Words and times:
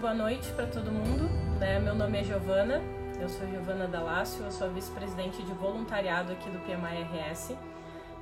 boa 0.00 0.14
noite 0.14 0.50
para 0.52 0.66
todo 0.66 0.90
mundo. 0.90 1.24
Né? 1.58 1.78
Meu 1.78 1.94
nome 1.94 2.18
é 2.18 2.24
Giovana, 2.24 2.80
eu 3.20 3.28
sou 3.28 3.46
Giovana 3.46 3.86
Dalácio, 3.86 4.42
eu 4.42 4.50
sou 4.50 4.66
a 4.66 4.70
vice-presidente 4.70 5.42
de 5.42 5.52
voluntariado 5.52 6.32
aqui 6.32 6.48
do 6.48 6.58
PMI-RS. 6.60 7.54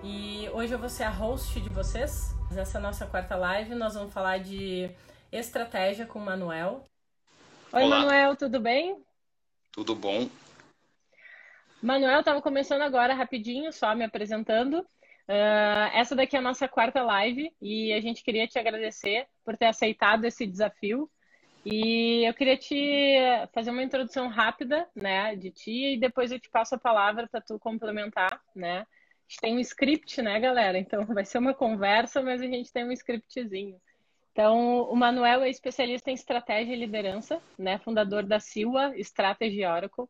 E 0.03 0.49
hoje 0.49 0.73
eu 0.75 0.79
vou 0.79 0.89
ser 0.89 1.05
a 1.05 1.09
host 1.09 1.61
de 1.61 1.69
vocês. 1.69 2.35
Nessa 2.51 2.81
nossa 2.81 3.07
quarta 3.07 3.37
live, 3.37 3.77
nós 3.77 3.95
vamos 3.95 4.13
falar 4.13 4.39
de 4.39 4.91
estratégia 5.31 6.05
com 6.05 6.19
o 6.19 6.25
Manuel. 6.25 6.85
Oi, 7.73 7.85
Olá. 7.85 8.01
Manuel, 8.01 8.35
tudo 8.35 8.59
bem? 8.59 9.01
Tudo 9.71 9.95
bom. 9.95 10.29
Manuel, 11.81 12.19
estava 12.19 12.43
começando 12.43 12.83
agora 12.83 13.15
rapidinho, 13.15 13.73
só 13.73 13.95
me 13.95 14.03
apresentando. 14.03 14.81
Uh, 15.29 15.95
essa 15.95 16.17
daqui 16.17 16.35
é 16.35 16.41
a 16.41 16.43
nossa 16.43 16.67
quarta 16.67 17.05
live 17.05 17.55
e 17.63 17.93
a 17.93 18.01
gente 18.01 18.25
queria 18.25 18.49
te 18.49 18.59
agradecer 18.59 19.29
por 19.45 19.57
ter 19.57 19.67
aceitado 19.67 20.25
esse 20.25 20.45
desafio. 20.45 21.09
E 21.65 22.25
eu 22.27 22.33
queria 22.35 22.57
te 22.57 23.17
fazer 23.53 23.71
uma 23.71 23.83
introdução 23.83 24.29
rápida, 24.29 24.89
né, 24.95 25.35
de 25.37 25.51
ti 25.51 25.95
e 25.95 26.01
depois 26.01 26.31
eu 26.31 26.41
te 26.41 26.49
passo 26.49 26.75
a 26.75 26.79
palavra 26.79 27.29
para 27.29 27.41
tu 27.41 27.59
complementar, 27.59 28.41
né? 28.55 28.81
A 28.81 28.85
gente 29.29 29.41
tem 29.41 29.57
um 29.57 29.61
script, 29.61 30.23
né, 30.23 30.41
galera? 30.41 30.79
Então 30.79 31.05
vai 31.07 31.25
ser 31.25 31.39
uma 31.39 31.53
conversa, 31.53 32.23
mas 32.23 32.41
a 32.41 32.47
gente 32.47 32.73
tem 32.73 32.85
um 32.85 32.93
scriptzinho. 32.93 33.79
Então, 34.33 34.83
o 34.83 34.95
Manuel 34.95 35.43
é 35.43 35.51
especialista 35.51 36.13
em 36.13 36.15
estratégia 36.15 36.73
e 36.73 36.79
liderança, 36.79 37.43
né, 37.59 37.77
fundador 37.79 38.23
da 38.23 38.39
Silva 38.39 38.97
Strategy 38.97 39.65
Oracle. 39.65 40.07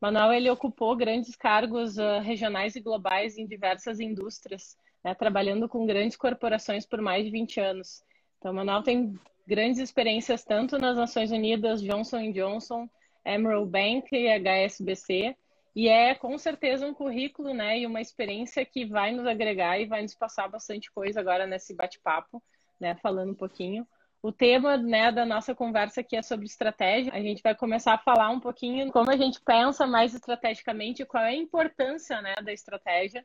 Manuel 0.00 0.32
ele 0.32 0.50
ocupou 0.50 0.96
grandes 0.96 1.36
cargos 1.36 1.98
uh, 1.98 2.20
regionais 2.20 2.74
e 2.74 2.80
globais 2.80 3.36
em 3.36 3.46
diversas 3.46 4.00
indústrias, 4.00 4.78
né, 5.04 5.14
trabalhando 5.14 5.68
com 5.68 5.84
grandes 5.84 6.16
corporações 6.16 6.86
por 6.86 7.02
mais 7.02 7.26
de 7.26 7.30
20 7.30 7.60
anos. 7.60 8.02
Então, 8.38 8.54
Manuel 8.54 8.82
tem 8.82 9.14
grandes 9.46 9.78
experiências 9.80 10.44
tanto 10.44 10.78
nas 10.78 10.96
Nações 10.96 11.30
Unidas, 11.30 11.82
Johnson 11.82 12.32
Johnson, 12.32 12.88
Emerald 13.24 13.70
Bank 13.70 14.08
e 14.12 14.28
HSBC, 14.28 15.36
e 15.74 15.88
é 15.88 16.14
com 16.14 16.38
certeza 16.38 16.86
um 16.86 16.94
currículo, 16.94 17.52
né, 17.52 17.80
e 17.80 17.86
uma 17.86 18.00
experiência 18.00 18.64
que 18.64 18.86
vai 18.86 19.12
nos 19.12 19.26
agregar 19.26 19.78
e 19.78 19.86
vai 19.86 20.00
nos 20.02 20.14
passar 20.14 20.48
bastante 20.48 20.90
coisa 20.90 21.20
agora 21.20 21.46
nesse 21.46 21.74
bate-papo, 21.74 22.42
né, 22.80 22.96
falando 23.02 23.32
um 23.32 23.34
pouquinho. 23.34 23.86
O 24.22 24.32
tema, 24.32 24.76
né, 24.76 25.12
da 25.12 25.26
nossa 25.26 25.54
conversa 25.54 26.00
aqui 26.00 26.16
é 26.16 26.22
sobre 26.22 26.46
estratégia. 26.46 27.12
A 27.12 27.20
gente 27.20 27.42
vai 27.42 27.54
começar 27.54 27.92
a 27.92 27.98
falar 27.98 28.30
um 28.30 28.40
pouquinho 28.40 28.90
como 28.90 29.10
a 29.10 29.16
gente 29.16 29.40
pensa 29.40 29.86
mais 29.86 30.14
estrategicamente, 30.14 31.04
qual 31.04 31.22
é 31.22 31.28
a 31.28 31.36
importância, 31.36 32.20
né, 32.22 32.34
da 32.42 32.52
estratégia 32.52 33.24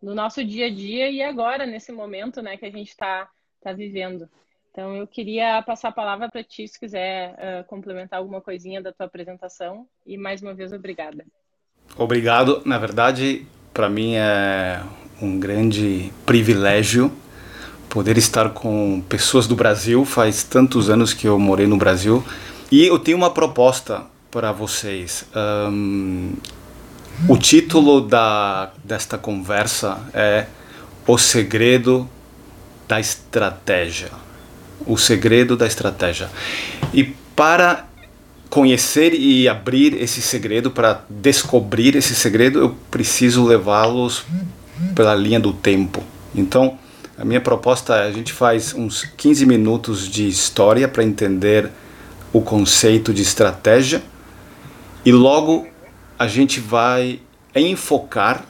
no 0.00 0.14
nosso 0.14 0.42
dia 0.42 0.66
a 0.66 0.70
dia 0.70 1.10
e 1.10 1.22
agora 1.22 1.66
nesse 1.66 1.92
momento, 1.92 2.40
né, 2.40 2.56
que 2.56 2.64
a 2.64 2.70
gente 2.70 2.88
está 2.88 3.28
tá 3.60 3.72
vivendo. 3.72 4.28
Então, 4.80 4.96
eu 4.96 5.06
queria 5.06 5.60
passar 5.60 5.88
a 5.88 5.92
palavra 5.92 6.30
para 6.30 6.42
ti, 6.42 6.66
se 6.66 6.80
quiser 6.80 7.34
uh, 7.34 7.68
complementar 7.68 8.18
alguma 8.18 8.40
coisinha 8.40 8.80
da 8.80 8.90
tua 8.90 9.04
apresentação. 9.04 9.86
E 10.06 10.16
mais 10.16 10.40
uma 10.40 10.54
vez, 10.54 10.72
obrigada. 10.72 11.22
Obrigado. 11.98 12.62
Na 12.64 12.78
verdade, 12.78 13.46
para 13.74 13.90
mim 13.90 14.14
é 14.14 14.82
um 15.20 15.38
grande 15.38 16.10
privilégio 16.24 17.12
poder 17.90 18.16
estar 18.16 18.54
com 18.54 19.02
pessoas 19.06 19.46
do 19.46 19.54
Brasil. 19.54 20.02
Faz 20.06 20.44
tantos 20.44 20.88
anos 20.88 21.12
que 21.12 21.28
eu 21.28 21.38
morei 21.38 21.66
no 21.66 21.76
Brasil. 21.76 22.24
E 22.72 22.86
eu 22.86 22.98
tenho 22.98 23.18
uma 23.18 23.30
proposta 23.30 24.06
para 24.30 24.50
vocês. 24.50 25.28
Um, 25.36 26.32
o 27.28 27.36
título 27.36 28.00
da, 28.00 28.72
desta 28.82 29.18
conversa 29.18 30.00
é 30.14 30.46
O 31.06 31.18
Segredo 31.18 32.08
da 32.88 32.98
Estratégia 32.98 34.29
o 34.86 34.96
segredo 34.96 35.56
da 35.56 35.66
estratégia. 35.66 36.30
E 36.92 37.04
para 37.34 37.86
conhecer 38.48 39.14
e 39.14 39.48
abrir 39.48 39.94
esse 39.94 40.20
segredo, 40.20 40.70
para 40.70 41.04
descobrir 41.08 41.94
esse 41.94 42.14
segredo, 42.14 42.58
eu 42.58 42.76
preciso 42.90 43.44
levá-los 43.44 44.24
pela 44.94 45.14
linha 45.14 45.38
do 45.38 45.52
tempo. 45.52 46.02
Então, 46.34 46.78
a 47.16 47.24
minha 47.24 47.40
proposta 47.40 47.94
é 47.96 48.08
a 48.08 48.12
gente 48.12 48.32
faz 48.32 48.74
uns 48.74 49.04
15 49.04 49.46
minutos 49.46 50.08
de 50.08 50.26
história 50.26 50.88
para 50.88 51.04
entender 51.04 51.70
o 52.32 52.40
conceito 52.40 53.14
de 53.14 53.22
estratégia 53.22 54.02
e 55.04 55.12
logo 55.12 55.66
a 56.18 56.26
gente 56.26 56.60
vai 56.60 57.20
enfocar 57.54 58.44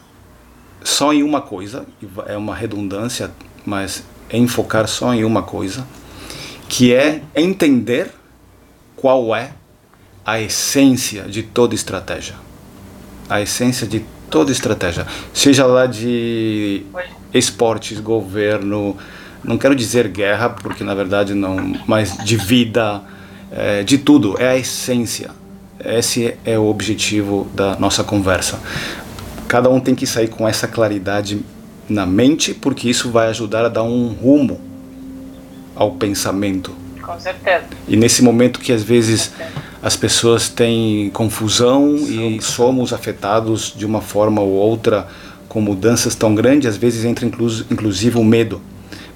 só 0.83 1.13
em 1.13 1.23
uma 1.23 1.41
coisa, 1.41 1.85
é 2.27 2.37
uma 2.37 2.55
redundância, 2.55 3.31
mas 3.67 4.03
enfocar 4.33 4.89
só 4.89 5.13
em 5.13 5.25
uma 5.25 5.43
coisa 5.43 5.87
que 6.71 6.95
é 6.95 7.21
entender 7.35 8.13
qual 8.95 9.35
é 9.35 9.51
a 10.25 10.41
essência 10.41 11.25
de 11.25 11.43
toda 11.43 11.75
estratégia. 11.75 12.37
A 13.29 13.41
essência 13.41 13.89
de 13.89 14.05
toda 14.31 14.53
estratégia, 14.53 15.05
seja 15.35 15.67
lá 15.67 15.87
de 15.87 16.85
esportes, 17.35 17.99
governo, 17.99 18.97
não 19.43 19.59
quero 19.59 19.75
dizer 19.75 20.07
guerra, 20.07 20.49
porque 20.49 20.85
na 20.85 20.95
verdade 20.95 21.35
não, 21.35 21.75
mas 21.89 22.17
de 22.19 22.37
vida, 22.37 23.03
é, 23.51 23.83
de 23.83 23.99
tudo, 23.99 24.41
é 24.41 24.51
a 24.51 24.57
essência. 24.57 25.31
Esse 25.85 26.37
é 26.45 26.57
o 26.57 26.67
objetivo 26.67 27.51
da 27.53 27.77
nossa 27.81 28.05
conversa. 28.05 28.61
Cada 29.49 29.69
um 29.69 29.81
tem 29.81 29.97
que 29.97 30.07
sair 30.07 30.29
com 30.29 30.47
essa 30.47 30.69
claridade 30.69 31.41
na 31.89 32.07
mente, 32.07 32.55
porque 32.55 32.89
isso 32.89 33.11
vai 33.11 33.29
ajudar 33.29 33.65
a 33.65 33.69
dar 33.69 33.83
um 33.83 34.07
rumo 34.13 34.70
ao 35.81 35.93
pensamento. 35.93 36.75
Com 37.01 37.19
certeza. 37.19 37.65
E 37.89 37.97
nesse 37.97 38.23
momento 38.23 38.61
que 38.61 38.71
às 38.71 38.83
vezes 38.83 39.33
as 39.83 39.97
pessoas 39.97 40.51
têm 40.51 41.09
confusão 41.09 41.97
e 41.97 42.39
somos 42.43 42.93
afetados 42.93 43.73
de 43.75 43.87
uma 43.87 44.03
forma 44.03 44.43
ou 44.43 44.51
outra 44.51 45.09
com 45.49 45.59
mudanças 45.59 46.15
tão 46.15 46.35
grandes, 46.35 46.69
às 46.69 46.77
vezes 46.77 47.07
entra 47.07 47.25
inclusive 47.25 48.19
o 48.19 48.23
medo. 48.23 48.61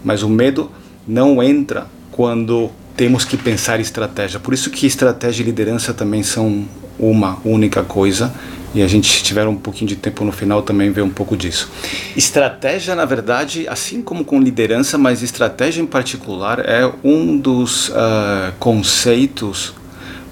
Mas 0.02 0.22
o 0.22 0.28
medo 0.28 0.72
não 1.06 1.42
entra 1.42 1.86
quando 2.10 2.70
temos 2.96 3.26
que 3.26 3.36
pensar 3.36 3.78
estratégia. 3.78 4.40
Por 4.40 4.54
isso 4.54 4.70
que 4.70 4.86
estratégia 4.86 5.42
e 5.42 5.46
liderança 5.46 5.92
também 5.92 6.22
são 6.22 6.66
uma 6.98 7.38
única 7.44 7.82
coisa 7.82 8.34
e 8.74 8.82
a 8.82 8.88
gente 8.88 9.22
tiver 9.22 9.46
um 9.46 9.54
pouquinho 9.54 9.88
de 9.88 9.96
tempo 9.96 10.24
no 10.24 10.32
final 10.32 10.60
também 10.60 10.90
ver 10.90 11.02
um 11.02 11.10
pouco 11.10 11.36
disso. 11.36 11.70
Estratégia, 12.16 12.94
na 12.94 13.04
verdade, 13.04 13.68
assim 13.68 14.02
como 14.02 14.24
com 14.24 14.40
liderança, 14.40 14.98
mas 14.98 15.22
estratégia 15.22 15.80
em 15.80 15.86
particular 15.86 16.58
é 16.58 16.90
um 17.04 17.38
dos 17.38 17.90
uh, 17.90 18.52
conceitos 18.58 19.74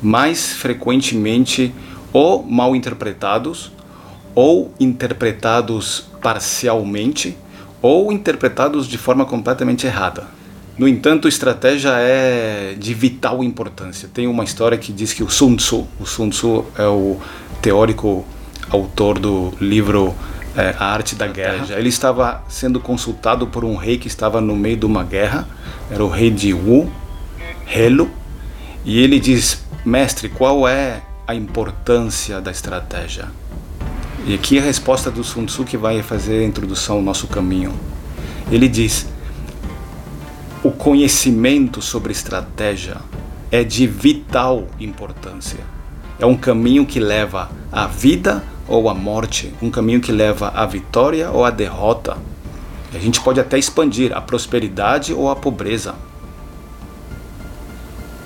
mais 0.02 0.52
frequentemente 0.54 1.72
ou 2.12 2.42
mal 2.42 2.74
interpretados 2.74 3.70
ou 4.34 4.74
interpretados 4.80 6.06
parcialmente 6.20 7.36
ou 7.80 8.12
interpretados 8.12 8.88
de 8.88 8.98
forma 8.98 9.24
completamente 9.24 9.86
errada. 9.86 10.41
No 10.78 10.88
entanto, 10.88 11.28
estratégia 11.28 11.90
é 11.98 12.74
de 12.78 12.94
vital 12.94 13.44
importância. 13.44 14.08
Tem 14.12 14.26
uma 14.26 14.42
história 14.42 14.78
que 14.78 14.92
diz 14.92 15.12
que 15.12 15.22
o 15.22 15.28
Sun 15.28 15.56
Tzu, 15.56 15.86
o 16.00 16.06
Sun 16.06 16.30
Tzu 16.30 16.64
é 16.78 16.86
o 16.86 17.20
teórico 17.60 18.24
autor 18.70 19.18
do 19.18 19.52
livro 19.60 20.14
é, 20.56 20.74
A 20.78 20.86
Arte 20.86 21.14
da 21.14 21.26
Guerra. 21.26 21.66
Ele 21.76 21.90
estava 21.90 22.42
sendo 22.48 22.80
consultado 22.80 23.46
por 23.46 23.64
um 23.64 23.76
rei 23.76 23.98
que 23.98 24.08
estava 24.08 24.40
no 24.40 24.56
meio 24.56 24.76
de 24.78 24.86
uma 24.86 25.04
guerra, 25.04 25.46
era 25.90 26.02
o 26.02 26.08
rei 26.08 26.30
de 26.30 26.54
Wu, 26.54 26.90
Helo, 27.70 28.10
e 28.84 28.98
ele 28.98 29.20
diz: 29.20 29.62
Mestre, 29.84 30.30
qual 30.30 30.66
é 30.66 31.02
a 31.26 31.34
importância 31.34 32.40
da 32.40 32.50
estratégia? 32.50 33.26
E 34.26 34.34
aqui 34.34 34.58
a 34.58 34.62
resposta 34.62 35.10
do 35.10 35.22
Sun 35.22 35.44
Tzu 35.44 35.64
que 35.64 35.76
vai 35.76 36.02
fazer 36.02 36.40
a 36.40 36.44
introdução 36.44 36.96
ao 36.96 37.02
nosso 37.02 37.26
caminho. 37.26 37.72
Ele 38.50 38.68
diz: 38.68 39.06
o 40.72 40.74
conhecimento 40.74 41.82
sobre 41.82 42.12
estratégia 42.12 42.96
é 43.50 43.62
de 43.62 43.86
vital 43.86 44.66
importância 44.80 45.60
é 46.18 46.24
um 46.24 46.34
caminho 46.34 46.86
que 46.86 46.98
leva 46.98 47.50
à 47.70 47.86
vida 47.86 48.42
ou 48.66 48.88
à 48.88 48.94
morte, 48.94 49.52
um 49.60 49.70
caminho 49.70 50.00
que 50.00 50.10
leva 50.10 50.48
à 50.48 50.64
vitória 50.64 51.30
ou 51.30 51.44
à 51.44 51.50
derrota. 51.50 52.16
A 52.94 52.98
gente 52.98 53.20
pode 53.20 53.38
até 53.38 53.58
expandir 53.58 54.16
a 54.16 54.20
prosperidade 54.20 55.12
ou 55.12 55.28
a 55.28 55.36
pobreza. 55.36 55.94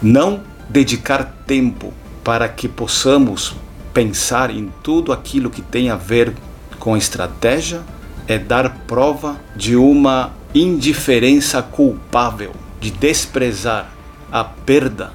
Não 0.00 0.40
dedicar 0.68 1.24
tempo 1.46 1.92
para 2.22 2.48
que 2.48 2.68
possamos 2.68 3.56
pensar 3.92 4.50
em 4.50 4.70
tudo 4.84 5.12
aquilo 5.12 5.50
que 5.50 5.62
tem 5.62 5.90
a 5.90 5.96
ver 5.96 6.32
com 6.78 6.96
estratégia 6.96 7.80
é 8.28 8.38
dar 8.38 8.68
prova 8.86 9.36
de 9.56 9.74
uma 9.74 10.32
indiferença 10.54 11.62
culpável, 11.62 12.52
de 12.80 12.90
desprezar 12.90 13.90
a 14.30 14.44
perda 14.44 15.12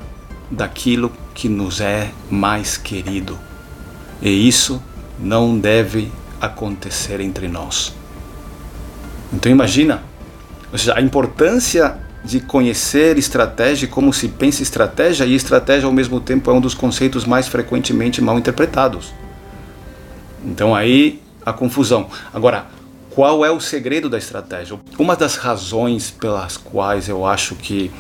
daquilo 0.50 1.12
que 1.34 1.48
nos 1.48 1.80
é 1.80 2.12
mais 2.30 2.78
querido. 2.78 3.38
E 4.22 4.48
isso 4.48 4.82
não 5.20 5.58
deve 5.58 6.12
acontecer 6.40 7.20
entre 7.20 7.48
nós. 7.48 7.94
Então 9.34 9.52
imagina, 9.52 10.04
ou 10.72 10.78
seja, 10.78 10.98
a 10.98 11.02
importância 11.02 11.98
de 12.24 12.40
conhecer 12.40 13.18
estratégia, 13.18 13.88
como 13.88 14.14
se 14.14 14.28
pensa 14.28 14.62
estratégia, 14.62 15.26
e 15.26 15.34
estratégia 15.34 15.88
ao 15.88 15.94
mesmo 15.94 16.20
tempo 16.20 16.52
é 16.52 16.54
um 16.54 16.62
dos 16.62 16.74
conceitos 16.74 17.26
mais 17.26 17.48
frequentemente 17.48 18.22
mal 18.22 18.38
interpretados. 18.38 19.14
Então 20.46 20.76
aí 20.76 21.22
a 21.46 21.54
confusão. 21.54 22.10
Agora, 22.34 22.66
qual 23.12 23.46
é 23.46 23.52
o 23.52 23.60
segredo 23.60 24.10
da 24.10 24.18
estratégia? 24.18 24.80
Uma 24.98 25.16
das 25.16 25.36
razões 25.36 26.10
pelas 26.10 26.58
quais 26.58 27.08
eu 27.10 27.24
acho 27.26 27.56
que 27.56 27.92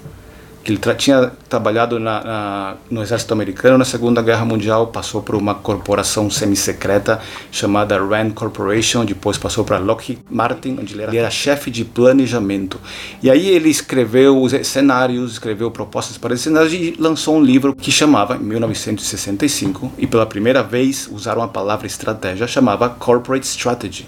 que 0.63 0.71
ele 0.71 0.77
tra 0.77 0.95
tinha 0.95 1.31
trabalhado 1.49 1.99
na, 1.99 2.23
na, 2.23 2.75
no 2.89 3.01
exército 3.01 3.33
americano 3.33 3.77
na 3.77 3.85
Segunda 3.85 4.21
Guerra 4.21 4.45
Mundial, 4.45 4.87
passou 4.87 5.21
por 5.21 5.35
uma 5.35 5.53
corporação 5.53 6.29
semi-secreta 6.29 7.19
chamada 7.51 7.97
Rand 7.97 8.31
Corporation, 8.31 9.03
depois 9.03 9.37
passou 9.37 9.65
para 9.65 9.77
Lockheed 9.77 10.19
Martin, 10.29 10.77
onde 10.79 10.93
ele 10.93 11.03
era, 11.03 11.15
era 11.15 11.29
chefe 11.29 11.69
de 11.69 11.83
planejamento. 11.83 12.79
E 13.21 13.29
aí 13.29 13.49
ele 13.49 13.69
escreveu 13.69 14.41
os 14.41 14.53
cenários, 14.65 15.33
escreveu 15.33 15.69
propostas 15.69 16.17
para 16.17 16.33
esses 16.33 16.45
cenários 16.45 16.73
e 16.73 16.95
lançou 16.97 17.35
um 17.35 17.43
livro 17.43 17.75
que 17.75 17.91
chamava, 17.91 18.37
em 18.37 18.43
1965, 18.43 19.91
e 19.97 20.07
pela 20.07 20.25
primeira 20.25 20.63
vez 20.63 21.09
usaram 21.11 21.41
a 21.41 21.47
palavra 21.47 21.87
estratégia, 21.87 22.47
chamava 22.47 22.87
Corporate 22.87 23.45
Strategy. 23.45 24.07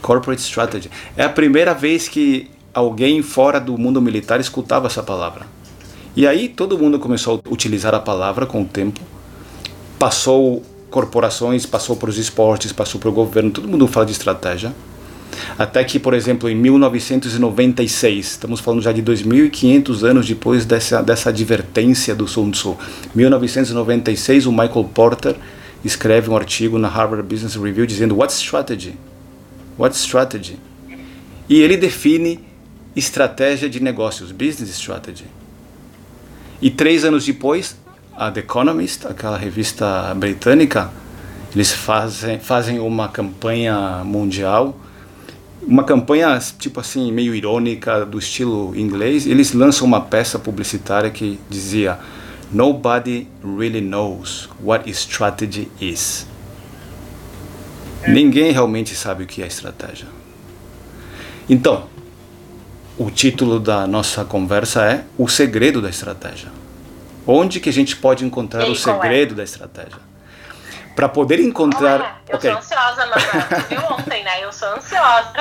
Corporate 0.00 0.42
Strategy. 0.42 0.90
É 1.16 1.24
a 1.24 1.28
primeira 1.30 1.72
vez 1.72 2.08
que 2.08 2.50
alguém 2.74 3.22
fora 3.22 3.60
do 3.60 3.78
mundo 3.78 4.02
militar 4.02 4.40
escutava 4.40 4.88
essa 4.88 5.02
palavra. 5.02 5.46
E 6.16 6.26
aí 6.26 6.48
todo 6.48 6.78
mundo 6.78 6.98
começou 6.98 7.40
a 7.44 7.48
utilizar 7.48 7.94
a 7.94 8.00
palavra 8.00 8.44
com 8.44 8.62
o 8.62 8.64
tempo. 8.64 9.00
Passou 9.98 10.62
corporações, 10.90 11.64
passou 11.64 11.96
para 11.96 12.10
os 12.10 12.18
esportes, 12.18 12.72
passou 12.72 13.00
para 13.00 13.08
o 13.08 13.12
governo, 13.12 13.50
todo 13.50 13.66
mundo 13.66 13.86
fala 13.86 14.06
de 14.06 14.12
estratégia. 14.12 14.74
Até 15.58 15.82
que, 15.82 15.98
por 15.98 16.14
exemplo, 16.14 16.48
em 16.48 16.54
1996, 16.54 18.26
estamos 18.26 18.60
falando 18.60 18.82
já 18.82 18.92
de 18.92 19.02
2.500 19.02 20.04
anos 20.04 20.26
depois 20.26 20.64
dessa, 20.64 21.02
dessa 21.02 21.30
advertência 21.30 22.14
do 22.14 22.28
Sun 22.28 22.50
Tzu, 22.52 22.76
1996, 23.14 24.46
o 24.46 24.52
Michael 24.52 24.84
Porter 24.94 25.34
escreve 25.84 26.30
um 26.30 26.36
artigo 26.36 26.78
na 26.78 26.88
Harvard 26.88 27.26
Business 27.26 27.56
Review 27.56 27.86
dizendo 27.86 28.16
What's 28.16 28.36
strategy? 28.36 28.94
What's 29.76 29.98
strategy? 29.98 30.58
E 31.48 31.60
ele 31.60 31.76
define 31.76 32.40
estratégia 32.96 33.68
de 33.68 33.80
negócios, 33.80 34.30
business 34.32 34.70
strategy. 34.70 35.26
E 36.60 36.70
três 36.70 37.04
anos 37.04 37.24
depois, 37.24 37.76
a 38.16 38.30
The 38.30 38.40
Economist, 38.40 39.06
aquela 39.06 39.36
revista 39.36 40.14
britânica, 40.14 40.90
eles 41.54 41.72
fazem, 41.72 42.38
fazem 42.38 42.78
uma 42.78 43.08
campanha 43.08 44.02
mundial, 44.04 44.78
uma 45.62 45.84
campanha 45.84 46.38
tipo 46.58 46.80
assim 46.80 47.10
meio 47.12 47.34
irônica 47.34 48.04
do 48.04 48.18
estilo 48.18 48.76
inglês. 48.76 49.26
Eles 49.26 49.52
lançam 49.52 49.86
uma 49.86 50.00
peça 50.00 50.38
publicitária 50.38 51.10
que 51.10 51.38
dizia 51.48 51.98
Nobody 52.52 53.26
really 53.42 53.80
knows 53.80 54.48
what 54.62 54.88
strategy 54.90 55.70
is. 55.80 56.26
Ninguém 58.06 58.52
realmente 58.52 58.94
sabe 58.94 59.24
o 59.24 59.26
que 59.26 59.42
é 59.42 59.46
estratégia. 59.46 60.06
Então, 61.48 61.88
o 62.98 63.10
título 63.10 63.58
da 63.58 63.86
nossa 63.86 64.24
conversa 64.24 64.84
é 64.84 65.04
O 65.18 65.28
Segredo 65.28 65.82
da 65.82 65.88
Estratégia. 65.88 66.48
Onde 67.26 67.58
que 67.58 67.68
a 67.68 67.72
gente 67.72 67.96
pode 67.96 68.24
encontrar 68.24 68.68
o 68.68 68.74
segredo 68.74 69.32
é? 69.32 69.36
da 69.38 69.42
estratégia? 69.44 69.98
Para 70.94 71.08
poder 71.08 71.40
encontrar. 71.40 72.22
eu 72.28 72.36
okay. 72.36 72.50
sou 72.50 72.58
ansiosa, 72.58 73.06
mas 73.06 73.68
viu 73.68 73.80
ontem, 73.90 74.22
né? 74.22 74.44
Eu 74.44 74.52
sou 74.52 74.68
ansiosa. 74.68 75.32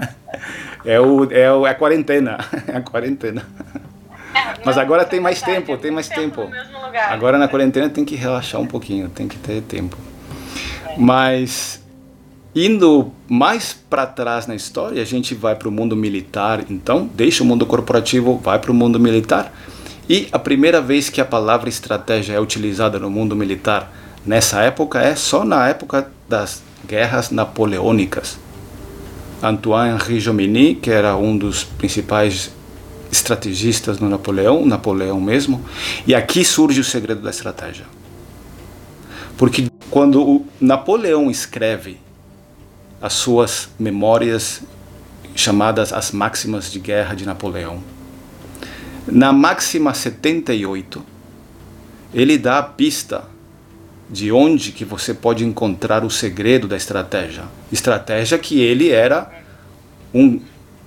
é, 0.84 0.98
o, 0.98 1.30
é, 1.30 1.52
o, 1.52 1.66
é 1.66 1.70
a 1.70 1.74
quarentena. 1.74 2.38
É 2.66 2.78
a 2.78 2.80
quarentena. 2.80 3.46
É, 4.34 4.54
mas 4.64 4.78
agora 4.78 5.04
tem 5.04 5.20
mais 5.20 5.38
verdade, 5.40 5.66
tempo, 5.66 5.82
tem 5.82 5.90
mais 5.90 6.08
tempo. 6.08 6.46
tempo. 6.46 6.56
Agora 7.10 7.36
na 7.36 7.46
quarentena 7.46 7.90
tem 7.90 8.04
que 8.04 8.14
relaxar 8.14 8.58
um 8.58 8.66
pouquinho, 8.66 9.10
tem 9.10 9.28
que 9.28 9.36
ter 9.36 9.60
tempo. 9.60 9.98
É. 10.86 10.96
Mas 10.96 11.82
Indo 12.54 13.10
mais 13.26 13.71
para 13.92 14.06
trás 14.06 14.46
na 14.46 14.54
história, 14.54 15.02
a 15.02 15.04
gente 15.04 15.34
vai 15.34 15.54
para 15.54 15.68
o 15.68 15.70
mundo 15.70 15.94
militar, 15.94 16.64
então 16.70 17.10
deixa 17.14 17.44
o 17.44 17.46
mundo 17.46 17.66
corporativo, 17.66 18.38
vai 18.38 18.58
para 18.58 18.72
o 18.72 18.74
mundo 18.74 18.98
militar. 18.98 19.52
E 20.08 20.28
a 20.32 20.38
primeira 20.38 20.80
vez 20.80 21.10
que 21.10 21.20
a 21.20 21.26
palavra 21.26 21.68
estratégia 21.68 22.32
é 22.32 22.40
utilizada 22.40 22.98
no 22.98 23.10
mundo 23.10 23.36
militar 23.36 23.92
nessa 24.24 24.62
época 24.62 24.98
é 24.98 25.14
só 25.14 25.44
na 25.44 25.68
época 25.68 26.10
das 26.26 26.62
guerras 26.88 27.30
napoleônicas. 27.30 28.38
Antoine 29.42 29.90
Henri 29.94 30.18
Jomini, 30.20 30.74
que 30.74 30.90
era 30.90 31.14
um 31.14 31.36
dos 31.36 31.62
principais 31.62 32.50
estrategistas 33.10 33.98
no 33.98 34.08
Napoleão, 34.08 34.64
Napoleão 34.64 35.20
mesmo, 35.20 35.60
e 36.06 36.14
aqui 36.14 36.46
surge 36.46 36.80
o 36.80 36.84
segredo 36.84 37.20
da 37.20 37.28
estratégia. 37.28 37.84
Porque 39.36 39.66
quando 39.90 40.46
Napoleão 40.58 41.30
escreve 41.30 41.98
as 43.02 43.14
suas 43.14 43.68
memórias 43.78 44.62
chamadas 45.34 45.92
as 45.92 46.12
máximas 46.12 46.70
de 46.70 46.78
guerra 46.78 47.14
de 47.14 47.26
Napoleão. 47.26 47.82
Na 49.06 49.32
máxima 49.32 49.92
78, 49.92 51.04
ele 52.14 52.38
dá 52.38 52.58
a 52.58 52.62
pista 52.62 53.24
de 54.08 54.30
onde 54.30 54.70
que 54.70 54.84
você 54.84 55.12
pode 55.12 55.44
encontrar 55.44 56.04
o 56.04 56.10
segredo 56.10 56.68
da 56.68 56.76
estratégia. 56.76 57.44
Estratégia 57.72 58.38
que 58.38 58.60
ele 58.60 58.90
era 58.90 59.32
um 60.14 60.40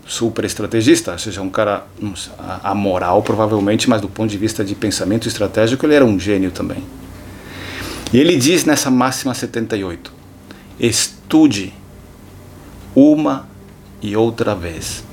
super 0.08 0.46
estrategista, 0.46 1.14
ou 1.14 1.20
seja, 1.20 1.42
um 1.42 1.50
cara 1.50 1.86
amoral 2.64 3.24
provavelmente, 3.24 3.90
mas 3.90 4.00
do 4.00 4.08
ponto 4.08 4.30
de 4.30 4.38
vista 4.38 4.64
de 4.64 4.76
pensamento 4.76 5.28
estratégico 5.28 5.86
ele 5.86 5.96
era 5.96 6.06
um 6.06 6.20
gênio 6.20 6.52
também. 6.52 6.84
E 8.14 8.19
ele 8.19 8.38
diz 8.38 8.64
nessa 8.64 8.92
máxima 8.92 9.34
78: 9.34 10.14
estude 10.80 11.74
uma 12.95 13.47
e 14.02 14.16
outra 14.16 14.56
vez 14.56 15.04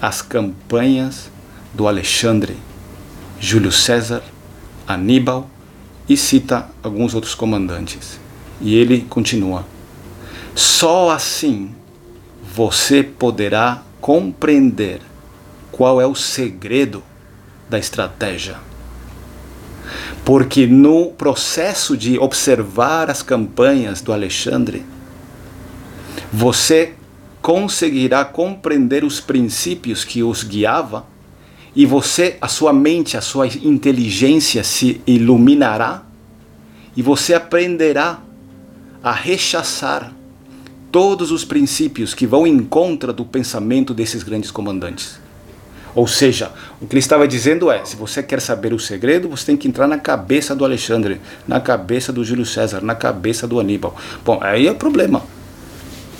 as 0.00 0.22
campanhas 0.22 1.30
do 1.72 1.86
Alexandre, 1.86 2.56
Júlio 3.38 3.70
César, 3.70 4.22
Aníbal 4.86 5.48
e 6.08 6.16
cita 6.16 6.68
alguns 6.82 7.14
outros 7.14 7.34
comandantes. 7.34 8.18
E 8.60 8.74
ele 8.74 9.02
continua: 9.02 9.64
só 10.54 11.10
assim 11.10 11.72
você 12.54 13.02
poderá 13.02 13.82
compreender 14.00 15.00
qual 15.70 16.00
é 16.00 16.06
o 16.06 16.14
segredo 16.14 17.02
da 17.70 17.78
estratégia. 17.78 18.56
Porque 20.24 20.66
no 20.66 21.12
processo 21.12 21.96
de 21.96 22.18
observar 22.18 23.10
as 23.10 23.22
campanhas 23.22 24.00
do 24.00 24.12
Alexandre, 24.12 24.84
você 26.32 26.94
conseguirá 27.42 28.24
compreender 28.24 29.04
os 29.04 29.20
princípios 29.20 30.04
que 30.04 30.22
os 30.22 30.44
guiava 30.44 31.04
e 31.74 31.84
você, 31.84 32.36
a 32.40 32.46
sua 32.46 32.72
mente, 32.72 33.16
a 33.16 33.20
sua 33.20 33.48
inteligência 33.48 34.62
se 34.62 35.00
iluminará 35.06 36.04
e 36.96 37.02
você 37.02 37.34
aprenderá 37.34 38.20
a 39.02 39.10
rechaçar 39.10 40.12
todos 40.92 41.32
os 41.32 41.44
princípios 41.44 42.14
que 42.14 42.26
vão 42.26 42.46
em 42.46 42.62
contra 42.62 43.12
do 43.12 43.24
pensamento 43.24 43.92
desses 43.92 44.22
grandes 44.22 44.50
comandantes. 44.50 45.20
Ou 45.94 46.06
seja, 46.06 46.52
o 46.80 46.86
que 46.86 46.94
ele 46.94 47.00
estava 47.00 47.26
dizendo 47.26 47.70
é: 47.70 47.84
se 47.84 47.96
você 47.96 48.22
quer 48.22 48.40
saber 48.40 48.72
o 48.72 48.78
segredo, 48.78 49.28
você 49.28 49.46
tem 49.46 49.56
que 49.56 49.68
entrar 49.68 49.86
na 49.86 49.98
cabeça 49.98 50.54
do 50.54 50.64
Alexandre, 50.64 51.20
na 51.46 51.60
cabeça 51.60 52.12
do 52.12 52.24
Júlio 52.24 52.46
César, 52.46 52.80
na 52.82 52.94
cabeça 52.94 53.46
do 53.46 53.58
Aníbal. 53.58 53.94
Bom, 54.24 54.38
aí 54.40 54.68
é 54.68 54.74
problema. 54.74 55.22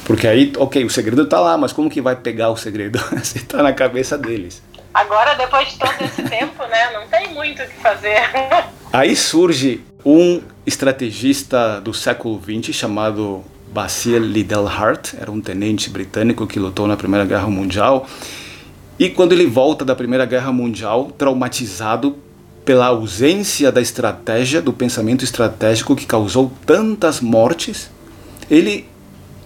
Porque 0.05 0.27
aí, 0.27 0.53
ok, 0.57 0.85
o 0.85 0.91
segredo 0.91 1.23
está 1.23 1.41
lá, 1.41 1.57
mas 1.57 1.73
como 1.73 1.89
que 1.89 2.01
vai 2.01 2.17
pegar 2.17 2.51
o 2.51 2.57
segredo? 2.57 2.99
Se 3.23 3.39
está 3.39 3.63
na 3.63 3.73
cabeça 3.73 4.19
deles. 4.19 4.63
Agora, 4.93 5.35
depois 5.35 5.69
de 5.69 5.79
todo 5.79 6.05
esse 6.05 6.23
tempo, 6.23 6.63
né, 6.67 6.93
não 6.93 7.07
tem 7.09 7.33
muito 7.33 7.63
o 7.63 7.67
que 7.67 7.77
fazer. 7.77 8.19
Aí 8.93 9.17
surge 9.17 9.81
um 10.05 10.43
estrategista 10.67 11.81
do 11.81 11.95
século 11.95 12.41
XX 12.41 12.75
chamado 12.75 13.43
Basil 13.73 14.19
Liddell 14.19 14.69
Hart, 14.69 15.15
era 15.19 15.31
um 15.31 15.41
tenente 15.41 15.89
britânico 15.89 16.47
que 16.47 16.59
lutou 16.59 16.87
na 16.87 16.97
Primeira 16.97 17.25
Guerra 17.25 17.47
Mundial. 17.47 18.07
E 18.99 19.09
quando 19.09 19.33
ele 19.33 19.47
volta 19.47 19.83
da 19.85 19.97
Primeira 19.97 20.27
Guerra 20.27 20.53
Mundial, 20.53 21.11
traumatizado 21.17 22.19
pela 22.65 22.87
ausência 22.87 23.73
da 23.73 23.81
estratégia, 23.81 24.61
do 24.61 24.73
pensamento 24.73 25.25
estratégico 25.25 25.97
que 25.97 26.05
causou 26.05 26.53
tantas 26.67 27.21
mortes, 27.21 27.91
ele 28.51 28.87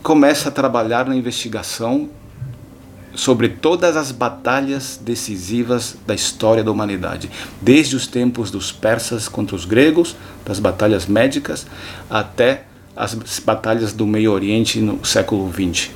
começa 0.06 0.50
a 0.50 0.52
trabalhar 0.52 1.08
na 1.08 1.16
investigação 1.16 2.08
sobre 3.12 3.48
todas 3.48 3.96
as 3.96 4.12
batalhas 4.12 5.00
decisivas 5.02 5.96
da 6.06 6.14
história 6.14 6.62
da 6.62 6.70
humanidade, 6.70 7.28
desde 7.60 7.96
os 7.96 8.06
tempos 8.06 8.48
dos 8.48 8.70
persas 8.70 9.26
contra 9.26 9.56
os 9.56 9.64
gregos, 9.64 10.14
das 10.44 10.60
batalhas 10.60 11.06
médicas, 11.06 11.66
até 12.08 12.66
as 12.94 13.16
batalhas 13.44 13.92
do 13.92 14.06
Meio 14.06 14.30
Oriente 14.30 14.78
no 14.78 15.04
século 15.04 15.52
XX. 15.52 15.90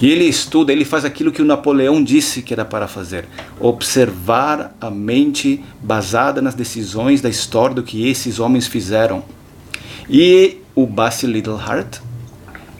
E 0.00 0.10
ele 0.10 0.24
estuda, 0.24 0.72
ele 0.72 0.84
faz 0.84 1.04
aquilo 1.04 1.30
que 1.30 1.40
o 1.40 1.44
Napoleão 1.44 2.02
disse 2.02 2.42
que 2.42 2.52
era 2.52 2.64
para 2.64 2.88
fazer: 2.88 3.28
observar 3.60 4.74
a 4.80 4.90
mente 4.90 5.64
basada 5.80 6.42
nas 6.42 6.56
decisões 6.56 7.20
da 7.20 7.28
história 7.28 7.76
do 7.76 7.84
que 7.84 8.08
esses 8.08 8.40
homens 8.40 8.66
fizeram. 8.66 9.22
E 10.08 10.56
o 10.74 10.84
Basil 10.84 11.30
Littleheart, 11.30 12.09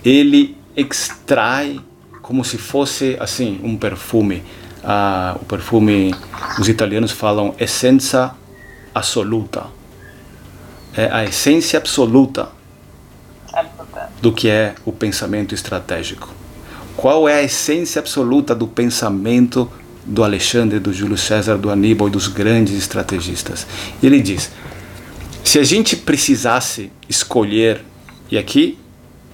ele 0.05 0.57
extrai 0.77 1.81
como 2.23 2.45
se 2.45 2.59
fosse 2.59 3.17
assim 3.19 3.61
um 3.63 3.77
perfume. 3.77 4.43
Ah, 4.83 5.37
o 5.41 5.45
perfume, 5.45 6.15
os 6.59 6.69
italianos 6.69 7.11
falam 7.11 7.55
essência 7.59 8.31
absoluta. 8.95 9.67
É 10.97 11.11
a 11.13 11.25
essência 11.25 11.79
absoluta 11.79 12.49
do 14.21 14.33
que 14.33 14.49
é 14.49 14.75
o 14.85 14.93
pensamento 14.93 15.55
estratégico. 15.55 16.29
Qual 16.97 17.29
é 17.29 17.35
a 17.35 17.43
essência 17.43 17.99
absoluta 17.99 18.55
do 18.55 18.67
pensamento 18.67 19.71
do 20.05 20.25
Alexandre, 20.25 20.79
do 20.79 20.93
Júlio 20.93 21.17
César, 21.17 21.57
do 21.57 21.71
Aníbal 21.71 22.09
e 22.09 22.11
dos 22.11 22.29
grandes 22.29 22.75
estrategistas? 22.75 23.67
Ele 24.03 24.21
diz: 24.21 24.51
se 25.45 25.59
a 25.59 25.65
gente 25.65 25.97
precisasse 25.97 26.91
escolher, 27.09 27.85
e 28.31 28.39
aqui 28.39 28.79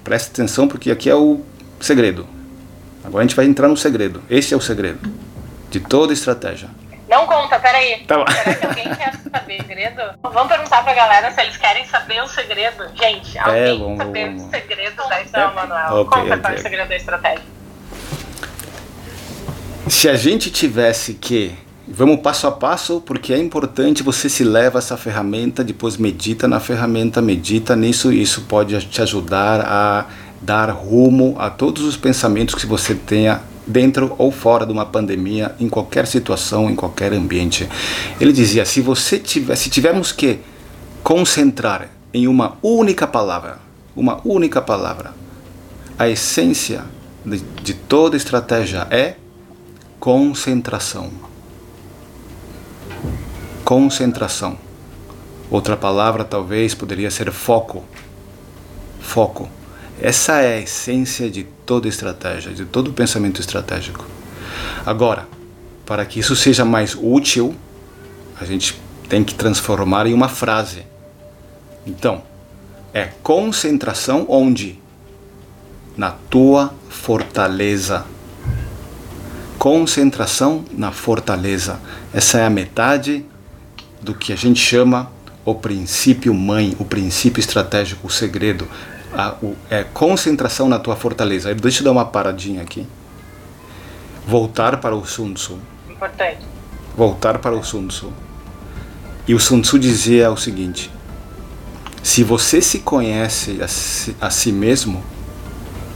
preste 0.07 0.29
atenção 0.29 0.69
porque 0.69 0.89
aqui 0.89 1.09
é 1.09 1.15
o 1.15 1.41
segredo. 1.81 2.25
Agora 3.03 3.25
a 3.25 3.27
gente 3.27 3.35
vai 3.35 3.45
entrar 3.45 3.67
no 3.67 3.75
segredo. 3.75 4.23
Esse 4.29 4.53
é 4.53 4.57
o 4.57 4.61
segredo 4.61 4.99
de 5.69 5.81
toda 5.81 6.13
estratégia. 6.13 6.69
Não 7.09 7.27
conta, 7.27 7.59
peraí. 7.59 8.05
Tá 8.05 8.25
Será 8.25 8.55
que 8.55 8.65
alguém 8.65 8.95
quer 8.95 9.13
saber 9.31 9.61
o 9.61 9.67
segredo? 9.67 10.01
Vamos 10.23 10.47
perguntar 10.47 10.83
pra 10.83 10.93
galera 10.93 11.31
se 11.31 11.41
eles 11.41 11.57
querem 11.57 11.85
saber 11.85 12.23
o 12.23 12.27
segredo. 12.27 12.87
Gente, 12.95 13.37
é, 13.37 13.41
alguém 13.41 13.61
é, 13.61 13.73
vamos, 13.73 13.97
saber 13.97 14.25
vamos. 14.27 14.43
o 14.43 14.49
segredo 14.49 14.95
da 14.95 15.21
estratégia, 15.21 15.53
Manuel. 15.53 16.01
Okay, 16.01 16.21
Conta 16.21 16.33
okay. 16.35 16.37
qual 16.39 16.53
é 16.53 16.55
o 16.55 16.61
segredo 16.61 16.87
da 16.87 16.95
estratégia. 16.95 17.45
Se 19.89 20.09
a 20.09 20.15
gente 20.15 20.49
tivesse 20.49 21.13
que 21.15 21.53
Vamos 21.97 22.19
passo 22.19 22.45
a 22.45 22.51
passo, 22.51 23.01
porque 23.01 23.33
é 23.33 23.39
importante 23.39 24.03
você 24.03 24.29
se 24.29 24.43
leva 24.43 24.77
essa 24.77 24.95
ferramenta, 24.95 25.63
depois 25.63 25.97
medita 25.97 26.47
na 26.47 26.59
ferramenta, 26.59 27.23
medita 27.23 27.75
nisso, 27.75 28.13
e 28.13 28.21
isso 28.21 28.41
pode 28.41 28.79
te 28.85 29.01
ajudar 29.01 29.61
a 29.61 30.05
dar 30.39 30.69
rumo 30.69 31.35
a 31.39 31.49
todos 31.49 31.81
os 31.83 31.97
pensamentos 31.97 32.53
que 32.53 32.67
você 32.67 32.93
tenha 32.93 33.41
dentro 33.65 34.13
ou 34.19 34.31
fora 34.31 34.63
de 34.63 34.71
uma 34.71 34.85
pandemia, 34.85 35.55
em 35.59 35.67
qualquer 35.67 36.05
situação, 36.05 36.69
em 36.69 36.75
qualquer 36.75 37.13
ambiente. 37.13 37.67
Ele 38.21 38.31
dizia: 38.31 38.63
se 38.63 38.79
você 38.79 39.17
tiver, 39.17 39.55
se 39.55 39.67
tivermos 39.67 40.11
que 40.11 40.37
concentrar 41.01 41.89
em 42.13 42.27
uma 42.27 42.59
única 42.61 43.07
palavra, 43.07 43.57
uma 43.95 44.21
única 44.23 44.61
palavra, 44.61 45.15
a 45.97 46.07
essência 46.07 46.83
de, 47.25 47.39
de 47.39 47.73
toda 47.73 48.15
estratégia 48.15 48.85
é 48.91 49.15
concentração 49.99 51.25
concentração. 53.67 54.57
Outra 55.51 55.75
palavra 55.75 56.23
talvez 56.23 56.73
poderia 56.73 57.11
ser 57.11 57.29
foco. 57.33 57.83
Foco. 59.01 59.49
Essa 60.01 60.39
é 60.39 60.55
a 60.55 60.61
essência 60.61 61.29
de 61.29 61.43
toda 61.65 61.85
estratégia, 61.85 62.53
de 62.53 62.63
todo 62.63 62.93
pensamento 62.93 63.41
estratégico. 63.41 64.05
Agora, 64.85 65.27
para 65.85 66.05
que 66.05 66.17
isso 66.17 66.33
seja 66.33 66.63
mais 66.63 66.95
útil, 66.95 67.53
a 68.39 68.45
gente 68.45 68.81
tem 69.09 69.21
que 69.21 69.35
transformar 69.35 70.07
em 70.07 70.13
uma 70.13 70.29
frase. 70.29 70.85
Então, 71.85 72.21
é 72.93 73.09
concentração 73.21 74.25
onde? 74.29 74.79
Na 75.97 76.11
tua 76.11 76.73
fortaleza. 76.87 78.05
Concentração 79.59 80.63
na 80.71 80.93
fortaleza. 80.93 81.81
Essa 82.13 82.37
é 82.37 82.45
a 82.45 82.49
metade 82.49 83.25
do 84.01 84.13
que 84.13 84.31
a 84.31 84.35
gente 84.35 84.59
chama 84.59 85.11
o 85.45 85.55
princípio 85.55 86.33
mãe, 86.33 86.75
o 86.79 86.85
princípio 86.85 87.39
estratégico, 87.39 88.07
o 88.07 88.09
segredo, 88.09 88.67
a 89.13 89.35
o, 89.41 89.55
é 89.69 89.83
concentração 89.83 90.67
na 90.67 90.77
tua 90.77 90.95
fortaleza. 90.95 91.53
Deixa 91.55 91.79
eu 91.79 91.85
dar 91.85 91.91
uma 91.91 92.05
paradinha 92.05 92.61
aqui. 92.61 92.85
Voltar 94.27 94.77
para 94.77 94.95
o 94.95 95.05
Sun 95.05 95.33
Tzu. 95.33 95.57
Importante. 95.89 96.41
Voltar 96.95 97.39
para 97.39 97.55
o 97.55 97.63
Sun 97.63 97.87
Tzu. 97.87 98.11
E 99.25 99.33
o 99.33 99.39
Sun 99.39 99.61
Tzu 99.61 99.79
dizia 99.79 100.29
o 100.29 100.35
seguinte: 100.35 100.91
se 102.03 102.23
você 102.23 102.61
se 102.61 102.79
conhece 102.79 103.61
a 103.61 103.67
si, 103.67 104.15
a 104.19 104.29
si 104.29 104.51
mesmo 104.51 105.03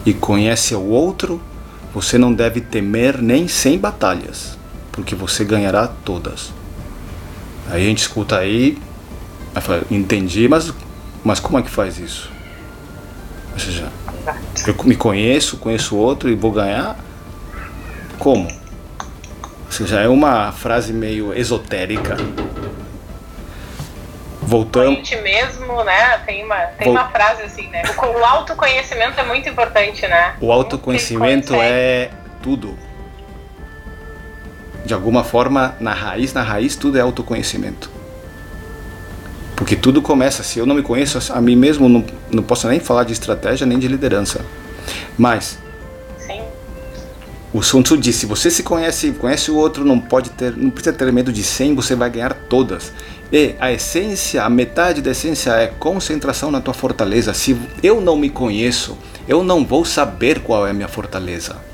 e 0.06 0.14
conhece 0.14 0.74
o 0.74 0.82
outro, 0.82 1.42
você 1.94 2.18
não 2.18 2.34
deve 2.34 2.62
temer 2.62 3.22
nem 3.22 3.48
sem 3.48 3.78
batalhas, 3.78 4.58
porque 4.92 5.14
você 5.14 5.44
ganhará 5.44 5.88
todas. 5.88 6.54
Aí 7.72 7.84
a 7.84 7.88
gente 7.88 8.00
escuta 8.00 8.38
aí, 8.38 8.78
aí 9.56 9.62
fala, 9.62 9.84
entendi, 9.90 10.46
mas, 10.46 10.74
mas 11.24 11.40
como 11.40 11.58
é 11.58 11.62
que 11.62 11.70
faz 11.70 11.98
isso? 11.98 12.30
Ou 13.54 13.60
seja, 13.60 13.88
eu 14.68 14.76
me 14.84 14.96
conheço, 14.96 15.56
conheço 15.56 15.96
outro 15.96 16.30
e 16.30 16.36
vou 16.36 16.52
ganhar? 16.52 16.98
Como? 18.20 18.44
Ou 18.44 19.72
seja, 19.72 20.02
é 20.02 20.10
uma 20.10 20.52
frase 20.52 20.92
meio 20.92 21.34
esotérica. 21.34 22.18
Voltamos. 24.42 24.92
A 24.92 24.96
gente 24.96 25.16
mesmo, 25.22 25.82
né? 25.86 26.18
Tem 26.26 26.44
uma, 26.44 26.58
tem 26.58 26.88
Vol... 26.88 26.96
uma 26.96 27.10
frase 27.10 27.44
assim, 27.44 27.70
né? 27.70 27.84
O, 27.98 28.20
o 28.20 28.26
autoconhecimento 28.26 29.18
é 29.18 29.24
muito 29.24 29.48
importante, 29.48 30.06
né? 30.08 30.36
O 30.42 30.52
autoconhecimento 30.52 31.56
é 31.56 32.10
tudo 32.44 32.78
de 34.92 34.94
alguma 34.94 35.24
forma, 35.24 35.74
na 35.80 35.94
raiz, 35.94 36.34
na 36.34 36.44
raiz 36.44 36.76
tudo 36.76 36.98
é 36.98 37.02
autoconhecimento. 37.02 37.90
Porque 39.56 39.74
tudo 39.74 40.02
começa, 40.02 40.44
se 40.44 40.60
eu 40.60 40.66
não 40.66 40.76
me 40.76 40.82
conheço 40.82 41.18
a 41.32 41.40
mim 41.40 41.56
mesmo, 41.56 41.88
não, 41.88 42.04
não 42.30 42.44
posso 42.44 42.68
nem 42.68 42.82
falar 42.82 43.06
de 43.06 43.14
estratégia 43.14 43.66
nem 43.66 43.80
de 43.80 43.88
liderança. 43.88 44.42
Mas 45.18 45.58
Sim. 46.18 46.42
o 47.54 47.64
Sun 47.64 47.82
Tzu 47.84 47.98
disse: 47.98 48.20
se 48.20 48.26
você 48.26 48.52
se 48.52 48.64
conhece, 48.64 49.12
conhece 49.12 49.50
o 49.50 49.56
outro, 49.56 49.86
não 49.86 49.98
pode 49.98 50.30
ter, 50.32 50.58
não 50.58 50.70
precisa 50.70 50.94
ter 50.94 51.10
medo 51.14 51.32
de 51.32 51.42
100, 51.42 51.74
você 51.74 51.96
vai 51.96 52.10
ganhar 52.10 52.34
todas. 52.34 52.92
E 53.32 53.56
a 53.62 53.72
essência, 53.72 54.44
a 54.44 54.50
metade 54.50 55.02
da 55.02 55.12
essência 55.12 55.52
é 55.52 55.68
concentração 55.68 56.52
na 56.52 56.60
tua 56.60 56.74
fortaleza. 56.74 57.34
Se 57.34 57.58
eu 57.82 58.02
não 58.02 58.18
me 58.18 58.30
conheço, 58.30 58.98
eu 59.26 59.42
não 59.42 59.66
vou 59.66 59.86
saber 59.86 60.42
qual 60.42 60.68
é 60.68 60.72
a 60.72 60.74
minha 60.74 60.90
fortaleza. 60.90 61.71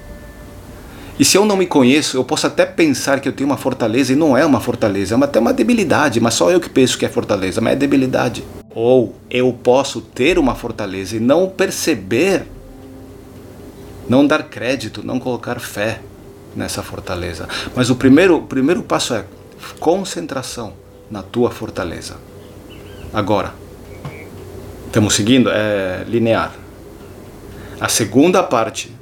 E 1.20 1.26
se 1.26 1.36
eu 1.36 1.46
não 1.46 1.58
me 1.58 1.66
conheço, 1.66 2.16
eu 2.16 2.24
posso 2.24 2.46
até 2.46 2.64
pensar 2.66 3.20
que 3.20 3.28
eu 3.28 3.34
tenho 3.34 3.50
uma 3.50 3.58
fortaleza 3.58 4.14
e 4.14 4.16
não 4.16 4.38
é 4.38 4.46
uma 4.46 4.60
fortaleza, 4.60 5.16
é 5.16 5.24
até 5.24 5.40
uma 5.40 5.52
debilidade, 5.52 6.20
mas 6.20 6.36
só 6.36 6.52
eu 6.52 6.60
que 6.60 6.70
penso 6.70 6.98
que 6.98 7.06
é 7.06 7.10
fortaleza, 7.10 7.60
mas 7.60 7.74
é 7.74 7.76
debilidade. 7.76 8.44
Ou 8.76 9.16
eu 9.30 9.52
posso 9.52 10.00
ter 10.00 10.38
uma 10.38 10.54
fortaleza 10.54 11.18
e 11.18 11.20
não 11.20 11.50
perceber, 11.50 12.46
não 14.08 14.28
dar 14.28 14.44
crédito, 14.44 15.02
não 15.04 15.20
colocar 15.20 15.60
fé 15.60 16.02
nessa 16.56 16.84
fortaleza. 16.84 17.48
Mas 17.76 17.90
o 17.90 17.96
primeiro, 17.96 18.38
o 18.38 18.44
primeiro 18.44 18.84
passo 18.84 19.16
é 19.16 19.26
concentração 19.80 20.74
na 21.10 21.24
tua 21.24 21.50
fortaleza. 21.50 22.18
Agora, 23.12 23.56
estamos 24.86 25.16
seguindo? 25.16 25.50
É 25.50 26.04
linear. 26.08 26.54
A 27.80 27.90
segunda 27.90 28.44
parte 28.44 28.97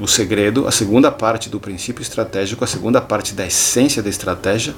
o 0.00 0.08
segredo, 0.08 0.66
a 0.66 0.72
segunda 0.72 1.10
parte 1.10 1.48
do 1.48 1.60
princípio 1.60 2.02
estratégico, 2.02 2.64
a 2.64 2.66
segunda 2.66 3.00
parte 3.00 3.32
da 3.32 3.46
essência 3.46 4.02
da 4.02 4.10
estratégia, 4.10 4.74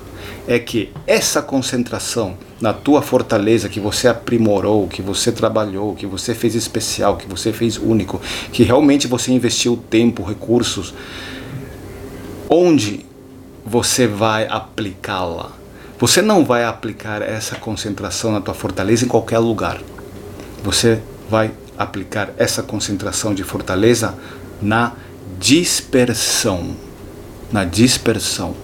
é 0.46 0.58
que 0.58 0.92
essa 1.06 1.40
concentração 1.40 2.37
na 2.61 2.73
tua 2.73 3.00
fortaleza 3.00 3.68
que 3.68 3.80
você 3.80 4.08
aprimorou, 4.08 4.87
que 4.88 5.00
você 5.00 5.32
trabalhou, 5.32 5.94
que 5.94 6.06
você 6.06 6.35
fez 6.35 6.54
especial, 6.54 7.16
que 7.16 7.26
você 7.26 7.52
fez 7.52 7.78
único, 7.78 8.20
que 8.52 8.62
realmente 8.62 9.06
você 9.06 9.32
investiu 9.32 9.82
tempo, 9.88 10.23
recursos, 10.23 10.92
onde 12.49 13.06
você 13.64 14.06
vai 14.06 14.46
aplicá-la? 14.46 15.52
Você 15.99 16.20
não 16.20 16.44
vai 16.44 16.62
aplicar 16.62 17.23
essa 17.23 17.56
concentração 17.56 18.32
na 18.32 18.40
tua 18.40 18.52
fortaleza 18.52 19.06
em 19.06 19.08
qualquer 19.08 19.38
lugar. 19.38 19.80
Você 20.62 21.00
vai 21.30 21.50
aplicar 21.78 22.30
essa 22.37 22.62
concentração 22.62 23.35
de 23.35 23.42
fortaleza 23.42 24.14
na 24.61 24.92
dispersão. 25.38 26.76
Na 27.52 27.64
dispersão. 27.64 28.54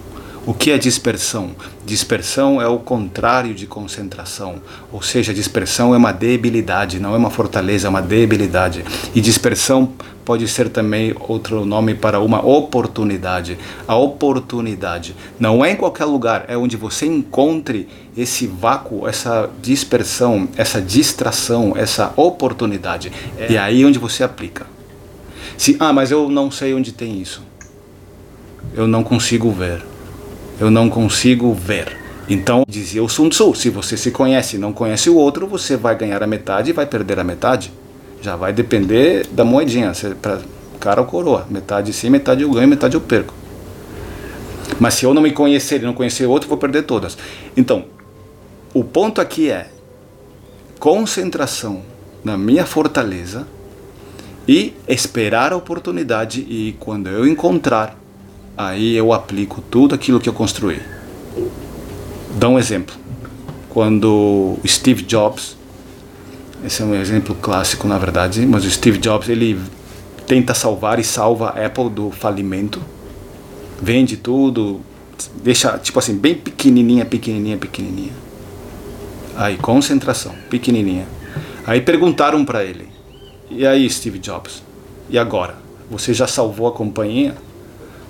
O 0.45 0.53
que 0.53 0.71
é 0.71 0.77
dispersão? 0.77 1.51
Dispersão 1.85 2.61
é 2.61 2.67
o 2.67 2.77
contrário 2.77 3.53
de 3.53 3.65
concentração, 3.65 4.55
ou 4.91 5.01
seja, 5.01 5.33
dispersão 5.33 5.93
é 5.93 5.97
uma 5.97 6.11
debilidade, 6.11 6.99
não 6.99 7.13
é 7.13 7.17
uma 7.17 7.29
fortaleza, 7.29 7.87
é 7.87 7.89
uma 7.89 8.01
debilidade. 8.01 8.83
E 9.15 9.21
dispersão 9.21 9.93
pode 10.25 10.45
ser 10.49 10.67
também 10.67 11.15
outro 11.17 11.63
nome 11.63 11.93
para 11.93 12.19
uma 12.19 12.45
oportunidade. 12.45 13.57
A 13.87 13.95
oportunidade 13.95 15.15
não 15.39 15.63
é 15.63 15.71
em 15.71 15.75
qualquer 15.77 16.05
lugar, 16.05 16.43
é 16.49 16.57
onde 16.57 16.75
você 16.75 17.05
encontre 17.05 17.87
esse 18.17 18.45
vácuo, 18.45 19.07
essa 19.07 19.49
dispersão, 19.61 20.49
essa 20.57 20.81
distração, 20.81 21.73
essa 21.75 22.11
oportunidade. 22.17 23.13
É 23.37 23.57
aí 23.57 23.85
onde 23.85 23.97
você 23.97 24.25
aplica. 24.25 24.65
Se, 25.57 25.75
ah, 25.79 25.93
mas 25.93 26.11
eu 26.11 26.29
não 26.29 26.49
sei 26.51 26.73
onde 26.73 26.91
tem 26.91 27.21
isso. 27.21 27.41
Eu 28.75 28.87
não 28.87 29.03
consigo 29.03 29.51
ver 29.51 29.83
eu 30.59 30.69
não 30.69 30.89
consigo 30.89 31.53
ver. 31.53 31.97
Então, 32.29 32.63
dizia 32.67 33.03
o 33.03 33.09
Sun 33.09 33.29
Tzu, 33.29 33.53
se 33.53 33.69
você 33.69 33.97
se 33.97 34.11
conhece 34.11 34.55
e 34.55 34.59
não 34.59 34.71
conhece 34.71 35.09
o 35.09 35.15
outro, 35.15 35.45
você 35.45 35.75
vai 35.75 35.95
ganhar 35.95 36.23
a 36.23 36.27
metade 36.27 36.69
e 36.69 36.73
vai 36.73 36.85
perder 36.85 37.19
a 37.19 37.23
metade. 37.23 37.71
Já 38.21 38.35
vai 38.35 38.53
depender 38.53 39.27
da 39.31 39.43
moedinha, 39.43 39.91
para 40.21 40.39
cara 40.79 41.01
ou 41.01 41.07
coroa. 41.07 41.45
Metade 41.49 41.91
sim, 41.91 42.09
metade 42.09 42.43
eu 42.43 42.51
ganho, 42.51 42.67
metade 42.67 42.95
eu 42.95 43.01
perco. 43.01 43.33
Mas 44.79 44.93
se 44.93 45.05
eu 45.05 45.13
não 45.13 45.21
me 45.21 45.31
conhecer 45.31 45.81
e 45.81 45.85
não 45.85 45.93
conhecer 45.93 46.25
o 46.25 46.29
outro, 46.29 46.47
vou 46.47 46.57
perder 46.57 46.83
todas. 46.83 47.17
Então, 47.57 47.85
o 48.73 48.83
ponto 48.83 49.19
aqui 49.19 49.49
é 49.49 49.67
concentração 50.79 51.81
na 52.23 52.37
minha 52.37 52.65
fortaleza 52.65 53.45
e 54.47 54.73
esperar 54.87 55.53
a 55.53 55.55
oportunidade 55.55 56.41
e 56.41 56.75
quando 56.79 57.07
eu 57.07 57.27
encontrar 57.27 57.97
aí 58.57 58.95
eu 58.95 59.11
aplico 59.13 59.61
tudo 59.61 59.95
aquilo 59.95 60.19
que 60.19 60.29
eu 60.29 60.33
construí. 60.33 60.79
Dá 62.37 62.49
um 62.49 62.57
exemplo. 62.57 62.95
Quando 63.69 64.57
Steve 64.67 65.03
Jobs, 65.03 65.57
esse 66.63 66.81
é 66.81 66.85
um 66.85 66.93
exemplo 66.95 67.35
clássico 67.35 67.87
na 67.87 67.97
verdade, 67.97 68.45
mas 68.45 68.63
o 68.65 68.69
Steve 68.69 68.97
Jobs 68.99 69.29
ele 69.29 69.59
tenta 70.27 70.53
salvar 70.53 70.99
e 70.99 71.03
salva 71.03 71.49
a 71.49 71.65
Apple 71.65 71.89
do 71.89 72.11
falimento, 72.11 72.81
vende 73.81 74.15
tudo, 74.15 74.81
deixa 75.43 75.77
tipo 75.77 75.97
assim 75.97 76.15
bem 76.15 76.35
pequenininha, 76.35 77.05
pequenininha, 77.05 77.57
pequenininha. 77.57 78.13
Aí 79.35 79.57
concentração, 79.57 80.35
pequenininha. 80.49 81.07
Aí 81.65 81.81
perguntaram 81.81 82.45
para 82.45 82.63
ele: 82.63 82.87
"E 83.55 83.65
aí, 83.65 83.89
Steve 83.89 84.19
Jobs? 84.19 84.63
E 85.09 85.17
agora? 85.17 85.55
Você 85.89 86.13
já 86.13 86.27
salvou 86.27 86.67
a 86.67 86.71
companhia?" 86.71 87.35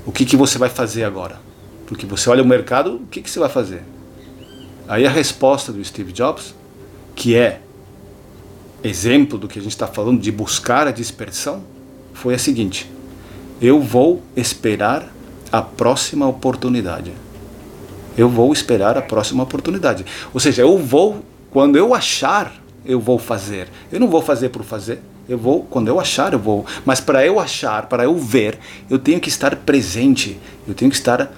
o 0.05 0.11
que, 0.11 0.25
que 0.25 0.35
você 0.35 0.57
vai 0.57 0.69
fazer 0.69 1.03
agora? 1.03 1.39
Porque 1.87 2.05
você 2.05 2.29
olha 2.29 2.43
o 2.43 2.45
mercado, 2.45 2.95
o 2.95 3.07
que, 3.07 3.21
que 3.21 3.29
você 3.29 3.39
vai 3.39 3.49
fazer? 3.49 3.83
Aí 4.87 5.05
a 5.05 5.09
resposta 5.09 5.71
do 5.71 5.83
Steve 5.83 6.11
Jobs, 6.11 6.53
que 7.15 7.35
é 7.35 7.61
exemplo 8.83 9.37
do 9.37 9.47
que 9.47 9.59
a 9.59 9.61
gente 9.61 9.71
está 9.71 9.87
falando 9.87 10.19
de 10.19 10.31
buscar 10.31 10.87
a 10.87 10.91
dispersão, 10.91 11.63
foi 12.13 12.33
a 12.33 12.39
seguinte: 12.39 12.89
eu 13.61 13.79
vou 13.79 14.21
esperar 14.35 15.09
a 15.51 15.61
próxima 15.61 16.27
oportunidade. 16.27 17.13
Eu 18.17 18.29
vou 18.29 18.51
esperar 18.51 18.97
a 18.97 19.01
próxima 19.01 19.43
oportunidade. 19.43 20.05
Ou 20.33 20.39
seja, 20.39 20.61
eu 20.61 20.77
vou, 20.77 21.23
quando 21.49 21.77
eu 21.77 21.95
achar, 21.95 22.53
eu 22.85 22.99
vou 22.99 23.17
fazer. 23.17 23.69
Eu 23.91 23.99
não 23.99 24.07
vou 24.07 24.21
fazer 24.21 24.49
por 24.49 24.63
fazer. 24.63 24.99
Eu 25.33 25.39
vou, 25.39 25.63
quando 25.63 25.87
eu 25.87 25.99
achar, 25.99 26.31
eu 26.31 26.37
vou. 26.37 26.63
Mas 26.85 26.99
para 26.99 27.25
eu 27.25 27.39
achar, 27.39 27.87
para 27.87 28.03
eu 28.03 28.15
ver, 28.15 28.59
eu 28.87 28.99
tenho 28.99 29.19
que 29.19 29.29
estar 29.29 29.55
presente, 29.55 30.39
eu 30.67 30.75
tenho 30.75 30.91
que 30.91 30.97
estar 30.97 31.33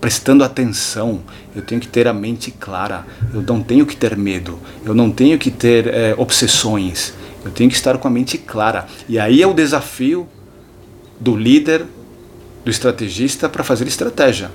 prestando 0.00 0.42
atenção, 0.42 1.20
eu 1.54 1.60
tenho 1.60 1.78
que 1.78 1.86
ter 1.86 2.08
a 2.08 2.14
mente 2.14 2.50
clara, 2.50 3.04
eu 3.34 3.42
não 3.42 3.62
tenho 3.62 3.84
que 3.84 3.94
ter 3.94 4.16
medo, 4.16 4.58
eu 4.82 4.94
não 4.94 5.10
tenho 5.10 5.38
que 5.38 5.50
ter 5.50 5.88
é, 5.88 6.14
obsessões, 6.16 7.12
eu 7.44 7.50
tenho 7.50 7.68
que 7.68 7.76
estar 7.76 7.98
com 7.98 8.08
a 8.08 8.10
mente 8.10 8.38
clara. 8.38 8.86
E 9.06 9.18
aí 9.18 9.42
é 9.42 9.46
o 9.46 9.52
desafio 9.52 10.26
do 11.20 11.36
líder, 11.36 11.84
do 12.64 12.70
estrategista 12.70 13.46
para 13.46 13.62
fazer 13.62 13.86
estratégia. 13.86 14.50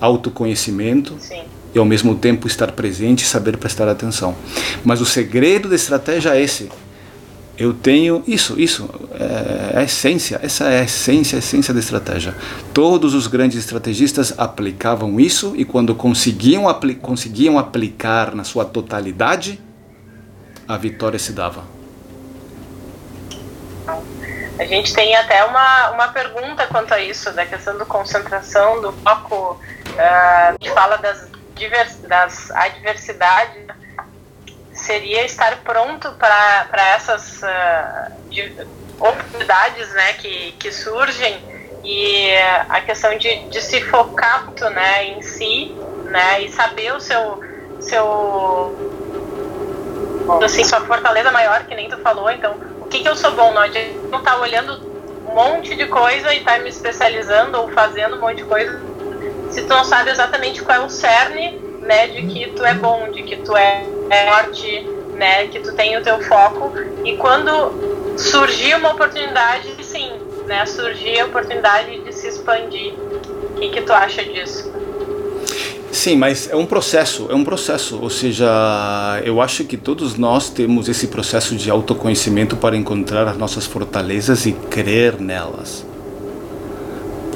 Autoconhecimento 0.00 1.18
Sim. 1.20 1.42
e 1.74 1.78
ao 1.78 1.84
mesmo 1.84 2.14
tempo 2.14 2.46
estar 2.46 2.72
presente 2.72 3.24
e 3.24 3.26
saber 3.26 3.58
prestar 3.58 3.88
atenção. 3.88 4.34
Mas 4.82 5.02
o 5.02 5.04
segredo 5.04 5.68
da 5.68 5.76
estratégia 5.76 6.34
é 6.34 6.42
esse 6.42 6.70
eu 7.58 7.72
tenho 7.72 8.22
isso, 8.26 8.60
isso 8.60 8.88
é 9.18 9.78
a 9.78 9.82
essência, 9.82 10.38
essa 10.42 10.64
é 10.64 10.80
a 10.80 10.84
essência, 10.84 11.36
a 11.36 11.38
essência 11.38 11.72
da 11.72 11.80
estratégia. 11.80 12.34
Todos 12.74 13.14
os 13.14 13.26
grandes 13.26 13.58
estrategistas 13.58 14.38
aplicavam 14.38 15.18
isso 15.18 15.54
e 15.56 15.64
quando 15.64 15.94
conseguiam, 15.94 16.68
apli 16.68 16.94
conseguiam 16.94 17.58
aplicar 17.58 18.34
na 18.34 18.44
sua 18.44 18.64
totalidade, 18.66 19.58
a 20.68 20.76
vitória 20.76 21.18
se 21.18 21.32
dava. 21.32 21.64
A 24.58 24.64
gente 24.64 24.92
tem 24.94 25.14
até 25.16 25.44
uma, 25.44 25.90
uma 25.92 26.08
pergunta 26.08 26.66
quanto 26.66 26.92
a 26.92 27.00
isso, 27.00 27.32
da 27.32 27.46
questão 27.46 27.76
da 27.78 27.84
concentração, 27.84 28.82
do 28.82 28.92
foco, 28.92 29.60
uh, 29.92 30.58
que 30.58 30.68
fala 30.70 30.96
das, 30.96 31.28
das 32.08 32.50
adversidades 32.50 33.66
seria 34.86 35.24
estar 35.24 35.58
pronto 35.64 36.12
para 36.12 36.88
essas 36.94 37.42
uh, 37.42 38.66
oportunidades 39.00 39.92
né, 39.92 40.12
que, 40.14 40.52
que 40.52 40.70
surgem. 40.70 41.56
E 41.84 42.32
a 42.68 42.80
questão 42.80 43.16
de, 43.16 43.48
de 43.48 43.62
se 43.62 43.80
focar 43.80 44.50
né, 44.74 45.04
em 45.04 45.22
si 45.22 45.72
né, 46.04 46.42
e 46.42 46.50
saber 46.50 46.92
o 46.92 47.00
seu, 47.00 47.40
seu 47.80 48.74
assim, 50.42 50.64
sua 50.64 50.80
fortaleza 50.80 51.30
maior, 51.30 51.64
que 51.64 51.74
nem 51.76 51.88
tu 51.88 51.98
falou, 51.98 52.28
então 52.30 52.56
o 52.80 52.86
que, 52.86 53.00
que 53.00 53.08
eu 53.08 53.14
sou 53.14 53.32
bom? 53.32 53.52
Não 53.52 53.62
adianta 53.62 53.92
não 54.10 54.18
estar 54.18 54.32
tá 54.32 54.40
olhando 54.40 54.82
um 55.28 55.34
monte 55.34 55.76
de 55.76 55.86
coisa 55.86 56.34
e 56.34 56.38
estar 56.38 56.56
tá 56.56 56.58
me 56.58 56.70
especializando 56.70 57.60
ou 57.60 57.68
fazendo 57.70 58.16
um 58.16 58.20
monte 58.20 58.38
de 58.38 58.44
coisa 58.44 58.80
se 59.50 59.62
tu 59.62 59.68
não 59.68 59.84
sabe 59.84 60.10
exatamente 60.10 60.62
qual 60.62 60.82
é 60.82 60.84
o 60.84 60.90
cerne 60.90 61.65
né, 61.86 62.08
de 62.08 62.22
que 62.26 62.50
tu 62.50 62.64
é 62.64 62.74
bom, 62.74 63.10
de 63.10 63.22
que 63.22 63.36
tu 63.36 63.56
é 63.56 63.84
forte, 64.26 64.86
né, 65.14 65.46
que 65.46 65.60
tu 65.60 65.72
tem 65.74 65.96
o 65.96 66.02
teu 66.02 66.20
foco 66.22 66.72
e 67.04 67.16
quando 67.16 68.16
surgir 68.16 68.74
uma 68.76 68.92
oportunidade, 68.92 69.68
sim, 69.82 70.10
né, 70.46 70.66
surgir 70.66 71.20
a 71.20 71.26
oportunidade 71.26 72.00
de 72.00 72.12
se 72.12 72.28
expandir. 72.28 72.92
O 72.92 73.58
que, 73.58 73.70
que 73.70 73.82
tu 73.82 73.92
acha 73.92 74.22
disso? 74.22 74.70
Sim, 75.90 76.16
mas 76.16 76.48
é 76.50 76.54
um 76.54 76.66
processo, 76.66 77.26
é 77.30 77.34
um 77.34 77.42
processo. 77.42 77.98
Ou 78.00 78.10
seja, 78.10 78.46
eu 79.24 79.40
acho 79.40 79.64
que 79.64 79.78
todos 79.78 80.16
nós 80.16 80.50
temos 80.50 80.88
esse 80.88 81.08
processo 81.08 81.56
de 81.56 81.70
autoconhecimento 81.70 82.56
para 82.56 82.76
encontrar 82.76 83.26
as 83.26 83.38
nossas 83.38 83.64
fortalezas 83.64 84.44
e 84.44 84.52
crer 84.52 85.18
nelas. 85.18 85.86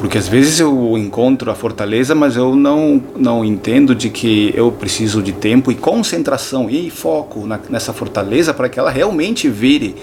Porque 0.01 0.17
às 0.17 0.27
vezes 0.27 0.59
eu 0.59 0.97
encontro 0.97 1.51
a 1.51 1.55
fortaleza, 1.55 2.15
mas 2.15 2.35
eu 2.35 2.57
não, 2.57 3.03
não 3.15 3.45
entendo 3.45 3.95
de 3.95 4.09
que 4.09 4.51
eu 4.57 4.73
preciso 4.73 5.23
de 5.23 5.31
tempo 5.31 5.71
e 5.71 5.75
concentração 5.75 6.71
e 6.71 6.89
foco 6.89 7.47
na, 7.47 7.61
nessa 7.69 7.93
fortaleza 7.93 8.55
para 8.55 8.67
que 8.71 8.79
ela 8.79 8.91
realmente 8.91 9.47
vire 9.47 9.95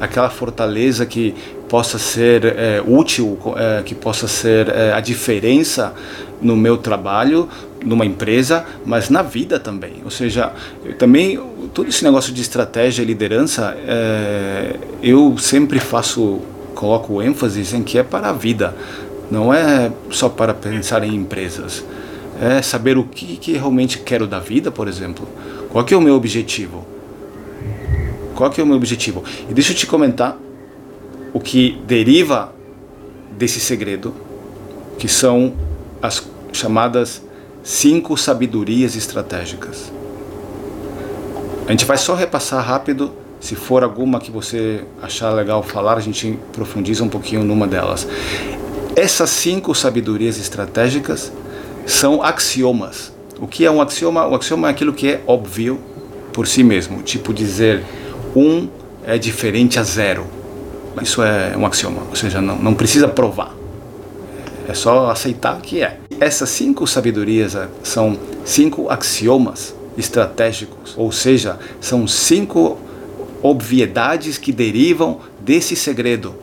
aquela 0.00 0.28
fortaleza 0.28 1.06
que 1.06 1.36
possa 1.68 2.00
ser 2.00 2.44
é, 2.44 2.82
útil, 2.84 3.38
é, 3.56 3.80
que 3.84 3.94
possa 3.94 4.26
ser 4.26 4.68
é, 4.68 4.92
a 4.92 4.98
diferença 4.98 5.94
no 6.42 6.56
meu 6.56 6.76
trabalho, 6.76 7.48
numa 7.84 8.04
empresa, 8.04 8.66
mas 8.84 9.08
na 9.08 9.22
vida 9.22 9.60
também. 9.60 10.02
Ou 10.04 10.10
seja, 10.10 10.52
também 10.98 11.38
todo 11.72 11.88
esse 11.88 12.02
negócio 12.02 12.32
de 12.32 12.42
estratégia 12.42 13.02
e 13.02 13.04
liderança, 13.04 13.76
eu 15.00 15.38
sempre 15.38 15.78
faço, 15.78 16.40
coloco 16.74 17.22
ênfase 17.22 17.76
em 17.76 17.82
que 17.82 17.98
é 17.98 18.02
para 18.02 18.30
a 18.30 18.32
vida 18.32 18.74
não 19.30 19.52
é 19.52 19.90
só 20.10 20.28
para 20.28 20.54
pensar 20.54 21.04
em 21.04 21.14
empresas. 21.14 21.84
É 22.40 22.60
saber 22.62 22.98
o 22.98 23.04
que, 23.04 23.36
que 23.36 23.52
realmente 23.52 23.98
quero 23.98 24.26
da 24.26 24.38
vida, 24.38 24.70
por 24.70 24.88
exemplo. 24.88 25.26
Qual 25.70 25.84
que 25.84 25.94
é 25.94 25.96
o 25.96 26.00
meu 26.00 26.14
objetivo? 26.14 26.84
Qual 28.34 28.50
que 28.50 28.60
é 28.60 28.64
o 28.64 28.66
meu 28.66 28.76
objetivo? 28.76 29.22
E 29.48 29.54
deixa 29.54 29.72
eu 29.72 29.76
te 29.76 29.86
comentar 29.86 30.36
o 31.32 31.40
que 31.40 31.80
deriva 31.86 32.52
desse 33.36 33.60
segredo, 33.60 34.14
que 34.98 35.08
são 35.08 35.54
as 36.02 36.26
chamadas 36.52 37.22
cinco 37.62 38.16
sabedorias 38.16 38.94
estratégicas. 38.94 39.92
A 41.66 41.70
gente 41.70 41.84
vai 41.84 41.96
só 41.96 42.14
repassar 42.14 42.64
rápido. 42.64 43.12
Se 43.40 43.54
for 43.54 43.82
alguma 43.82 44.20
que 44.20 44.30
você 44.30 44.84
achar 45.02 45.30
legal 45.30 45.62
falar, 45.62 45.96
a 45.96 46.00
gente 46.00 46.38
profundiza 46.52 47.02
um 47.02 47.08
pouquinho 47.08 47.42
numa 47.44 47.66
delas. 47.66 48.06
Essas 48.96 49.30
cinco 49.30 49.74
sabedorias 49.74 50.38
estratégicas 50.38 51.32
são 51.84 52.22
axiomas. 52.22 53.12
O 53.40 53.48
que 53.48 53.64
é 53.64 53.70
um 53.70 53.82
axioma? 53.82 54.26
Um 54.26 54.34
axioma 54.36 54.68
é 54.68 54.70
aquilo 54.70 54.92
que 54.92 55.08
é 55.08 55.20
óbvio 55.26 55.80
por 56.32 56.46
si 56.46 56.62
mesmo, 56.62 57.02
tipo 57.02 57.34
dizer 57.34 57.84
um 58.36 58.68
é 59.04 59.18
diferente 59.18 59.80
a 59.80 59.82
zero. 59.82 60.26
Isso 61.02 61.22
é 61.22 61.56
um 61.56 61.66
axioma, 61.66 62.02
ou 62.08 62.14
seja, 62.14 62.40
não, 62.40 62.56
não 62.56 62.74
precisa 62.74 63.08
provar. 63.08 63.52
É 64.68 64.74
só 64.74 65.10
aceitar 65.10 65.60
que 65.60 65.82
é. 65.82 65.98
Essas 66.20 66.48
cinco 66.50 66.86
sabedorias 66.86 67.56
eh, 67.56 67.66
são 67.82 68.16
cinco 68.44 68.88
axiomas 68.88 69.74
estratégicos, 69.98 70.94
ou 70.96 71.10
seja, 71.10 71.58
são 71.80 72.06
cinco 72.06 72.78
obviedades 73.42 74.38
que 74.38 74.52
derivam 74.52 75.18
desse 75.40 75.76
segredo, 75.76 76.34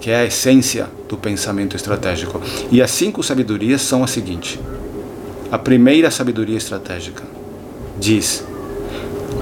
que 0.00 0.10
é 0.10 0.16
a 0.16 0.24
essência 0.24 0.88
do 1.08 1.16
pensamento 1.16 1.76
estratégico. 1.76 2.40
E 2.70 2.82
as 2.82 2.90
cinco 2.90 3.22
sabedorias 3.22 3.82
são 3.82 4.04
as 4.04 4.10
seguintes. 4.10 4.58
A 5.50 5.58
primeira 5.58 6.10
sabedoria 6.10 6.56
estratégica 6.56 7.22
diz: 7.98 8.44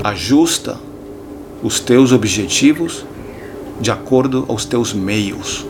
ajusta 0.02 0.76
os 1.62 1.80
teus 1.80 2.12
objetivos 2.12 3.04
de 3.80 3.90
acordo 3.90 4.44
aos 4.48 4.64
teus 4.64 4.92
meios. 4.92 5.66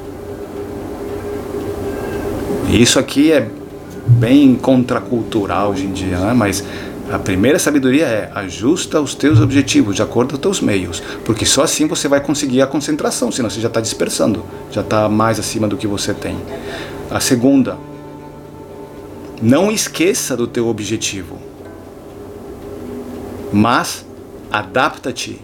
E 2.68 2.82
isso 2.82 2.98
aqui 2.98 3.30
é 3.30 3.48
bem 4.06 4.54
contracultural 4.54 5.70
hoje 5.70 5.84
em 5.84 5.92
dia, 5.92 6.18
né? 6.18 6.34
mas 6.34 6.64
a 7.10 7.18
primeira 7.18 7.58
sabedoria 7.58 8.06
é 8.06 8.30
ajusta 8.34 9.00
os 9.00 9.14
teus 9.14 9.38
objetivos 9.38 9.94
de 9.94 10.02
acordo 10.02 10.32
aos 10.32 10.40
teus 10.40 10.60
meios, 10.60 11.02
porque 11.24 11.44
só 11.44 11.62
assim 11.62 11.86
você 11.86 12.08
vai 12.08 12.20
conseguir 12.20 12.62
a 12.62 12.66
concentração, 12.66 13.30
senão 13.30 13.50
você 13.50 13.60
já 13.60 13.68
está 13.68 13.80
dispersando, 13.80 14.44
já 14.70 14.80
está 14.80 15.08
mais 15.08 15.38
acima 15.38 15.68
do 15.68 15.76
que 15.76 15.86
você 15.86 16.14
tem. 16.14 16.36
A 17.10 17.20
segunda, 17.20 17.76
não 19.42 19.70
esqueça 19.70 20.34
do 20.36 20.46
teu 20.46 20.66
objetivo, 20.66 21.38
mas 23.52 24.04
adapta-te 24.50 25.40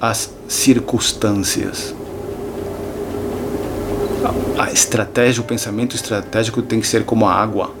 às 0.00 0.30
circunstâncias. 0.46 1.94
A 4.58 4.70
estratégia, 4.70 5.40
o 5.40 5.44
pensamento 5.44 5.96
estratégico 5.96 6.60
tem 6.60 6.78
que 6.78 6.86
ser 6.86 7.04
como 7.04 7.26
a 7.26 7.32
água 7.32 7.79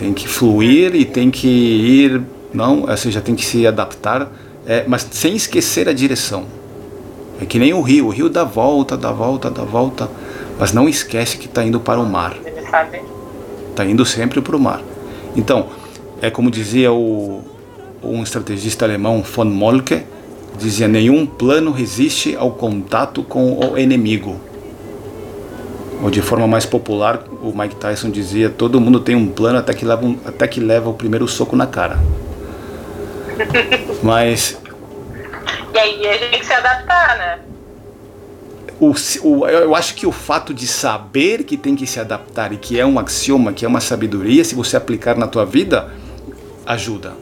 tem 0.00 0.14
que 0.14 0.26
fluir 0.26 0.94
e 0.94 1.04
tem 1.04 1.30
que 1.30 1.46
ir, 1.46 2.22
não, 2.54 2.88
ou 2.88 2.96
seja, 2.96 3.20
tem 3.20 3.34
que 3.34 3.44
se 3.44 3.66
adaptar, 3.66 4.32
é, 4.66 4.82
mas 4.88 5.06
sem 5.10 5.36
esquecer 5.36 5.90
a 5.90 5.92
direção. 5.92 6.46
É 7.38 7.44
que 7.44 7.58
nem 7.58 7.74
o 7.74 7.82
rio, 7.82 8.06
o 8.06 8.08
rio 8.08 8.30
dá 8.30 8.42
volta, 8.42 8.96
dá 8.96 9.12
volta, 9.12 9.50
dá 9.50 9.62
volta, 9.62 10.08
mas 10.58 10.72
não 10.72 10.88
esquece 10.88 11.36
que 11.36 11.44
está 11.44 11.62
indo 11.62 11.78
para 11.78 12.00
o 12.00 12.06
mar. 12.06 12.34
Está 13.68 13.84
indo 13.84 14.06
sempre 14.06 14.40
para 14.40 14.56
o 14.56 14.58
mar. 14.58 14.82
Então, 15.36 15.66
é 16.22 16.30
como 16.30 16.50
dizia 16.50 16.90
o, 16.90 17.42
um 18.02 18.22
estrategista 18.22 18.86
alemão, 18.86 19.20
von 19.20 19.44
Molke, 19.44 20.02
dizia: 20.58 20.88
nenhum 20.88 21.26
plano 21.26 21.72
resiste 21.72 22.34
ao 22.34 22.52
contato 22.52 23.22
com 23.22 23.58
o 23.58 23.78
inimigo 23.78 24.40
ou 26.02 26.10
de 26.10 26.22
forma 26.22 26.46
mais 26.46 26.64
popular, 26.64 27.22
o 27.42 27.52
Mike 27.56 27.76
Tyson 27.76 28.10
dizia: 28.10 28.48
todo 28.48 28.80
mundo 28.80 29.00
tem 29.00 29.14
um 29.14 29.28
plano 29.28 29.58
até 29.58 29.74
que 29.74 29.84
leva, 29.84 30.04
um, 30.04 30.18
até 30.24 30.46
que 30.46 30.60
leva 30.60 30.88
o 30.88 30.94
primeiro 30.94 31.28
soco 31.28 31.54
na 31.54 31.66
cara. 31.66 31.98
Mas. 34.02 34.58
E 35.72 35.78
aí 35.78 36.06
a 36.06 36.12
gente 36.12 36.30
tem 36.30 36.40
que 36.40 36.46
se 36.46 36.52
adaptar, 36.52 37.18
né? 37.18 37.38
O, 38.80 38.94
o, 39.22 39.46
eu 39.46 39.74
acho 39.74 39.94
que 39.94 40.06
o 40.06 40.12
fato 40.12 40.54
de 40.54 40.66
saber 40.66 41.44
que 41.44 41.56
tem 41.56 41.76
que 41.76 41.86
se 41.86 42.00
adaptar 42.00 42.50
e 42.52 42.56
que 42.56 42.80
é 42.80 42.86
um 42.86 42.98
axioma, 42.98 43.52
que 43.52 43.64
é 43.64 43.68
uma 43.68 43.80
sabedoria, 43.80 44.42
se 44.42 44.54
você 44.54 44.74
aplicar 44.74 45.16
na 45.18 45.26
tua 45.26 45.44
vida, 45.44 45.90
ajuda. 46.64 47.12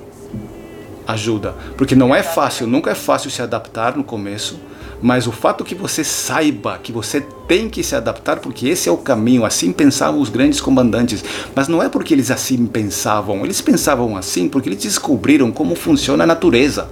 Ajuda. 1.04 1.54
Porque 1.76 1.96
não 1.96 2.14
é 2.14 2.22
fácil, 2.22 2.68
nunca 2.68 2.92
é 2.92 2.94
fácil 2.94 3.28
se 3.28 3.42
adaptar 3.42 3.96
no 3.96 4.04
começo 4.04 4.60
mas 5.00 5.26
o 5.26 5.32
fato 5.32 5.64
que 5.64 5.74
você 5.74 6.02
saiba 6.02 6.78
que 6.82 6.90
você 6.90 7.20
tem 7.46 7.68
que 7.68 7.82
se 7.82 7.94
adaptar, 7.94 8.40
porque 8.40 8.68
esse 8.68 8.88
é 8.88 8.92
o 8.92 8.96
caminho, 8.96 9.44
assim 9.44 9.72
pensavam 9.72 10.20
os 10.20 10.28
grandes 10.28 10.60
comandantes. 10.60 11.24
Mas 11.54 11.68
não 11.68 11.82
é 11.82 11.88
porque 11.88 12.12
eles 12.12 12.30
assim 12.30 12.66
pensavam, 12.66 13.44
eles 13.44 13.60
pensavam 13.60 14.16
assim 14.16 14.48
porque 14.48 14.68
eles 14.68 14.82
descobriram 14.82 15.52
como 15.52 15.76
funciona 15.76 16.24
a 16.24 16.26
natureza, 16.26 16.88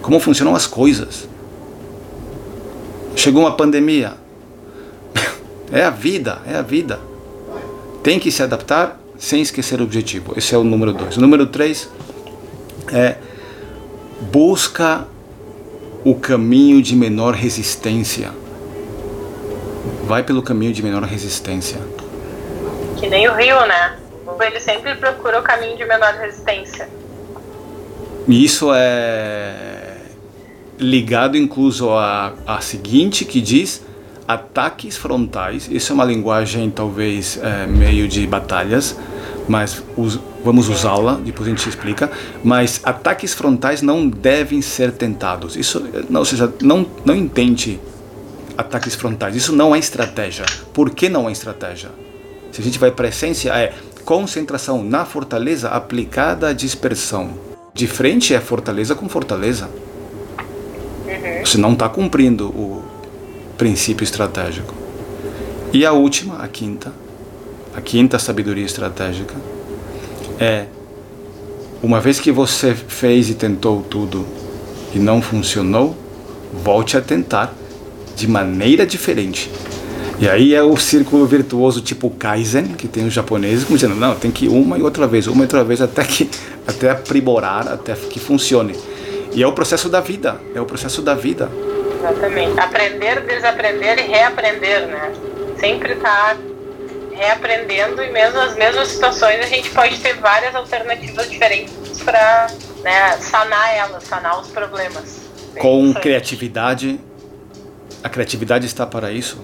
como 0.00 0.18
funcionam 0.18 0.56
as 0.56 0.66
coisas. 0.66 1.28
Chegou 3.14 3.42
uma 3.42 3.52
pandemia, 3.52 4.14
é 5.70 5.84
a 5.84 5.90
vida, 5.90 6.40
é 6.46 6.56
a 6.56 6.62
vida. 6.62 6.98
Tem 8.02 8.18
que 8.18 8.32
se 8.32 8.42
adaptar 8.42 9.00
sem 9.16 9.40
esquecer 9.40 9.80
o 9.80 9.84
objetivo. 9.84 10.34
Esse 10.36 10.52
é 10.52 10.58
o 10.58 10.64
número 10.64 10.92
dois. 10.92 11.16
O 11.16 11.20
número 11.20 11.46
três 11.46 11.88
é 12.92 13.16
busca 14.32 15.06
o 16.04 16.14
caminho 16.14 16.82
de 16.82 16.96
menor 16.96 17.34
resistência. 17.34 18.30
Vai 20.04 20.22
pelo 20.22 20.42
caminho 20.42 20.72
de 20.72 20.82
menor 20.82 21.02
resistência. 21.04 21.80
Que 22.98 23.08
nem 23.08 23.28
o 23.28 23.34
rio, 23.34 23.66
né? 23.66 23.96
Ele 24.40 24.60
sempre 24.60 24.94
procura 24.96 25.38
o 25.38 25.42
caminho 25.42 25.76
de 25.76 25.84
menor 25.84 26.14
resistência. 26.14 26.88
E 28.26 28.44
isso 28.44 28.70
é 28.74 29.96
ligado 30.78 31.36
incluso 31.36 31.90
a, 31.90 32.32
a 32.46 32.60
seguinte 32.60 33.24
que 33.24 33.40
diz 33.40 33.84
ataques 34.26 34.96
frontais. 34.96 35.68
Isso 35.70 35.92
é 35.92 35.94
uma 35.94 36.04
linguagem 36.04 36.70
talvez 36.70 37.38
é, 37.42 37.66
meio 37.66 38.08
de 38.08 38.26
batalhas, 38.26 38.96
mas 39.48 39.82
us, 39.96 40.18
vamos 40.44 40.68
usá-la, 40.68 41.14
depois 41.14 41.48
a 41.48 41.50
gente 41.50 41.68
explica. 41.68 42.10
Mas 42.42 42.80
ataques 42.84 43.34
frontais 43.34 43.82
não 43.82 44.08
devem 44.08 44.62
ser 44.62 44.92
tentados. 44.92 45.56
Isso, 45.56 45.84
não, 46.08 46.20
ou 46.20 46.26
seja, 46.26 46.52
não, 46.60 46.86
não 47.04 47.14
entende 47.14 47.80
ataques 48.56 48.94
frontais. 48.94 49.36
Isso 49.36 49.54
não 49.54 49.74
é 49.74 49.78
estratégia. 49.78 50.44
Por 50.72 50.90
que 50.90 51.08
não 51.08 51.28
é 51.28 51.32
estratégia? 51.32 51.90
Se 52.50 52.60
a 52.60 52.64
gente 52.64 52.78
vai 52.78 52.90
para 52.90 53.06
a 53.06 53.08
essência, 53.08 53.50
é 53.52 53.72
concentração 54.04 54.82
na 54.82 55.04
fortaleza 55.04 55.68
aplicada 55.68 56.48
à 56.48 56.52
dispersão. 56.52 57.30
De 57.74 57.86
frente 57.86 58.34
é 58.34 58.40
fortaleza 58.40 58.94
com 58.94 59.08
fortaleza. 59.08 59.68
Uhum. 61.06 61.44
Você 61.44 61.58
não 61.58 61.72
está 61.72 61.88
cumprindo 61.88 62.48
o 62.48 62.82
princípio 63.56 64.04
estratégico. 64.04 64.74
E 65.72 65.86
a 65.86 65.92
última, 65.92 66.42
a 66.42 66.48
quinta, 66.48 66.92
a 67.74 67.80
quinta 67.80 68.18
sabedoria 68.18 68.64
estratégica 68.64 69.34
é 70.38 70.66
uma 71.82 72.00
vez 72.00 72.20
que 72.20 72.30
você 72.30 72.74
fez 72.74 73.28
e 73.30 73.34
tentou 73.34 73.82
tudo 73.82 74.26
e 74.94 74.98
não 74.98 75.20
funcionou, 75.20 75.96
volte 76.52 76.96
a 76.96 77.00
tentar 77.00 77.52
de 78.14 78.28
maneira 78.28 78.86
diferente. 78.86 79.50
E 80.18 80.28
aí 80.28 80.54
é 80.54 80.62
o 80.62 80.76
círculo 80.76 81.26
virtuoso 81.26 81.80
tipo 81.80 82.08
Kaizen, 82.10 82.74
que 82.74 82.86
tem 82.86 83.06
os 83.06 83.12
japoneses 83.12 83.66
dizendo, 83.66 83.96
não, 83.96 84.14
tem 84.14 84.30
que 84.30 84.44
ir 84.44 84.48
uma 84.48 84.78
e 84.78 84.82
outra 84.82 85.06
vez, 85.06 85.26
uma 85.26 85.40
e 85.40 85.42
outra 85.42 85.64
vez 85.64 85.80
até 85.80 86.04
que 86.04 86.30
até 86.66 86.90
aprimorar, 86.90 87.66
até 87.66 87.94
que 87.94 88.20
funcione. 88.20 88.76
E 89.34 89.42
é 89.42 89.46
o 89.46 89.52
processo 89.52 89.88
da 89.88 90.00
vida, 90.00 90.36
é 90.54 90.60
o 90.60 90.64
processo 90.64 91.02
da 91.02 91.14
vida. 91.14 91.50
Exatamente. 91.98 92.60
Aprender, 92.60 93.20
desaprender 93.26 93.98
e 93.98 94.02
reaprender, 94.02 94.86
né? 94.86 95.12
Sempre 95.58 95.96
tá 95.96 96.36
reaprendendo 97.14 98.02
e 98.02 98.10
mesmo 98.10 98.38
as 98.38 98.54
mesmas 98.54 98.88
situações 98.88 99.40
a 99.40 99.46
gente 99.46 99.70
pode 99.70 99.98
ter 100.00 100.14
várias 100.14 100.54
alternativas 100.54 101.30
diferentes 101.30 102.02
para 102.04 102.48
né, 102.82 103.16
sanar 103.18 103.74
elas, 103.74 104.04
sanar 104.04 104.40
os 104.40 104.48
problemas. 104.48 105.22
Bem 105.52 105.62
Com 105.62 105.92
criatividade, 105.94 106.98
a 108.02 108.08
criatividade 108.08 108.66
está 108.66 108.86
para 108.86 109.12
isso. 109.12 109.38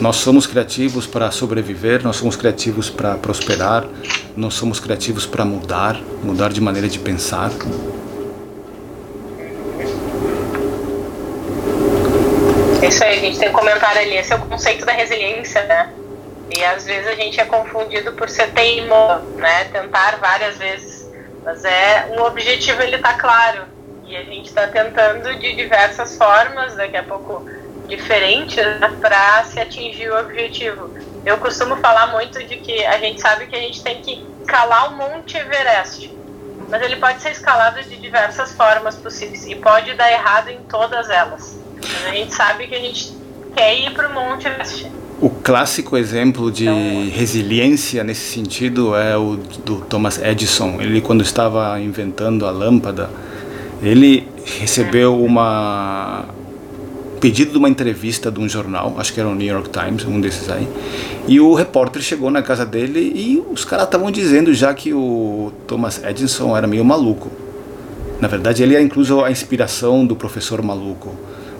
Nós 0.00 0.16
somos 0.16 0.46
criativos 0.46 1.06
para 1.06 1.30
sobreviver, 1.30 2.02
nós 2.02 2.16
somos 2.16 2.34
criativos 2.34 2.90
para 2.90 3.14
prosperar, 3.14 3.86
nós 4.36 4.54
somos 4.54 4.80
criativos 4.80 5.26
para 5.26 5.44
mudar, 5.44 6.00
mudar 6.24 6.52
de 6.52 6.60
maneira 6.60 6.88
de 6.88 6.98
pensar. 6.98 7.50
Isso 12.82 13.04
aí, 13.04 13.18
a 13.18 13.20
gente 13.20 13.38
tem 13.38 13.48
um 13.48 13.52
comentário 13.52 14.00
ali. 14.00 14.16
Esse 14.16 14.32
é 14.32 14.36
o 14.36 14.40
conceito 14.40 14.84
da 14.84 14.92
resiliência, 14.92 15.62
né? 15.66 15.92
E 16.50 16.64
às 16.64 16.84
vezes 16.84 17.06
a 17.06 17.14
gente 17.14 17.40
é 17.40 17.44
confundido 17.44 18.12
por 18.14 18.28
ser 18.28 18.50
teimoso, 18.52 19.24
né? 19.36 19.64
Tentar 19.66 20.16
várias 20.16 20.58
vezes. 20.58 21.08
Mas 21.44 21.64
é 21.64 22.08
um 22.10 22.22
objetivo, 22.24 22.82
ele 22.82 22.98
tá 22.98 23.14
claro. 23.14 23.66
E 24.04 24.16
a 24.16 24.24
gente 24.24 24.48
está 24.48 24.66
tentando 24.66 25.32
de 25.38 25.54
diversas 25.54 26.16
formas, 26.16 26.74
daqui 26.74 26.96
a 26.96 27.04
pouco 27.04 27.48
diferentes, 27.86 28.56
né? 28.56 28.96
para 29.00 29.44
se 29.44 29.60
atingir 29.60 30.10
o 30.10 30.18
objetivo. 30.18 30.90
Eu 31.24 31.38
costumo 31.38 31.76
falar 31.76 32.08
muito 32.08 32.42
de 32.44 32.56
que 32.56 32.84
a 32.84 32.98
gente 32.98 33.20
sabe 33.20 33.46
que 33.46 33.54
a 33.54 33.60
gente 33.60 33.82
tem 33.82 34.02
que 34.02 34.26
escalar 34.42 34.92
o 34.92 34.96
Monte 34.96 35.38
Everest. 35.38 36.12
Mas 36.68 36.82
ele 36.82 36.96
pode 36.96 37.22
ser 37.22 37.30
escalado 37.30 37.80
de 37.82 37.96
diversas 37.96 38.52
formas 38.52 38.96
possíveis 38.96 39.46
e 39.46 39.54
pode 39.54 39.94
dar 39.94 40.10
errado 40.10 40.48
em 40.48 40.62
todas 40.64 41.08
elas. 41.08 41.61
A 42.08 42.14
gente 42.14 42.34
sabe 42.34 42.66
que 42.66 42.74
a 42.74 42.80
gente 42.80 43.12
quer 43.54 43.78
ir 43.78 43.92
para 43.92 44.08
o 44.08 44.14
Monte 44.14 44.46
Everest. 44.46 44.86
O 45.20 45.30
clássico 45.30 45.96
exemplo 45.96 46.50
de 46.50 46.64
então, 46.64 47.10
resiliência 47.16 48.02
nesse 48.02 48.32
sentido 48.32 48.96
é 48.96 49.16
o 49.16 49.36
do 49.64 49.76
Thomas 49.82 50.20
Edison. 50.20 50.80
Ele, 50.80 51.00
quando 51.00 51.22
estava 51.22 51.78
inventando 51.80 52.44
a 52.44 52.50
lâmpada, 52.50 53.08
ele 53.80 54.26
recebeu 54.44 55.22
uma 55.22 56.24
pedido 57.20 57.52
de 57.52 57.58
uma 57.58 57.68
entrevista 57.68 58.32
de 58.32 58.40
um 58.40 58.48
jornal, 58.48 58.96
acho 58.98 59.12
que 59.12 59.20
era 59.20 59.28
o 59.28 59.34
New 59.36 59.46
York 59.46 59.70
Times, 59.70 60.04
um 60.04 60.20
desses 60.20 60.50
aí. 60.50 60.66
E 61.28 61.38
o 61.38 61.54
repórter 61.54 62.02
chegou 62.02 62.28
na 62.32 62.42
casa 62.42 62.66
dele 62.66 63.12
e 63.14 63.40
os 63.52 63.64
caras 63.64 63.84
estavam 63.84 64.10
dizendo 64.10 64.52
já 64.52 64.74
que 64.74 64.92
o 64.92 65.52
Thomas 65.68 66.02
Edison 66.02 66.56
era 66.56 66.66
meio 66.66 66.84
maluco. 66.84 67.30
Na 68.20 68.26
verdade, 68.26 68.64
ele 68.64 68.74
é 68.74 68.82
incluso 68.82 69.22
a 69.22 69.30
inspiração 69.30 70.04
do 70.04 70.16
professor 70.16 70.60
maluco, 70.62 71.14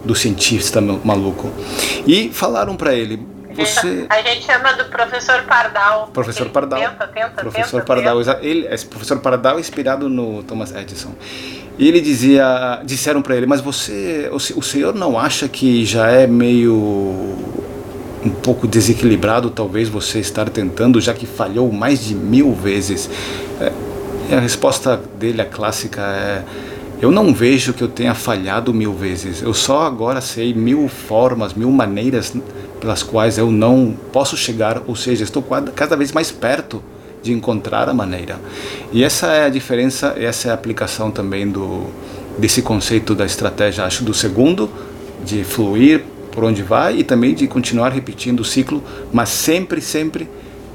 do 0.04 0.14
cientista 0.14 0.80
maluco. 0.80 1.50
E 2.06 2.30
falaram 2.30 2.76
para 2.76 2.94
ele, 2.94 3.26
você... 3.54 4.06
A 4.10 4.22
gente 4.22 4.44
chama 4.44 4.72
do 4.72 4.84
professor 4.86 5.42
Pardal. 5.42 6.10
Professor 6.12 6.48
Pardal. 6.50 6.80
Tenta, 6.80 7.06
tenta, 7.08 7.42
professor 7.42 7.80
tenta, 7.80 7.84
Pardal. 7.84 8.20
Ele, 8.40 8.66
esse 8.66 8.86
professor 8.86 9.18
Pardal 9.20 9.56
é 9.58 9.60
inspirado 9.60 10.08
no 10.08 10.42
Thomas 10.42 10.74
Edison. 10.74 11.14
E 11.78 11.88
ele 11.88 12.00
dizia, 12.00 12.80
disseram 12.84 13.22
para 13.22 13.36
ele, 13.36 13.46
mas 13.46 13.60
você, 13.60 14.28
o 14.30 14.62
senhor 14.62 14.94
não 14.94 15.18
acha 15.18 15.48
que 15.48 15.84
já 15.84 16.08
é 16.08 16.26
meio 16.26 17.52
um 18.24 18.30
pouco 18.30 18.68
desequilibrado, 18.68 19.50
talvez 19.50 19.88
você 19.88 20.20
estar 20.20 20.48
tentando, 20.48 21.00
já 21.00 21.12
que 21.12 21.26
falhou 21.26 21.72
mais 21.72 22.04
de 22.04 22.14
mil 22.14 22.54
vezes? 22.54 23.10
É, 23.60 23.72
e 24.30 24.34
a 24.34 24.40
resposta 24.40 25.00
dele, 25.18 25.42
a 25.42 25.44
clássica, 25.44 26.00
é 26.00 26.42
eu 27.02 27.10
não 27.10 27.34
vejo 27.34 27.72
que 27.72 27.82
eu 27.82 27.88
tenha 27.88 28.14
falhado 28.14 28.72
mil 28.72 28.94
vezes. 28.94 29.42
Eu 29.42 29.52
só 29.52 29.82
agora 29.82 30.20
sei 30.20 30.54
mil 30.54 30.88
formas, 30.88 31.52
mil 31.52 31.68
maneiras 31.68 32.32
pelas 32.80 33.02
quais 33.02 33.36
eu 33.36 33.50
não 33.50 33.96
posso 34.12 34.36
chegar, 34.36 34.80
ou 34.86 34.94
seja, 34.94 35.24
estou 35.24 35.44
cada 35.74 35.96
vez 35.96 36.12
mais 36.12 36.30
perto 36.30 36.80
de 37.20 37.32
encontrar 37.32 37.88
a 37.88 37.94
maneira. 37.94 38.40
E 38.92 39.02
essa 39.02 39.26
é 39.32 39.46
a 39.46 39.48
diferença, 39.48 40.14
essa 40.16 40.46
é 40.46 40.50
a 40.52 40.54
aplicação 40.54 41.10
também 41.10 41.48
do 41.48 41.86
desse 42.38 42.62
conceito 42.62 43.16
da 43.16 43.26
estratégia, 43.26 43.84
acho, 43.84 44.04
do 44.04 44.14
segundo, 44.14 44.70
de 45.24 45.42
fluir 45.42 46.04
por 46.30 46.44
onde 46.44 46.62
vai 46.62 46.98
e 46.98 47.04
também 47.04 47.34
de 47.34 47.48
continuar 47.48 47.90
repetindo 47.90 48.40
o 48.40 48.44
ciclo, 48.44 48.82
mas 49.12 49.28
sempre, 49.28 49.80
sempre 49.80 50.28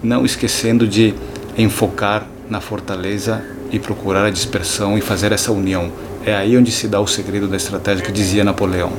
não 0.03 0.25
esquecendo 0.25 0.85
de 0.85 1.15
enfocar 1.57 2.27
na 2.49 2.61
fortaleza 2.61 3.43
e 3.71 3.79
procurar 3.79 4.25
a 4.25 4.29
dispersão 4.29 4.97
e 4.97 5.01
fazer 5.01 5.31
essa 5.31 5.51
união. 5.51 5.91
É 6.27 6.35
aí 6.35 6.57
onde 6.57 6.73
se 6.73 6.89
dá 6.89 6.99
o 6.99 7.07
segredo 7.07 7.47
da 7.47 7.55
estratégia 7.55 8.03
que 8.03 8.11
dizia 8.11 8.43
Napoleão. 8.43 8.91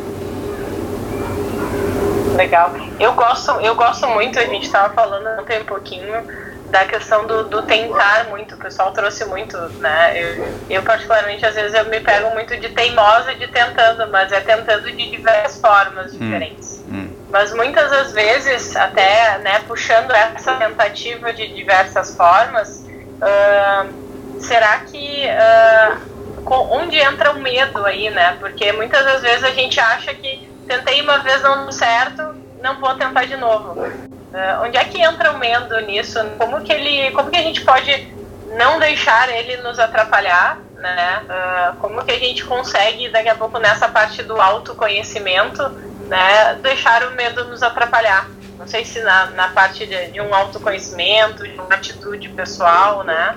Legal. 2.34 2.72
Eu 2.98 3.12
gosto, 3.12 3.50
eu 3.60 3.74
gosto 3.74 4.06
muito, 4.08 4.38
a 4.38 4.46
gente 4.46 4.64
estava 4.64 4.94
falando 4.94 5.38
ontem 5.38 5.60
um 5.60 5.64
pouquinho 5.66 6.24
da 6.70 6.86
questão 6.86 7.26
do, 7.26 7.44
do, 7.44 7.62
tentar 7.62 8.28
muito, 8.30 8.54
o 8.54 8.58
pessoal 8.58 8.92
trouxe 8.92 9.26
muito, 9.26 9.58
né? 9.78 10.12
Eu, 10.14 10.48
eu, 10.70 10.82
particularmente, 10.82 11.44
às 11.44 11.54
vezes, 11.54 11.74
eu 11.74 11.84
me 11.90 12.00
pego 12.00 12.30
muito 12.30 12.56
de 12.56 12.70
teimosa 12.70 13.34
de 13.34 13.46
tentando, 13.48 14.10
mas 14.10 14.32
é 14.32 14.40
tentando 14.40 14.90
de 14.90 15.10
diversas 15.10 15.60
formas 15.60 16.14
hum, 16.14 16.18
diferentes. 16.18 16.82
Hum, 16.88 16.94
hum. 16.94 17.10
Mas 17.30 17.52
muitas 17.52 17.90
das 17.90 18.12
vezes, 18.12 18.74
até 18.74 19.36
né, 19.38 19.60
puxando 19.66 20.12
essa 20.12 20.54
tentativa 20.54 21.30
de 21.34 21.48
diversas 21.48 22.16
formas, 22.16 22.86
uh, 23.20 24.40
será 24.40 24.78
que 24.78 25.26
uh, 25.26 26.17
onde 26.54 26.96
entra 26.98 27.32
o 27.32 27.38
medo 27.38 27.84
aí, 27.84 28.11
né? 28.11 28.37
Porque 28.40 28.72
muitas 28.72 29.04
das 29.04 29.22
vezes 29.22 29.44
a 29.44 29.50
gente 29.50 29.78
acha 29.80 30.14
que 30.14 30.48
tentei 30.66 31.00
uma 31.00 31.18
vez 31.18 31.42
não 31.42 31.64
deu 31.64 31.72
certo, 31.72 32.34
não 32.62 32.80
vou 32.80 32.94
tentar 32.94 33.24
de 33.24 33.37
novo. 33.37 33.80
Uh, 33.80 34.64
onde 34.64 34.76
é 34.76 34.84
que 34.84 35.00
entra 35.00 35.32
o 35.32 35.38
medo 35.38 35.78
nisso? 35.80 36.18
Como 36.37 36.61
que 36.61 36.72
ele, 36.72 37.11
como 37.12 37.30
que 37.30 37.37
a 37.37 37.42
gente 37.42 37.62
pode 37.62 38.14
não 38.56 38.78
deixar 38.78 39.28
ele 39.30 39.56
nos 39.58 39.78
atrapalhar, 39.78 40.58
né? 40.76 41.22
Uh, 41.24 41.76
como 41.76 42.04
que 42.04 42.12
a 42.12 42.18
gente 42.18 42.44
consegue 42.44 43.08
daqui 43.08 43.28
a 43.28 43.34
pouco 43.34 43.58
nessa 43.58 43.88
parte 43.88 44.22
do 44.22 44.40
autoconhecimento, 44.40 45.68
né, 46.08 46.54
deixar 46.62 47.04
o 47.04 47.12
medo 47.12 47.44
nos 47.44 47.62
atrapalhar? 47.62 48.28
Não 48.58 48.66
sei 48.66 48.84
se 48.84 49.00
na, 49.00 49.26
na 49.30 49.48
parte 49.48 49.87
de, 49.87 50.08
de 50.08 50.20
um 50.20 50.34
autoconhecimento, 50.34 51.44
de 51.44 51.54
uma 51.54 51.74
atitude 51.74 52.28
pessoal, 52.30 53.04
né? 53.04 53.37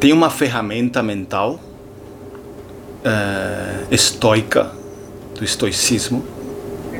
Tem 0.00 0.14
uma 0.14 0.30
ferramenta 0.30 1.02
mental 1.02 1.60
uh, 3.04 3.94
estoica 3.94 4.72
do 5.38 5.44
estoicismo 5.44 6.24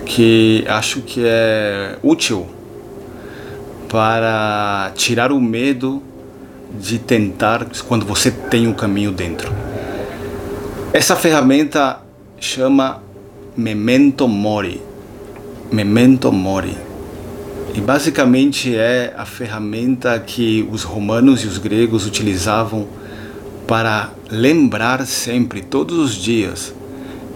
que 0.04 0.66
acho 0.68 1.00
que 1.00 1.22
é 1.24 1.96
útil 2.02 2.46
para 3.88 4.92
tirar 4.94 5.32
o 5.32 5.40
medo 5.40 6.02
de 6.78 6.98
tentar 6.98 7.66
quando 7.88 8.04
você 8.04 8.30
tem 8.30 8.68
um 8.68 8.74
caminho 8.74 9.12
dentro. 9.12 9.50
Essa 10.92 11.16
ferramenta 11.16 12.02
chama 12.38 13.02
Memento 13.56 14.28
Mori. 14.28 14.82
Memento 15.72 16.30
Mori. 16.30 16.89
E 17.74 17.80
basicamente 17.80 18.74
é 18.74 19.14
a 19.16 19.24
ferramenta 19.24 20.18
que 20.18 20.68
os 20.70 20.82
romanos 20.82 21.44
e 21.44 21.46
os 21.46 21.58
gregos 21.58 22.06
utilizavam 22.06 22.86
para 23.66 24.10
lembrar 24.30 25.06
sempre, 25.06 25.62
todos 25.62 25.98
os 25.98 26.14
dias, 26.14 26.74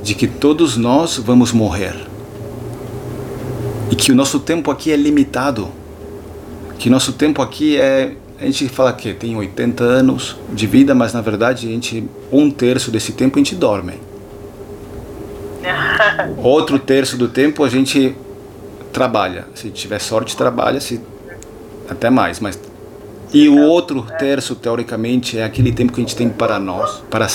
de 0.03 0.15
que 0.15 0.27
todos 0.27 0.77
nós 0.77 1.17
vamos 1.19 1.53
morrer 1.53 1.95
e 3.91 3.97
que 3.97 4.11
o 4.11 4.15
nosso 4.15 4.41
tempo 4.41 4.71
aqui 4.71 4.91
é 4.91 4.97
limitado, 4.97 5.69
que 6.79 6.91
nosso 6.91 7.13
tempo 7.13 7.41
aqui 7.41 7.77
é 7.77 8.17
a 8.41 8.45
gente 8.47 8.69
fala 8.69 8.93
que 8.93 9.15
tem 9.15 9.37
80 9.37 9.85
anos 9.85 10.37
de 10.53 10.67
vida, 10.67 10.95
mas 10.95 11.13
na 11.13 11.21
verdade 11.21 11.69
a 11.69 11.71
gente 11.71 12.05
um 12.33 12.51
terço 12.51 12.91
desse 12.91 13.13
tempo 13.13 13.39
a 13.39 13.41
gente 13.41 13.55
dorme. 13.55 13.95
Outro 16.43 16.79
terço 16.81 17.17
do 17.17 17.29
tempo 17.29 17.63
a 17.63 17.69
gente 17.69 18.17
trabalha. 18.95 19.47
Se 19.55 19.69
tiver 19.69 19.99
sorte 19.99 20.35
trabalha, 20.35 20.81
se 20.81 20.99
até 21.91 22.09
mais, 22.09 22.41
mas 22.41 22.59
e 23.35 23.49
o 23.49 23.59
outro 23.59 24.07
terço, 24.17 24.55
teoricamente, 24.55 25.37
é 25.37 25.43
aquele 25.43 25.73
tempo 25.73 25.93
que 25.93 26.01
a 26.01 26.05
gente 26.05 26.15
tem 26.15 26.29
para 26.29 26.57
nós, 26.61 27.03
para, 27.11 27.27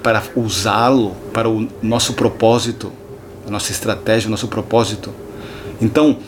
para 0.00 0.22
usá-lo 0.36 1.16
para 1.32 1.48
o 1.48 1.66
nosso 1.82 2.12
propósito, 2.12 2.92
a 3.44 3.50
nossa 3.50 3.72
estratégia, 3.72 4.28
o 4.28 4.30
nosso 4.30 4.46
propósito. 4.46 5.12
Então, 5.82 6.18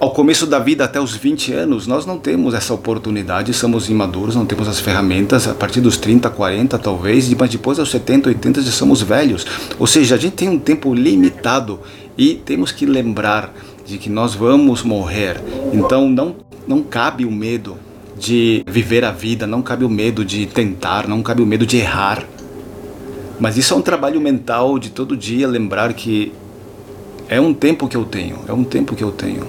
ao 0.00 0.12
começo 0.12 0.46
da 0.46 0.58
vida, 0.58 0.84
até 0.84 0.98
os 0.98 1.14
20 1.14 1.52
anos, 1.52 1.86
nós 1.86 2.06
não 2.06 2.18
temos 2.18 2.54
essa 2.54 2.72
oportunidade, 2.72 3.52
somos 3.52 3.90
imaduros, 3.90 4.34
não 4.34 4.46
temos 4.46 4.66
as 4.66 4.80
ferramentas, 4.80 5.46
a 5.46 5.52
partir 5.52 5.82
dos 5.82 5.98
30, 5.98 6.30
40 6.30 6.78
talvez, 6.78 7.30
mas 7.34 7.50
depois 7.50 7.78
aos 7.78 7.90
70, 7.90 8.30
80 8.30 8.62
já 8.62 8.72
somos 8.72 9.02
velhos. 9.02 9.46
Ou 9.78 9.86
seja, 9.86 10.14
a 10.14 10.18
gente 10.18 10.32
tem 10.32 10.48
um 10.48 10.58
tempo 10.58 10.94
limitado 10.94 11.78
e 12.16 12.36
temos 12.36 12.72
que 12.72 12.86
lembrar 12.86 13.52
de 13.90 13.98
que 13.98 14.08
nós 14.08 14.34
vamos 14.34 14.82
morrer. 14.82 15.36
Então 15.72 16.08
não, 16.08 16.36
não 16.66 16.82
cabe 16.82 17.24
o 17.24 17.30
medo 17.30 17.76
de 18.16 18.64
viver 18.66 19.04
a 19.04 19.10
vida, 19.10 19.46
não 19.46 19.60
cabe 19.62 19.84
o 19.84 19.88
medo 19.88 20.24
de 20.24 20.46
tentar, 20.46 21.08
não 21.08 21.22
cabe 21.22 21.42
o 21.42 21.46
medo 21.46 21.66
de 21.66 21.78
errar. 21.78 22.22
Mas 23.40 23.56
isso 23.56 23.74
é 23.74 23.76
um 23.76 23.82
trabalho 23.82 24.20
mental 24.20 24.78
de 24.78 24.90
todo 24.90 25.16
dia 25.16 25.48
lembrar 25.48 25.92
que 25.94 26.32
é 27.28 27.40
um 27.40 27.52
tempo 27.52 27.88
que 27.88 27.96
eu 27.96 28.04
tenho, 28.04 28.44
é 28.46 28.52
um 28.52 28.62
tempo 28.62 28.94
que 28.94 29.02
eu 29.02 29.10
tenho. 29.10 29.46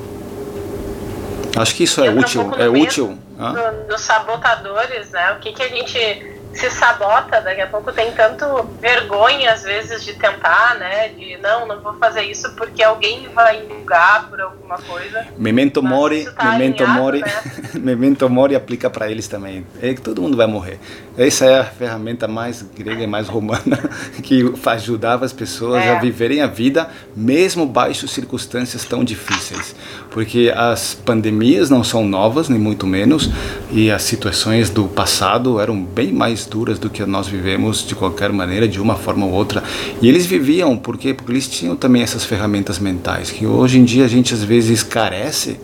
Acho 1.55 1.75
que 1.75 1.83
isso 1.83 2.03
é 2.03 2.09
útil, 2.09 2.51
é 2.57 2.67
útil. 2.67 3.17
Do, 3.37 3.87
dos 3.89 4.01
sabotadores, 4.01 5.11
né? 5.11 5.33
O 5.33 5.39
que, 5.39 5.51
que 5.51 5.61
a 5.61 5.67
gente 5.67 6.40
se 6.53 6.69
sabota, 6.69 7.41
daqui 7.41 7.61
a 7.61 7.67
pouco 7.67 7.91
tem 7.91 8.11
tanto 8.11 8.45
vergonha 8.79 9.53
às 9.53 9.63
vezes 9.63 10.03
de 10.03 10.13
tentar, 10.13 10.75
né? 10.77 11.09
De 11.09 11.37
não, 11.37 11.65
não 11.65 11.81
vou 11.81 11.93
fazer 11.93 12.23
isso 12.23 12.53
porque 12.55 12.83
alguém 12.83 13.27
vai 13.29 13.65
julgar 13.67 14.29
por 14.29 14.39
alguma 14.41 14.77
coisa. 14.77 15.27
Memento 15.37 15.81
mori, 15.81 16.25
tá 16.25 16.51
memento 16.51 16.83
alinhado, 16.83 17.01
mori, 17.01 17.19
né? 17.21 17.33
memento 17.79 18.29
mori 18.29 18.55
aplica 18.55 18.89
para 18.89 19.09
eles 19.09 19.27
também. 19.27 19.65
É 19.81 19.93
que 19.93 20.01
todo 20.01 20.21
mundo 20.21 20.35
vai 20.35 20.47
morrer. 20.47 20.79
Essa 21.17 21.45
é 21.45 21.59
a 21.59 21.63
ferramenta 21.63 22.27
mais 22.27 22.61
grega 22.61 23.03
e 23.03 23.07
mais 23.07 23.27
romana 23.27 23.77
que 24.23 24.43
ajudava 24.65 25.25
as 25.25 25.33
pessoas 25.33 25.83
é. 25.83 25.95
a 25.95 25.99
viverem 25.99 26.41
a 26.41 26.47
vida 26.47 26.89
mesmo 27.15 27.65
baixo 27.65 28.07
circunstâncias 28.07 28.85
tão 28.85 29.03
difíceis, 29.03 29.75
porque 30.09 30.53
as 30.55 30.93
pandemias 30.93 31.69
não 31.69 31.83
são 31.83 32.05
novas 32.05 32.49
nem 32.49 32.59
muito 32.59 32.87
menos 32.87 33.29
e 33.71 33.91
as 33.91 34.03
situações 34.03 34.69
do 34.69 34.85
passado 34.87 35.59
eram 35.59 35.81
bem 35.81 36.11
mais 36.11 36.40
mais 36.41 36.45
duras 36.45 36.79
do 36.79 36.89
que 36.89 37.05
nós 37.05 37.27
vivemos 37.27 37.85
de 37.85 37.95
qualquer 37.95 38.31
maneira, 38.31 38.67
de 38.67 38.81
uma 38.81 38.95
forma 38.95 39.25
ou 39.25 39.31
outra. 39.31 39.63
E 40.01 40.07
eles 40.07 40.25
viviam, 40.25 40.77
por 40.77 40.97
quê? 40.97 41.13
Porque 41.13 41.31
eles 41.31 41.47
tinham 41.47 41.75
também 41.75 42.01
essas 42.01 42.23
ferramentas 42.23 42.79
mentais, 42.79 43.29
que 43.29 43.45
hoje 43.45 43.79
em 43.79 43.83
dia 43.83 44.05
a 44.05 44.07
gente 44.07 44.33
às 44.33 44.43
vezes 44.43 44.83
carece 44.83 45.59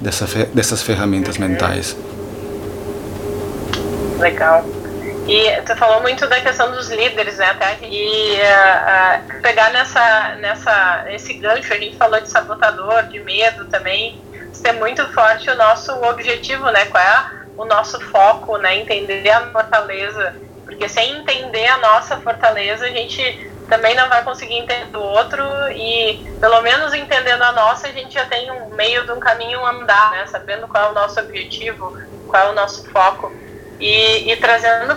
dessa, 0.00 0.26
dessas 0.46 0.82
ferramentas 0.82 1.38
mentais. 1.38 1.96
Legal. 4.18 4.64
E 5.26 5.62
tu 5.62 5.74
falou 5.76 6.02
muito 6.02 6.28
da 6.28 6.40
questão 6.40 6.70
dos 6.70 6.90
líderes, 6.90 7.38
né, 7.38 7.46
até, 7.46 7.78
e 7.82 8.34
uh, 8.34 9.38
uh, 9.38 9.40
pegar 9.40 9.72
nessa, 9.72 10.36
nessa, 10.38 11.06
esse 11.08 11.32
gancho, 11.34 11.72
a 11.72 11.78
gente 11.78 11.96
falou 11.96 12.20
de 12.20 12.28
sabotador, 12.28 13.04
de 13.04 13.20
medo 13.20 13.64
também, 13.66 14.20
ser 14.52 14.72
muito 14.72 15.02
forte 15.14 15.48
o 15.48 15.56
nosso 15.56 15.92
objetivo, 16.04 16.70
né, 16.70 16.84
qual 16.86 17.02
é 17.02 17.43
o 17.56 17.64
nosso 17.64 18.00
foco, 18.00 18.56
né? 18.58 18.76
Entender 18.76 19.30
a 19.30 19.50
fortaleza. 19.50 20.34
Porque 20.64 20.88
sem 20.88 21.18
entender 21.18 21.66
a 21.68 21.78
nossa 21.78 22.16
fortaleza, 22.16 22.86
a 22.86 22.90
gente 22.90 23.50
também 23.68 23.94
não 23.94 24.08
vai 24.08 24.22
conseguir 24.22 24.54
entender 24.54 24.96
o 24.96 25.00
outro 25.00 25.42
e, 25.72 26.18
pelo 26.40 26.60
menos 26.62 26.92
entendendo 26.92 27.42
a 27.42 27.52
nossa, 27.52 27.88
a 27.88 27.92
gente 27.92 28.14
já 28.14 28.24
tem 28.26 28.50
um 28.50 28.70
meio 28.74 29.04
de 29.04 29.12
um 29.12 29.20
caminho 29.20 29.64
andar, 29.64 30.10
né? 30.12 30.26
Sabendo 30.26 30.68
qual 30.68 30.88
é 30.88 30.90
o 30.90 30.94
nosso 30.94 31.18
objetivo, 31.20 31.96
qual 32.28 32.48
é 32.48 32.50
o 32.50 32.54
nosso 32.54 32.88
foco. 32.90 33.32
E, 33.80 34.30
e 34.30 34.36
trazendo 34.36 34.96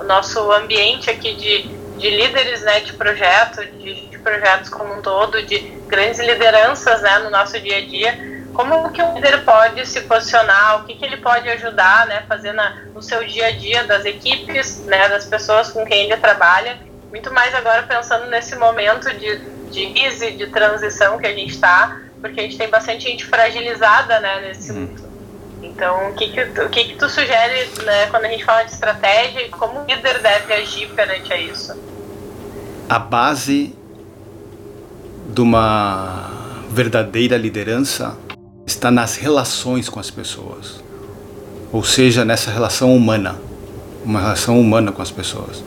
o 0.00 0.04
nosso 0.04 0.52
ambiente 0.52 1.10
aqui 1.10 1.34
de, 1.34 1.62
de 1.98 2.10
líderes 2.10 2.62
né, 2.62 2.80
de 2.80 2.92
projeto, 2.92 3.64
de, 3.64 4.06
de 4.06 4.18
projetos 4.18 4.70
como 4.70 4.94
um 4.94 5.02
todo, 5.02 5.42
de 5.42 5.58
grandes 5.86 6.20
lideranças 6.20 7.02
né, 7.02 7.18
no 7.18 7.30
nosso 7.30 7.58
dia 7.60 7.78
a 7.78 7.80
dia, 7.84 8.33
como 8.54 8.90
que 8.90 9.02
um 9.02 9.14
líder 9.14 9.44
pode 9.44 9.86
se 9.86 10.00
posicionar, 10.02 10.80
o 10.80 10.84
que, 10.86 10.94
que 10.94 11.04
ele 11.04 11.18
pode 11.18 11.48
ajudar, 11.50 12.06
né, 12.06 12.22
fazer 12.28 12.52
na, 12.52 12.84
no 12.94 13.02
seu 13.02 13.22
dia 13.24 13.48
a 13.48 13.50
dia 13.50 13.84
das 13.84 14.04
equipes, 14.04 14.78
né, 14.86 15.08
das 15.08 15.26
pessoas 15.26 15.70
com 15.70 15.84
quem 15.84 16.04
ele 16.04 16.16
trabalha 16.16 16.78
muito 17.14 17.32
mais 17.32 17.54
agora 17.54 17.84
pensando 17.84 18.26
nesse 18.26 18.56
momento 18.56 19.08
de, 19.16 19.38
de 19.70 19.86
crise, 19.92 20.32
de 20.32 20.48
transição 20.48 21.16
que 21.16 21.28
a 21.28 21.32
gente 21.32 21.50
está, 21.50 22.00
porque 22.20 22.40
a 22.40 22.42
gente 22.42 22.58
tem 22.58 22.68
bastante 22.68 23.04
gente 23.04 23.24
fragilizada 23.24 24.18
né, 24.18 24.40
nesse 24.40 24.72
hum. 24.72 24.80
mundo. 24.80 25.04
Então, 25.62 26.10
o 26.10 26.14
que, 26.14 26.28
que, 26.28 26.60
o 26.60 26.68
que, 26.68 26.84
que 26.84 26.96
tu 26.96 27.08
sugere 27.08 27.70
né, 27.84 28.06
quando 28.08 28.24
a 28.24 28.28
gente 28.28 28.44
fala 28.44 28.64
de 28.64 28.72
estratégia 28.72 29.46
e 29.46 29.48
como 29.48 29.80
o 29.80 29.84
líder 29.86 30.20
deve 30.20 30.54
agir 30.54 30.88
perante 30.88 31.32
a 31.32 31.36
isso? 31.36 31.80
A 32.88 32.98
base 32.98 33.78
de 35.28 35.40
uma 35.40 36.30
verdadeira 36.68 37.36
liderança 37.36 38.16
está 38.84 38.90
nas 38.90 39.16
relações 39.16 39.88
com 39.88 39.98
as 39.98 40.10
pessoas, 40.10 40.74
ou 41.72 41.82
seja, 41.82 42.22
nessa 42.22 42.50
relação 42.50 42.94
humana, 42.94 43.40
uma 44.04 44.20
relação 44.20 44.60
humana 44.60 44.92
com 44.92 45.00
as 45.00 45.10
pessoas. 45.10 45.64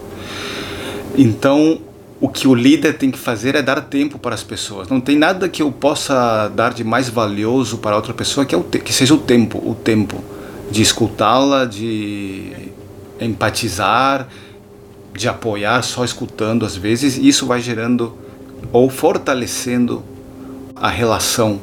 Então, 1.17 1.79
o 2.21 2.29
que 2.29 2.47
o 2.47 2.53
líder 2.53 2.95
tem 2.95 3.09
que 3.09 3.17
fazer 3.17 3.55
é 3.55 3.61
dar 3.63 3.81
tempo 3.81 4.19
para 4.19 4.35
as 4.35 4.43
pessoas. 4.43 4.87
Não 4.87 5.01
tem 5.01 5.17
nada 5.17 5.49
que 5.49 5.63
eu 5.63 5.71
possa 5.71 6.47
dar 6.49 6.75
de 6.75 6.83
mais 6.83 7.09
valioso 7.09 7.79
para 7.79 7.95
outra 7.95 8.13
pessoa 8.13 8.45
que, 8.45 8.53
é 8.53 8.57
o 8.57 8.63
que 8.63 8.93
seja 8.93 9.15
o 9.15 9.17
tempo, 9.17 9.57
o 9.67 9.73
tempo 9.73 10.23
de 10.69 10.83
escutá-la, 10.83 11.65
de 11.65 12.51
empatizar, 13.19 14.27
de 15.11 15.27
apoiar, 15.27 15.81
só 15.81 16.05
escutando 16.05 16.67
às 16.67 16.75
vezes. 16.75 17.17
Isso 17.17 17.47
vai 17.47 17.61
gerando 17.61 18.15
ou 18.71 18.91
fortalecendo 18.91 20.03
a 20.75 20.87
relação 20.87 21.59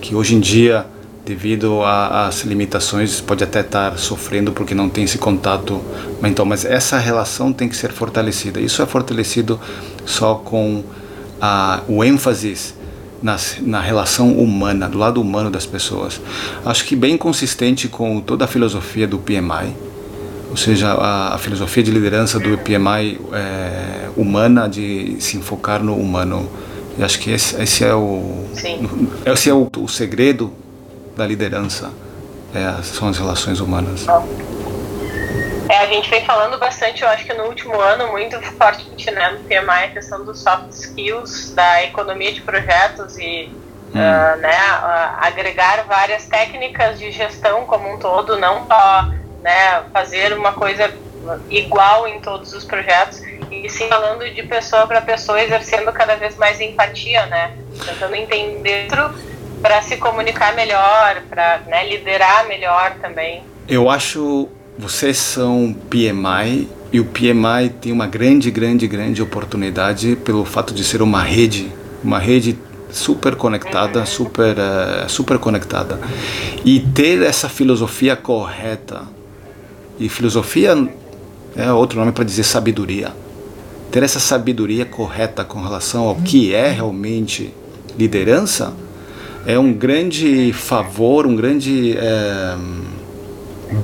que 0.00 0.14
hoje 0.14 0.34
em 0.34 0.40
dia 0.40 0.86
devido 1.24 1.82
às 1.82 2.42
limitações, 2.42 3.20
pode 3.20 3.42
até 3.42 3.60
estar 3.60 3.96
sofrendo 3.98 4.52
porque 4.52 4.74
não 4.74 4.90
tem 4.90 5.04
esse 5.04 5.16
contato 5.16 5.80
mental, 6.20 6.44
mas 6.44 6.64
essa 6.64 6.98
relação 6.98 7.52
tem 7.52 7.68
que 7.68 7.74
ser 7.74 7.90
fortalecida. 7.90 8.60
Isso 8.60 8.82
é 8.82 8.86
fortalecido 8.86 9.58
só 10.04 10.34
com 10.34 10.84
a, 11.40 11.80
o 11.88 12.04
ênfase 12.04 12.74
na, 13.22 13.36
na 13.62 13.80
relação 13.80 14.32
humana, 14.32 14.86
do 14.86 14.98
lado 14.98 15.20
humano 15.20 15.50
das 15.50 15.64
pessoas. 15.64 16.20
Acho 16.64 16.84
que 16.84 16.94
bem 16.94 17.16
consistente 17.16 17.88
com 17.88 18.20
toda 18.20 18.44
a 18.44 18.48
filosofia 18.48 19.06
do 19.06 19.18
PMI, 19.18 19.74
ou 20.50 20.58
seja, 20.58 20.92
a, 20.92 21.34
a 21.34 21.38
filosofia 21.38 21.82
de 21.82 21.90
liderança 21.90 22.38
do 22.38 22.58
PMI 22.58 23.18
é, 23.32 24.10
humana, 24.14 24.68
de 24.68 25.16
se 25.20 25.38
enfocar 25.38 25.82
no 25.82 25.96
humano. 25.96 26.48
E 26.96 27.02
acho 27.02 27.18
que 27.18 27.32
esse, 27.32 27.60
esse 27.60 27.84
é 27.84 27.94
o, 27.94 28.46
Sim. 28.54 29.10
esse 29.26 29.50
é 29.50 29.52
o, 29.52 29.68
o 29.76 29.88
segredo 29.88 30.52
da 31.16 31.26
liderança 31.26 31.90
é, 32.54 32.82
são 32.82 33.08
as 33.08 33.18
relações 33.18 33.60
humanas. 33.60 34.06
É, 35.68 35.78
a 35.78 35.86
gente 35.86 36.08
vem 36.10 36.24
falando 36.24 36.58
bastante, 36.58 37.02
eu 37.02 37.08
acho 37.08 37.24
que 37.24 37.32
no 37.32 37.44
último 37.44 37.80
ano, 37.80 38.08
muito 38.12 38.40
forte 38.42 39.10
né, 39.10 39.30
no 39.30 39.40
PMI, 39.40 39.84
a 39.84 39.88
questão 39.88 40.24
dos 40.24 40.40
soft 40.40 40.70
skills, 40.70 41.52
da 41.54 41.82
economia 41.84 42.32
de 42.32 42.42
projetos 42.42 43.16
e 43.18 43.50
hum. 43.94 43.98
uh, 43.98 44.36
né, 44.38 44.56
uh, 44.56 45.16
agregar 45.20 45.84
várias 45.88 46.26
técnicas 46.26 46.98
de 46.98 47.10
gestão 47.10 47.64
como 47.64 47.92
um 47.92 47.98
todo, 47.98 48.38
não 48.38 48.66
só 48.66 49.08
né, 49.42 49.82
fazer 49.92 50.32
uma 50.34 50.52
coisa 50.52 50.92
igual 51.48 52.06
em 52.06 52.20
todos 52.20 52.52
os 52.52 52.64
projetos, 52.64 53.22
e 53.64 53.70
sim 53.70 53.88
falando 53.88 54.28
de 54.30 54.42
pessoa 54.42 54.86
para 54.86 55.00
pessoa, 55.00 55.42
exercendo 55.42 55.90
cada 55.90 56.16
vez 56.16 56.36
mais 56.36 56.60
empatia, 56.60 57.24
né, 57.26 57.52
tentando 57.84 58.14
entender 58.14 58.88
para 59.62 59.80
se 59.80 59.96
comunicar 59.96 60.54
melhor, 60.54 61.22
para 61.30 61.62
né, 61.66 61.88
liderar 61.88 62.46
melhor 62.46 62.94
também. 63.00 63.42
Eu 63.66 63.88
acho 63.88 64.48
vocês 64.76 65.16
são 65.16 65.74
PMI 65.88 66.68
e 66.92 67.00
o 67.00 67.06
PMI 67.06 67.70
tem 67.80 67.90
uma 67.90 68.06
grande, 68.06 68.50
grande, 68.50 68.86
grande 68.86 69.22
oportunidade 69.22 70.16
pelo 70.16 70.44
fato 70.44 70.74
de 70.74 70.84
ser 70.84 71.00
uma 71.00 71.22
rede, 71.22 71.72
uma 72.02 72.18
rede 72.18 72.58
super 72.90 73.34
conectada, 73.34 74.00
uhum. 74.00 74.06
super, 74.06 74.56
uh, 74.58 75.08
super 75.08 75.38
conectada 75.38 75.98
e 76.64 76.80
ter 76.80 77.22
essa 77.22 77.48
filosofia 77.48 78.14
correta. 78.14 79.02
E 79.98 80.08
filosofia 80.08 80.76
é 81.56 81.72
outro 81.72 81.98
nome 81.98 82.12
para 82.12 82.24
dizer 82.24 82.42
sabedoria. 82.42 83.23
Ter 83.94 84.02
essa 84.02 84.18
sabedoria 84.18 84.84
correta 84.84 85.44
com 85.44 85.62
relação 85.62 86.08
ao 86.08 86.16
que 86.16 86.52
é 86.52 86.68
realmente 86.68 87.54
liderança 87.96 88.74
é 89.46 89.56
um 89.56 89.72
grande 89.72 90.52
favor, 90.52 91.28
um 91.28 91.36
grande 91.36 91.96
é, 91.96 92.56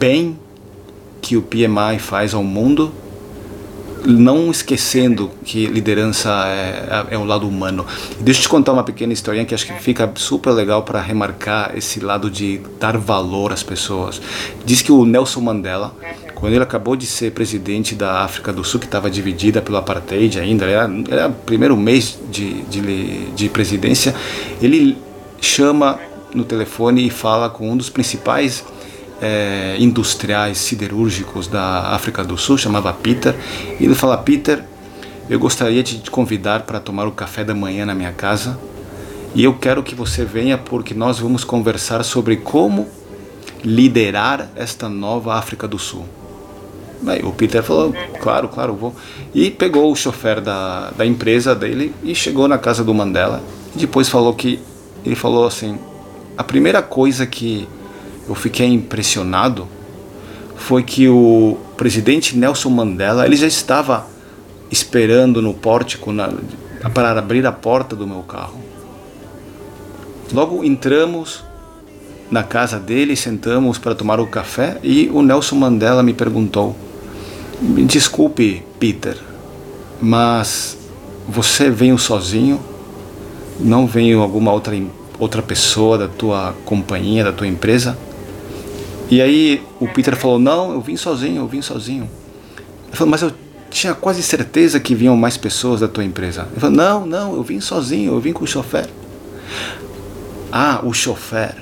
bem 0.00 0.36
que 1.22 1.36
o 1.36 1.42
PMI 1.42 2.00
faz 2.00 2.34
ao 2.34 2.42
mundo, 2.42 2.92
não 4.04 4.50
esquecendo 4.50 5.30
que 5.44 5.66
liderança 5.66 6.28
é, 6.48 7.14
é, 7.14 7.16
o 7.16 7.22
lado 7.22 7.46
humano. 7.46 7.86
Deixa 8.18 8.40
eu 8.40 8.42
te 8.42 8.48
contar 8.48 8.72
uma 8.72 8.82
pequena 8.82 9.12
historinha 9.12 9.44
que 9.44 9.54
acho 9.54 9.64
que 9.64 9.74
fica 9.74 10.10
super 10.16 10.50
legal 10.50 10.82
para 10.82 11.00
remarcar 11.00 11.70
esse 11.76 12.00
lado 12.00 12.28
de 12.28 12.60
dar 12.80 12.98
valor 12.98 13.52
às 13.52 13.62
pessoas. 13.62 14.20
Diz 14.64 14.82
que 14.82 14.90
o 14.90 15.04
Nelson 15.04 15.40
Mandela, 15.40 15.94
quando 16.40 16.54
ele 16.54 16.64
acabou 16.64 16.96
de 16.96 17.06
ser 17.06 17.32
presidente 17.32 17.94
da 17.94 18.22
África 18.22 18.52
do 18.52 18.64
Sul, 18.64 18.80
que 18.80 18.86
estava 18.86 19.10
dividida 19.10 19.60
pelo 19.60 19.76
apartheid 19.76 20.40
ainda, 20.40 20.64
era, 20.64 20.90
era 21.08 21.28
o 21.28 21.32
primeiro 21.32 21.76
mês 21.76 22.18
de, 22.30 22.62
de, 22.62 23.30
de 23.32 23.48
presidência, 23.50 24.14
ele 24.60 24.96
chama 25.40 25.98
no 26.34 26.44
telefone 26.44 27.06
e 27.06 27.10
fala 27.10 27.50
com 27.50 27.70
um 27.70 27.76
dos 27.76 27.90
principais 27.90 28.64
é, 29.20 29.76
industriais 29.78 30.56
siderúrgicos 30.58 31.46
da 31.46 31.94
África 31.94 32.24
do 32.24 32.38
Sul, 32.38 32.56
chamava 32.56 32.92
Peter, 32.92 33.34
e 33.78 33.84
ele 33.84 33.94
fala: 33.94 34.16
Peter, 34.16 34.64
eu 35.28 35.38
gostaria 35.38 35.82
de 35.82 35.98
te 35.98 36.10
convidar 36.10 36.62
para 36.62 36.80
tomar 36.80 37.06
o 37.06 37.12
café 37.12 37.44
da 37.44 37.54
manhã 37.54 37.84
na 37.84 37.94
minha 37.94 38.12
casa 38.12 38.58
e 39.34 39.44
eu 39.44 39.54
quero 39.54 39.82
que 39.82 39.94
você 39.94 40.24
venha 40.24 40.58
porque 40.58 40.92
nós 40.92 41.20
vamos 41.20 41.44
conversar 41.44 42.02
sobre 42.02 42.36
como 42.36 42.88
liderar 43.62 44.48
esta 44.56 44.88
nova 44.88 45.34
África 45.34 45.68
do 45.68 45.78
Sul. 45.78 46.04
Aí 47.06 47.22
o 47.22 47.32
Peter 47.32 47.62
falou, 47.62 47.94
claro, 48.20 48.48
claro, 48.48 48.74
vou. 48.74 48.94
E 49.34 49.50
pegou 49.50 49.90
o 49.90 49.96
chofer 49.96 50.40
da, 50.40 50.90
da 50.90 51.06
empresa 51.06 51.54
dele 51.54 51.94
e 52.02 52.14
chegou 52.14 52.46
na 52.46 52.58
casa 52.58 52.84
do 52.84 52.92
Mandela. 52.92 53.42
E 53.74 53.78
depois 53.78 54.08
falou 54.08 54.34
que 54.34 54.60
ele 55.04 55.14
falou 55.14 55.46
assim: 55.46 55.78
a 56.36 56.44
primeira 56.44 56.82
coisa 56.82 57.26
que 57.26 57.68
eu 58.28 58.34
fiquei 58.34 58.66
impressionado 58.66 59.66
foi 60.56 60.82
que 60.82 61.08
o 61.08 61.56
presidente 61.76 62.36
Nelson 62.36 62.70
Mandela 62.70 63.24
ele 63.24 63.36
já 63.36 63.46
estava 63.46 64.06
esperando 64.70 65.40
no 65.40 65.54
pórtico 65.54 66.12
para 66.94 67.18
abrir 67.18 67.46
a 67.46 67.52
porta 67.52 67.96
do 67.96 68.06
meu 68.06 68.20
carro. 68.22 68.60
Logo 70.32 70.62
entramos 70.62 71.42
na 72.30 72.44
casa 72.44 72.78
dele, 72.78 73.16
sentamos 73.16 73.78
para 73.78 73.94
tomar 73.94 74.20
o 74.20 74.26
café 74.26 74.78
e 74.82 75.10
o 75.12 75.22
Nelson 75.22 75.56
Mandela 75.56 76.02
me 76.02 76.12
perguntou: 76.12 76.76
me 77.60 77.84
Desculpe, 77.84 78.62
Peter, 78.78 79.16
mas 80.00 80.76
você 81.28 81.70
veio 81.70 81.98
sozinho? 81.98 82.60
não 83.62 83.86
veio 83.86 84.20
alguma 84.20 84.52
outra, 84.52 84.74
outra 85.18 85.42
pessoa 85.42 85.98
da 85.98 86.08
tua 86.08 86.54
companhia, 86.64 87.24
da 87.24 87.32
tua 87.32 87.46
empresa? 87.46 87.96
E 89.10 89.20
aí 89.20 89.62
o 89.78 89.88
Peter 89.88 90.16
falou: 90.16 90.38
Não, 90.38 90.72
eu 90.72 90.80
vim 90.80 90.96
sozinho, 90.96 91.42
eu 91.42 91.48
vim 91.48 91.62
sozinho. 91.62 92.08
Ele 92.88 92.96
falou: 92.96 93.10
Mas 93.10 93.22
eu 93.22 93.32
tinha 93.70 93.94
quase 93.94 94.22
certeza 94.22 94.80
que 94.80 94.94
vinham 94.94 95.16
mais 95.16 95.36
pessoas 95.36 95.80
da 95.80 95.88
tua 95.88 96.04
empresa. 96.04 96.46
Ele 96.50 96.60
falou: 96.60 96.76
Não, 96.76 97.06
não, 97.06 97.34
eu 97.34 97.42
vim 97.42 97.60
sozinho, 97.60 98.12
eu 98.12 98.20
vim 98.20 98.32
com 98.32 98.44
o 98.44 98.46
chofer. 98.46 98.88
Ah, 100.52 100.80
o 100.82 100.92
chofer. 100.92 101.56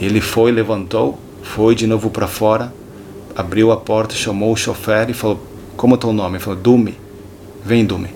Ele 0.00 0.20
foi, 0.20 0.50
levantou, 0.50 1.18
foi 1.42 1.74
de 1.74 1.86
novo 1.86 2.10
para 2.10 2.26
fora, 2.26 2.72
abriu 3.36 3.72
a 3.72 3.76
porta, 3.76 4.14
chamou 4.14 4.52
o 4.52 4.56
chofer 4.56 5.10
e 5.10 5.14
falou: 5.14 5.40
Como 5.76 5.94
é 5.94 5.96
o 5.96 5.98
teu 5.98 6.12
nome? 6.12 6.36
Ele 6.36 6.44
falou: 6.44 6.58
Dume. 6.58 6.98
Vem, 7.64 7.84
Dume. 7.84 8.08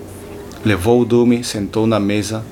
Levou 0.65 1.01
o 1.01 1.05
Dume, 1.05 1.45
sentou 1.45 1.87
na 1.87 2.01
mesa, 2.01 2.45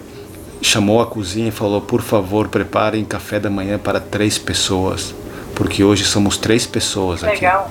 chamou 0.62 1.00
a 1.00 1.06
cozinha 1.06 1.48
e 1.48 1.52
falou: 1.52 1.80
Por 1.80 2.02
favor, 2.02 2.48
preparem 2.48 3.04
café 3.04 3.40
da 3.40 3.50
manhã 3.50 3.78
para 3.78 4.00
três 4.00 4.38
pessoas, 4.38 5.14
porque 5.54 5.82
hoje 5.82 6.04
somos 6.04 6.36
três 6.36 6.66
pessoas 6.66 7.24
aqui. 7.24 7.36
Legal. 7.36 7.70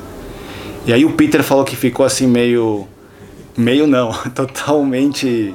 E 0.86 0.91
aí 0.91 1.06
o 1.06 1.14
Peter 1.14 1.41
falou 1.44 1.64
que 1.64 1.76
ficou 1.76 2.06
assim 2.06 2.28
meio 2.28 2.88
Meio 3.58 3.86
não, 3.86 4.12
totalmente. 4.34 5.54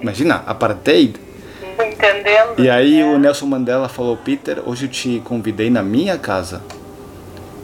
Imagina, 0.00 0.42
apartheid. 0.46 1.14
Entendendo. 1.62 2.58
E 2.58 2.68
aí 2.68 3.02
o 3.02 3.18
Nelson 3.18 3.46
Mandela 3.46 3.88
falou: 3.88 4.16
Peter, 4.16 4.62
hoje 4.64 4.86
eu 4.86 4.90
te 4.90 5.20
convidei 5.24 5.68
na 5.70 5.82
minha 5.82 6.16
casa 6.16 6.62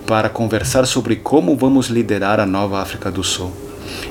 para 0.07 0.29
conversar 0.29 0.87
sobre 0.87 1.17
como 1.17 1.57
vamos 1.57 1.89
liderar 1.89 2.39
a 2.39 2.47
nova 2.47 2.81
África 2.81 3.11
do 3.11 3.25
Sul. 3.25 3.53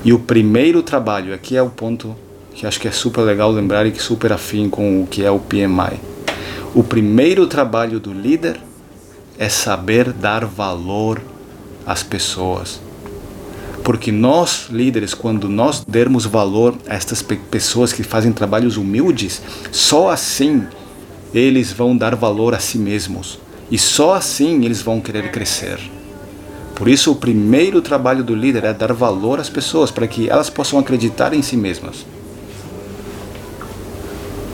E 0.03 0.11
o 0.11 0.19
primeiro 0.19 0.83
trabalho, 0.83 1.33
aqui 1.33 1.55
é 1.55 1.61
o 1.61 1.69
ponto 1.69 2.15
que 2.53 2.65
acho 2.65 2.79
que 2.79 2.87
é 2.87 2.91
super 2.91 3.21
legal 3.21 3.51
lembrar 3.51 3.85
e 3.85 3.91
que 3.91 4.01
super 4.01 4.31
afim 4.31 4.69
com 4.69 5.03
o 5.03 5.07
que 5.07 5.23
é 5.23 5.31
o 5.31 5.39
PMI. 5.39 5.99
O 6.73 6.83
primeiro 6.83 7.47
trabalho 7.47 7.99
do 7.99 8.13
líder 8.13 8.59
é 9.37 9.49
saber 9.49 10.11
dar 10.11 10.45
valor 10.45 11.21
às 11.85 12.03
pessoas. 12.03 12.79
Porque 13.83 14.11
nós, 14.11 14.67
líderes, 14.69 15.13
quando 15.13 15.47
nós 15.47 15.85
dermos 15.87 16.25
valor 16.25 16.75
a 16.87 16.95
estas 16.95 17.21
pessoas 17.21 17.93
que 17.93 18.03
fazem 18.03 18.31
trabalhos 18.31 18.77
humildes, 18.77 19.41
só 19.71 20.09
assim 20.09 20.65
eles 21.33 21.71
vão 21.71 21.95
dar 21.95 22.15
valor 22.15 22.53
a 22.53 22.59
si 22.59 22.77
mesmos. 22.77 23.44
E 23.69 23.77
só 23.77 24.13
assim 24.13 24.63
eles 24.63 24.81
vão 24.81 25.01
querer 25.01 25.31
crescer. 25.31 25.79
Por 26.75 26.87
isso, 26.87 27.11
o 27.11 27.15
primeiro 27.15 27.81
trabalho 27.81 28.23
do 28.23 28.35
líder 28.35 28.65
é 28.65 28.73
dar 28.73 28.91
valor 28.91 29.39
às 29.39 29.49
pessoas, 29.49 29.91
para 29.91 30.07
que 30.07 30.29
elas 30.29 30.49
possam 30.49 30.77
acreditar 30.77 31.33
em 31.33 31.41
si 31.41 31.55
mesmas 31.55 32.05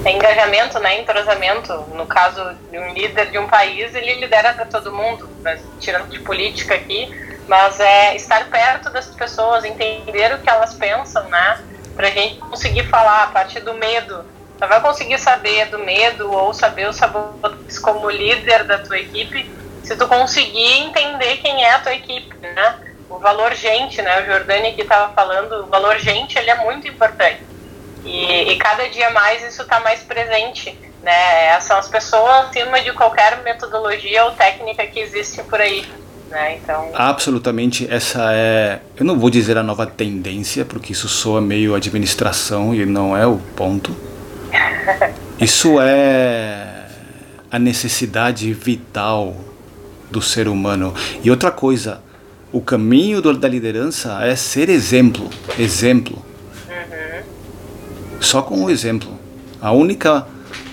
é 0.03 0.11
engajamento, 0.11 0.79
né, 0.79 0.99
entrosamento. 0.99 1.73
No 1.93 2.05
caso 2.05 2.55
de 2.71 2.79
um 2.79 2.93
líder 2.93 3.31
de 3.31 3.37
um 3.37 3.47
país, 3.47 3.93
ele 3.93 4.15
lidera 4.15 4.53
para 4.53 4.65
todo 4.65 4.91
mundo, 4.91 5.29
né, 5.41 5.59
tirando 5.79 6.09
de 6.09 6.19
política 6.19 6.75
aqui, 6.75 7.09
mas 7.47 7.79
é 7.79 8.15
estar 8.15 8.49
perto 8.49 8.89
das 8.89 9.07
pessoas, 9.07 9.63
entender 9.63 10.33
o 10.33 10.39
que 10.39 10.49
elas 10.49 10.73
pensam, 10.73 11.23
né, 11.29 11.59
para 11.95 12.07
a 12.07 12.11
gente 12.11 12.37
conseguir 12.39 12.87
falar 12.87 13.23
a 13.23 13.27
partir 13.27 13.59
do 13.61 13.73
medo. 13.73 14.25
Só 14.61 14.67
vai 14.67 14.79
conseguir 14.79 15.17
saber 15.17 15.65
do 15.69 15.79
medo 15.79 16.31
ou 16.31 16.53
saber 16.53 16.87
os 16.87 16.95
sabores 16.95 17.79
como 17.79 18.07
líder 18.11 18.63
da 18.65 18.77
tua 18.77 18.99
equipe 18.99 19.49
se 19.83 19.95
tu 19.95 20.07
conseguir 20.07 20.83
entender 20.83 21.37
quem 21.37 21.63
é 21.63 21.73
a 21.73 21.79
tua 21.79 21.95
equipe, 21.95 22.31
né? 22.39 22.75
O 23.09 23.17
valor 23.17 23.55
gente, 23.55 23.99
né? 24.03 24.21
O 24.21 24.25
Jordani 24.27 24.67
aqui 24.67 24.81
estava 24.81 25.11
falando, 25.13 25.63
o 25.63 25.65
valor 25.65 25.97
gente 25.97 26.37
ele 26.37 26.51
é 26.51 26.63
muito 26.63 26.87
importante 26.87 27.41
e, 28.05 28.51
e 28.51 28.55
cada 28.57 28.87
dia 28.87 29.09
mais 29.09 29.41
isso 29.41 29.63
está 29.63 29.79
mais 29.79 30.03
presente. 30.03 30.77
Né? 31.01 31.59
São 31.61 31.79
as 31.79 31.87
pessoas 31.87 32.49
acima 32.49 32.81
de 32.81 32.93
qualquer 32.93 33.41
metodologia 33.41 34.25
ou 34.25 34.31
técnica 34.33 34.85
que 34.85 34.99
existe 34.99 35.41
por 35.41 35.59
aí. 35.59 35.83
Né? 36.29 36.57
Então... 36.57 36.91
Absolutamente, 36.93 37.91
essa 37.91 38.31
é, 38.31 38.79
eu 38.95 39.03
não 39.03 39.17
vou 39.17 39.31
dizer 39.31 39.57
a 39.57 39.63
nova 39.63 39.87
tendência, 39.87 40.63
porque 40.63 40.93
isso 40.93 41.09
soa 41.09 41.41
meio 41.41 41.73
administração 41.73 42.75
e 42.75 42.85
não 42.85 43.17
é 43.17 43.25
o 43.25 43.39
ponto. 43.55 44.10
Isso 45.39 45.79
é 45.79 46.87
a 47.49 47.59
necessidade 47.59 48.51
vital 48.53 49.35
do 50.09 50.21
ser 50.21 50.47
humano. 50.47 50.93
E 51.23 51.31
outra 51.31 51.51
coisa, 51.51 52.01
o 52.51 52.61
caminho 52.61 53.21
da 53.21 53.47
liderança 53.47 54.23
é 54.23 54.35
ser 54.35 54.69
exemplo. 54.69 55.29
Exemplo. 55.57 56.23
Só 58.19 58.41
com 58.41 58.55
um 58.55 58.69
exemplo. 58.69 59.09
A 59.59 59.71
única, 59.71 60.27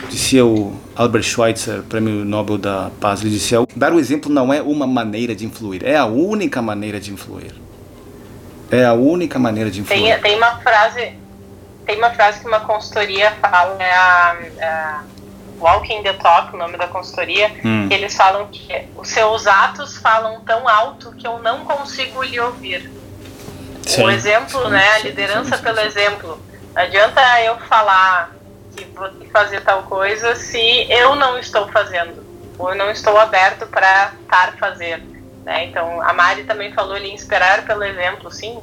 dizia 0.09 0.45
o 0.45 0.79
Albert 0.95 1.23
Schweitzer, 1.23 1.83
prêmio 1.83 2.25
Nobel 2.25 2.59
da 2.59 2.91
Paz, 3.01 3.21
ele 3.21 3.31
dizia: 3.31 3.59
dar 3.75 3.93
o 3.93 3.99
exemplo 3.99 4.31
não 4.31 4.53
é 4.53 4.61
uma 4.61 4.87
maneira 4.87 5.35
de 5.35 5.47
influir, 5.47 5.85
é 5.85 5.97
a 5.97 6.05
única 6.05 6.61
maneira 6.61 7.01
de 7.01 7.13
influir. 7.13 7.55
É 8.71 8.85
a 8.85 8.93
única 8.93 9.39
maneira 9.39 9.71
de 9.71 9.81
influir. 9.81 10.01
Tem, 10.01 10.21
tem 10.21 10.37
uma 10.37 10.57
frase, 10.59 11.13
tem 11.89 11.97
uma 11.97 12.11
frase 12.11 12.41
que 12.41 12.47
uma 12.47 12.61
consultoria 12.61 13.31
fala, 13.41 13.83
é 13.83 13.91
a, 13.91 14.37
a 14.61 15.03
Walking 15.59 16.03
the 16.03 16.13
Talk, 16.13 16.55
o 16.55 16.59
nome 16.59 16.77
da 16.77 16.87
consultoria, 16.87 17.51
hum. 17.65 17.89
que 17.89 17.95
eles 17.95 18.15
falam 18.15 18.47
que 18.49 18.85
os 18.95 19.09
seus 19.09 19.47
atos 19.47 19.97
falam 19.97 20.43
tão 20.43 20.69
alto 20.69 21.13
que 21.13 21.27
eu 21.27 21.39
não 21.39 21.65
consigo 21.65 22.23
lhe 22.23 22.39
ouvir. 22.39 22.93
Sim, 23.87 24.05
o 24.05 24.11
exemplo, 24.11 24.65
sim, 24.65 24.71
né, 24.71 24.87
a 24.97 24.99
liderança 24.99 25.57
sim, 25.57 25.63
pelo 25.63 25.81
exemplo 25.81 26.39
adianta 26.75 27.23
eu 27.41 27.57
falar 27.61 28.33
que 28.77 28.85
vou 28.95 29.09
fazer 29.33 29.63
tal 29.63 29.85
coisa 29.85 30.37
se 30.37 30.87
eu 30.91 31.17
não 31.17 31.39
estou 31.39 31.69
fazendo, 31.69 32.23
ou 32.59 32.69
eu 32.69 32.77
não 32.77 32.91
estou 32.91 33.17
aberto 33.19 33.67
para 33.67 34.13
estar 34.25 34.59
fazer. 34.59 35.03
Né? 35.43 35.65
Então, 35.65 36.03
a 36.03 36.13
Mari 36.13 36.45
também 36.45 36.71
falou 36.75 36.97
ali, 36.97 37.11
inspirar 37.11 37.65
pelo 37.65 37.83
exemplo, 37.83 38.31
sim, 38.31 38.61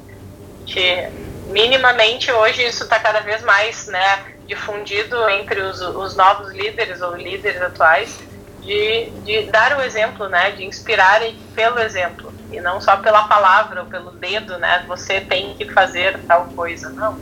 que 0.63 1.09
minimamente 1.45 2.31
hoje 2.31 2.65
isso 2.65 2.83
está 2.83 2.99
cada 2.99 3.21
vez 3.21 3.41
mais 3.43 3.87
né, 3.87 4.19
difundido 4.47 5.29
entre 5.29 5.61
os, 5.61 5.79
os 5.81 6.15
novos 6.15 6.53
líderes 6.53 7.01
ou 7.01 7.15
líderes 7.15 7.61
atuais, 7.61 8.17
de, 8.59 9.21
de 9.23 9.51
dar 9.51 9.77
o 9.77 9.81
exemplo, 9.81 10.27
né, 10.29 10.51
de 10.51 10.65
inspirar 10.65 11.21
pelo 11.53 11.79
exemplo, 11.79 12.33
e 12.51 12.59
não 12.61 12.79
só 12.81 12.97
pela 12.97 13.23
palavra 13.27 13.81
ou 13.81 13.87
pelo 13.87 14.11
dedo, 14.19 14.57
né, 14.57 14.85
você 14.87 15.21
tem 15.21 15.55
que 15.55 15.69
fazer 15.71 16.25
tal 16.27 16.47
coisa, 16.55 16.91
não. 16.95 17.19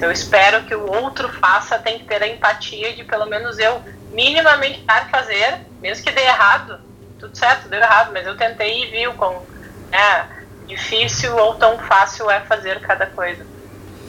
Eu 0.00 0.12
espero 0.12 0.64
que 0.66 0.74
o 0.74 0.86
outro 0.86 1.28
faça, 1.28 1.78
tem 1.78 1.98
que 1.98 2.06
ter 2.06 2.22
a 2.22 2.28
empatia 2.28 2.94
de 2.94 3.04
pelo 3.04 3.26
menos 3.26 3.58
eu 3.58 3.82
minimamente 4.10 4.80
tentar 4.80 5.08
fazer, 5.10 5.66
mesmo 5.80 6.04
que 6.04 6.12
dê 6.12 6.22
errado, 6.22 6.78
tudo 7.18 7.36
certo, 7.36 7.68
deu 7.68 7.80
errado, 7.80 8.12
mas 8.12 8.26
eu 8.26 8.36
tentei 8.36 8.82
e 8.82 8.90
vi 8.90 9.08
o 9.08 9.14
quão 9.14 9.46
é, 9.92 10.28
difícil 10.66 11.36
ou 11.36 11.54
tão 11.54 11.78
fácil 11.78 12.30
é 12.30 12.40
fazer 12.40 12.80
cada 12.80 13.06
coisa. 13.06 13.46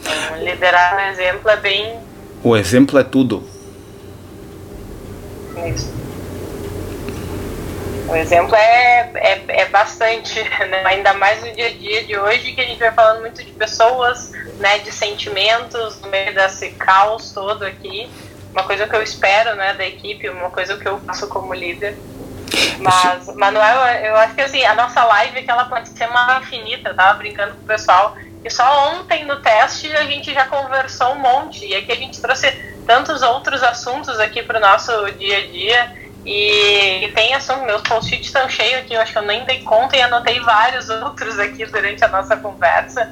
Então, 0.00 0.42
liderar 0.42 0.94
no 0.94 1.00
exemplo 1.12 1.50
é 1.50 1.56
bem. 1.56 2.00
O 2.42 2.56
exemplo 2.56 2.98
é 2.98 3.04
tudo. 3.04 3.48
Isso. 5.66 5.98
O 8.08 8.16
exemplo 8.16 8.54
é, 8.54 9.10
é, 9.16 9.44
é 9.48 9.64
bastante, 9.66 10.40
né? 10.66 10.82
ainda 10.84 11.12
mais 11.12 11.44
no 11.44 11.52
dia 11.52 11.66
a 11.66 11.70
dia 11.70 12.04
de 12.04 12.16
hoje, 12.16 12.52
que 12.52 12.60
a 12.60 12.64
gente 12.64 12.78
vai 12.78 12.90
falando 12.90 13.20
muito 13.20 13.44
de 13.44 13.52
pessoas, 13.52 14.32
né, 14.58 14.78
de 14.78 14.90
sentimentos, 14.90 16.00
no 16.00 16.08
meio 16.08 16.34
desse 16.34 16.70
caos 16.70 17.32
todo 17.32 17.64
aqui. 17.64 18.08
Uma 18.52 18.64
coisa 18.64 18.88
que 18.88 18.96
eu 18.96 19.02
espero 19.02 19.54
né, 19.56 19.74
da 19.74 19.86
equipe, 19.86 20.26
uma 20.30 20.48
coisa 20.48 20.78
que 20.78 20.88
eu 20.88 20.98
faço 21.00 21.28
como 21.28 21.52
líder. 21.52 21.98
Mas, 22.78 23.34
Manuel, 23.34 23.86
eu 24.04 24.16
acho 24.16 24.34
que 24.34 24.40
assim, 24.40 24.64
a 24.64 24.74
nossa 24.74 25.04
live 25.04 25.42
que 25.42 25.50
ela 25.50 25.64
pode 25.64 25.88
ser 25.88 26.08
uma 26.08 26.40
infinita, 26.40 26.90
eu 26.90 26.96
tava 26.96 27.18
brincando 27.18 27.54
com 27.54 27.62
o 27.62 27.66
pessoal. 27.66 28.16
E 28.44 28.50
só 28.50 28.92
ontem 28.92 29.24
no 29.24 29.40
teste 29.40 29.92
a 29.96 30.04
gente 30.04 30.32
já 30.32 30.46
conversou 30.46 31.12
um 31.12 31.18
monte. 31.18 31.66
E 31.66 31.74
aqui 31.74 31.92
a 31.92 31.96
gente 31.96 32.20
trouxe 32.20 32.50
tantos 32.86 33.22
outros 33.22 33.62
assuntos 33.62 34.18
aqui 34.20 34.42
para 34.42 34.58
o 34.58 34.60
nosso 34.60 34.92
dia 35.12 35.38
a 35.38 35.46
dia. 35.46 35.98
E, 36.24 37.04
e 37.04 37.12
tem 37.12 37.34
assunto, 37.34 37.62
meus 37.62 37.82
post-its 37.82 38.26
estão 38.26 38.48
cheios 38.48 38.80
aqui, 38.80 38.92
eu 38.92 39.00
acho 39.00 39.12
que 39.12 39.18
eu 39.18 39.22
nem 39.22 39.44
dei 39.44 39.62
conta 39.62 39.96
e 39.96 40.02
anotei 40.02 40.38
vários 40.40 40.88
outros 40.90 41.38
aqui 41.38 41.64
durante 41.64 42.04
a 42.04 42.08
nossa 42.08 42.36
conversa. 42.36 43.10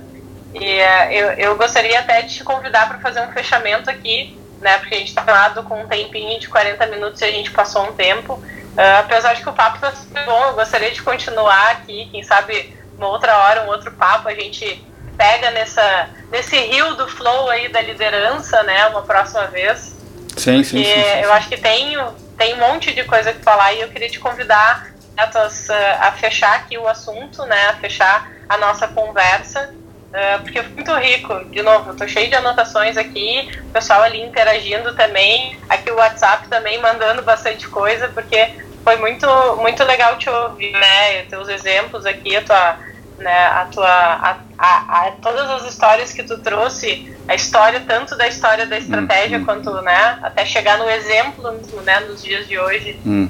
E 0.54 0.80
uh, 0.80 1.12
eu, 1.12 1.28
eu 1.32 1.56
gostaria 1.56 1.98
até 1.98 2.22
de 2.22 2.34
te 2.34 2.44
convidar 2.44 2.88
para 2.88 2.98
fazer 2.98 3.20
um 3.20 3.32
fechamento 3.32 3.90
aqui, 3.90 4.38
né? 4.60 4.78
Porque 4.78 4.94
a 4.94 4.98
gente 4.98 5.08
está 5.08 5.22
falando 5.22 5.62
com 5.64 5.82
um 5.82 5.86
tempinho 5.86 6.38
de 6.40 6.48
40 6.48 6.86
minutos 6.86 7.20
e 7.20 7.24
a 7.24 7.30
gente 7.30 7.50
passou 7.50 7.88
um 7.88 7.92
tempo. 7.92 8.42
Uh, 8.76 9.00
apesar 9.00 9.34
de 9.34 9.42
que 9.42 9.48
o 9.48 9.54
papo 9.54 9.76
está 9.76 9.90
super 9.92 10.24
bom, 10.26 10.44
eu 10.44 10.52
gostaria 10.52 10.90
de 10.90 11.02
continuar 11.02 11.70
aqui, 11.70 12.08
quem 12.12 12.22
sabe 12.22 12.76
uma 12.98 13.08
outra 13.08 13.34
hora, 13.38 13.62
um 13.62 13.68
outro 13.68 13.90
papo, 13.92 14.28
a 14.28 14.34
gente 14.34 14.84
pega 15.16 15.50
nessa, 15.50 16.10
nesse 16.30 16.56
rio 16.58 16.94
do 16.94 17.08
flow 17.08 17.48
aí 17.48 17.68
da 17.68 17.80
liderança, 17.80 18.62
né? 18.64 18.86
Uma 18.88 19.02
próxima 19.02 19.46
vez. 19.46 19.96
Sim, 20.36 20.62
sim, 20.62 20.84
sim, 20.84 20.84
sim, 20.84 21.20
eu 21.22 21.32
acho 21.32 21.48
que 21.48 21.56
tem, 21.56 21.96
tem 22.36 22.54
um 22.54 22.58
monte 22.58 22.92
de 22.92 23.02
coisa 23.04 23.32
que 23.32 23.42
falar 23.42 23.72
e 23.72 23.80
eu 23.80 23.88
queria 23.88 24.10
te 24.10 24.20
convidar 24.20 24.88
a, 25.16 25.26
tuas, 25.26 25.70
a 25.70 26.12
fechar 26.12 26.56
aqui 26.56 26.76
o 26.76 26.86
assunto, 26.86 27.46
né? 27.46 27.68
A 27.68 27.76
fechar 27.76 28.30
a 28.46 28.58
nossa 28.58 28.86
conversa. 28.86 29.74
Uh, 30.06 30.42
porque 30.42 30.62
foi 30.62 30.72
muito 30.72 30.94
rico. 30.94 31.44
De 31.46 31.62
novo, 31.62 31.94
tô 31.94 32.06
cheio 32.06 32.28
de 32.28 32.34
anotações 32.34 32.96
aqui, 32.96 33.50
o 33.68 33.72
pessoal 33.72 34.02
ali 34.02 34.22
interagindo 34.22 34.94
também, 34.94 35.58
aqui 35.68 35.90
o 35.90 35.96
WhatsApp 35.96 36.48
também 36.48 36.80
mandando 36.80 37.22
bastante 37.22 37.68
coisa, 37.68 38.08
porque 38.08 38.50
foi 38.86 38.94
muito, 38.98 39.26
muito 39.56 39.82
legal 39.82 40.16
te 40.16 40.30
ouvir, 40.30 40.70
né? 40.70 41.22
Teus 41.28 41.48
exemplos 41.48 42.06
aqui, 42.06 42.36
a 42.36 42.42
tua, 42.42 42.78
né, 43.18 43.46
a 43.46 43.64
tua, 43.64 43.88
a, 43.88 44.36
a, 44.56 45.08
a, 45.08 45.10
todas 45.20 45.50
as 45.50 45.64
histórias 45.64 46.12
que 46.12 46.22
tu 46.22 46.38
trouxe, 46.38 47.12
a 47.26 47.34
história 47.34 47.80
tanto 47.80 48.16
da 48.16 48.28
história 48.28 48.64
da 48.64 48.78
estratégia 48.78 49.38
hum, 49.38 49.40
hum. 49.40 49.44
quanto, 49.44 49.72
né, 49.82 50.20
até 50.22 50.46
chegar 50.46 50.78
no 50.78 50.88
exemplo, 50.88 51.50
né, 51.82 51.98
nos 51.98 52.22
dias 52.22 52.46
de 52.46 52.56
hoje. 52.60 52.96
Hum, 53.04 53.28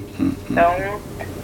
então, 0.51 1.01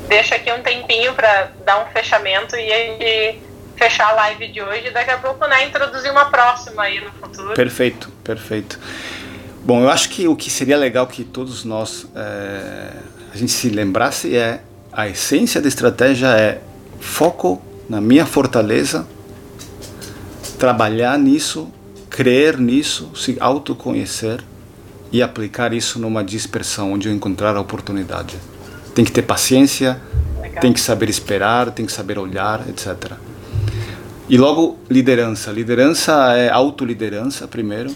deixa 0.09 0.35
aqui 0.35 0.53
um 0.53 0.63
tempinho 0.63 1.15
para 1.15 1.51
dar 1.65 1.83
um 1.83 1.91
fechamento 1.91 2.55
e 2.55 2.71
a 2.71 2.77
gente 2.77 3.41
fechar 3.77 4.11
a 4.11 4.13
live 4.13 4.49
de 4.49 4.61
hoje 4.61 4.89
e 4.89 4.91
daqui 4.91 5.11
a 5.11 5.17
pouco 5.17 5.47
né, 5.47 5.65
introduzir 5.65 6.13
uma 6.13 6.27
próxima 6.27 6.83
aí 6.83 7.01
no 7.01 7.11
futuro. 7.13 7.55
Perfeito, 7.55 8.11
perfeito. 8.23 8.79
Bom, 9.65 9.81
eu 9.81 9.89
acho 9.89 10.11
que 10.11 10.29
o 10.29 10.37
que 10.37 10.51
seria 10.51 10.77
legal 10.77 11.07
que 11.07 11.25
todos 11.25 11.65
nós 11.65 12.07
é, 12.15 12.91
a 13.33 13.37
gente 13.37 13.53
se 13.53 13.69
lembrasse 13.69 14.37
é 14.37 14.63
a 14.93 15.09
essência 15.09 15.61
da 15.61 15.69
estratégia 15.69 16.29
é 16.29 16.61
foco 17.01 17.61
na 17.89 18.01
minha 18.01 18.27
fortaleza, 18.27 19.07
trabalhar 20.59 21.19
nisso 21.19 21.73
crer 22.13 22.59
nisso, 22.59 23.11
se 23.17 23.39
autoconhecer 23.41 24.45
e 25.11 25.23
aplicar 25.23 25.73
isso 25.73 25.99
numa 25.99 26.23
dispersão 26.23 26.93
onde 26.93 27.09
eu 27.09 27.15
encontrar 27.15 27.57
a 27.57 27.61
oportunidade. 27.61 28.37
Tem 28.95 29.03
que 29.03 29.11
ter 29.11 29.23
paciência, 29.23 29.99
Legal. 30.41 30.61
tem 30.61 30.73
que 30.75 30.81
saber 30.81 31.09
esperar, 31.09 31.71
tem 31.71 31.87
que 31.87 31.93
saber 31.93 32.19
olhar, 32.19 32.69
etc. 32.69 33.13
E 34.29 34.37
logo 34.37 34.79
liderança. 34.91 35.51
Liderança 35.51 36.35
é 36.37 36.51
autoliderança 36.51 37.49
primeiro. 37.49 37.95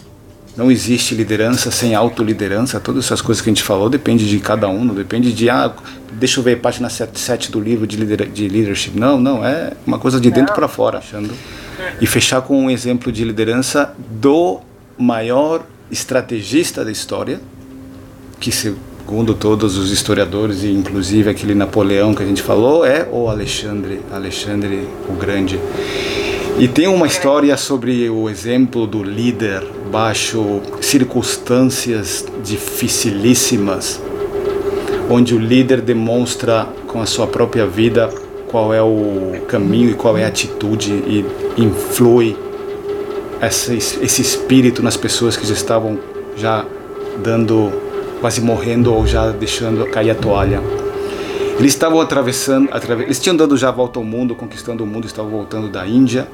Não 0.57 0.71
existe 0.71 1.13
liderança 1.13 1.69
sem 1.69 1.93
autoliderança. 1.93 2.79
Todas 2.79 3.05
essas 3.05 3.21
coisas 3.21 3.43
que 3.43 3.49
a 3.49 3.53
gente 3.53 3.61
falou 3.61 3.89
depende 3.89 4.27
de 4.27 4.39
cada 4.39 4.67
um, 4.67 4.83
não 4.83 4.95
depende 4.95 5.31
de 5.31 5.49
ah, 5.51 5.71
deixa 6.13 6.39
eu 6.39 6.43
ver 6.43 6.59
página 6.59 6.89
7 6.89 7.51
do 7.51 7.59
livro 7.59 7.85
de, 7.85 7.95
lider, 7.95 8.27
de 8.27 8.47
leadership. 8.47 8.97
Não, 8.97 9.19
não, 9.19 9.45
é 9.45 9.73
uma 9.85 9.99
coisa 9.99 10.19
de 10.19 10.31
dentro 10.31 10.55
para 10.55 10.67
fora, 10.67 10.97
achando. 10.97 11.31
E 12.01 12.07
fechar 12.07 12.41
com 12.41 12.59
um 12.59 12.71
exemplo 12.71 13.11
de 13.11 13.23
liderança 13.23 13.93
do 13.97 14.59
maior 14.97 15.63
estrategista 15.91 16.83
da 16.83 16.91
história, 16.91 17.39
que 18.39 18.51
segundo 18.51 19.35
todos 19.35 19.77
os 19.77 19.91
historiadores 19.91 20.63
e 20.63 20.71
inclusive 20.71 21.29
aquele 21.29 21.53
Napoleão 21.53 22.15
que 22.15 22.23
a 22.23 22.25
gente 22.25 22.41
falou, 22.41 22.83
é 22.83 23.07
o 23.11 23.29
Alexandre, 23.29 24.01
Alexandre 24.11 24.87
o 25.07 25.13
Grande. 25.13 25.59
E 26.59 26.67
tem 26.67 26.87
uma 26.87 27.05
história 27.05 27.55
sobre 27.55 28.09
o 28.09 28.27
exemplo 28.27 28.87
do 28.87 29.03
líder 29.03 29.63
baixo 29.91 30.59
circunstâncias 30.81 32.25
dificilíssimas, 32.43 34.01
onde 35.07 35.35
o 35.35 35.37
líder 35.37 35.81
demonstra 35.81 36.67
com 36.87 36.99
a 36.99 37.05
sua 37.05 37.27
própria 37.27 37.67
vida 37.67 38.09
qual 38.47 38.73
é 38.73 38.81
o 38.81 39.39
caminho 39.47 39.91
e 39.91 39.93
qual 39.93 40.17
é 40.17 40.25
a 40.25 40.29
atitude 40.29 40.91
e 40.91 41.23
influi 41.61 42.35
esse, 43.39 43.77
espírito 44.19 44.81
nas 44.81 44.97
pessoas 44.97 45.37
que 45.37 45.45
já 45.45 45.53
estavam 45.53 45.99
já 46.35 46.65
dando, 47.21 47.71
quase 48.19 48.41
morrendo 48.41 48.91
ou 48.91 49.05
já 49.05 49.29
deixando 49.29 49.85
cair 49.91 50.09
a 50.09 50.15
toalha. 50.15 50.59
Eles 51.59 51.73
estavam 51.73 52.01
atravessando, 52.01 52.67
eles 53.03 53.19
tinham 53.19 53.35
dado 53.35 53.55
já 53.55 53.69
a 53.69 53.71
volta 53.71 53.99
ao 53.99 54.05
mundo, 54.05 54.33
conquistando 54.33 54.83
o 54.83 54.87
mundo, 54.87 55.05
estavam 55.05 55.29
voltando 55.29 55.69
da 55.69 55.87
Índia 55.87 56.27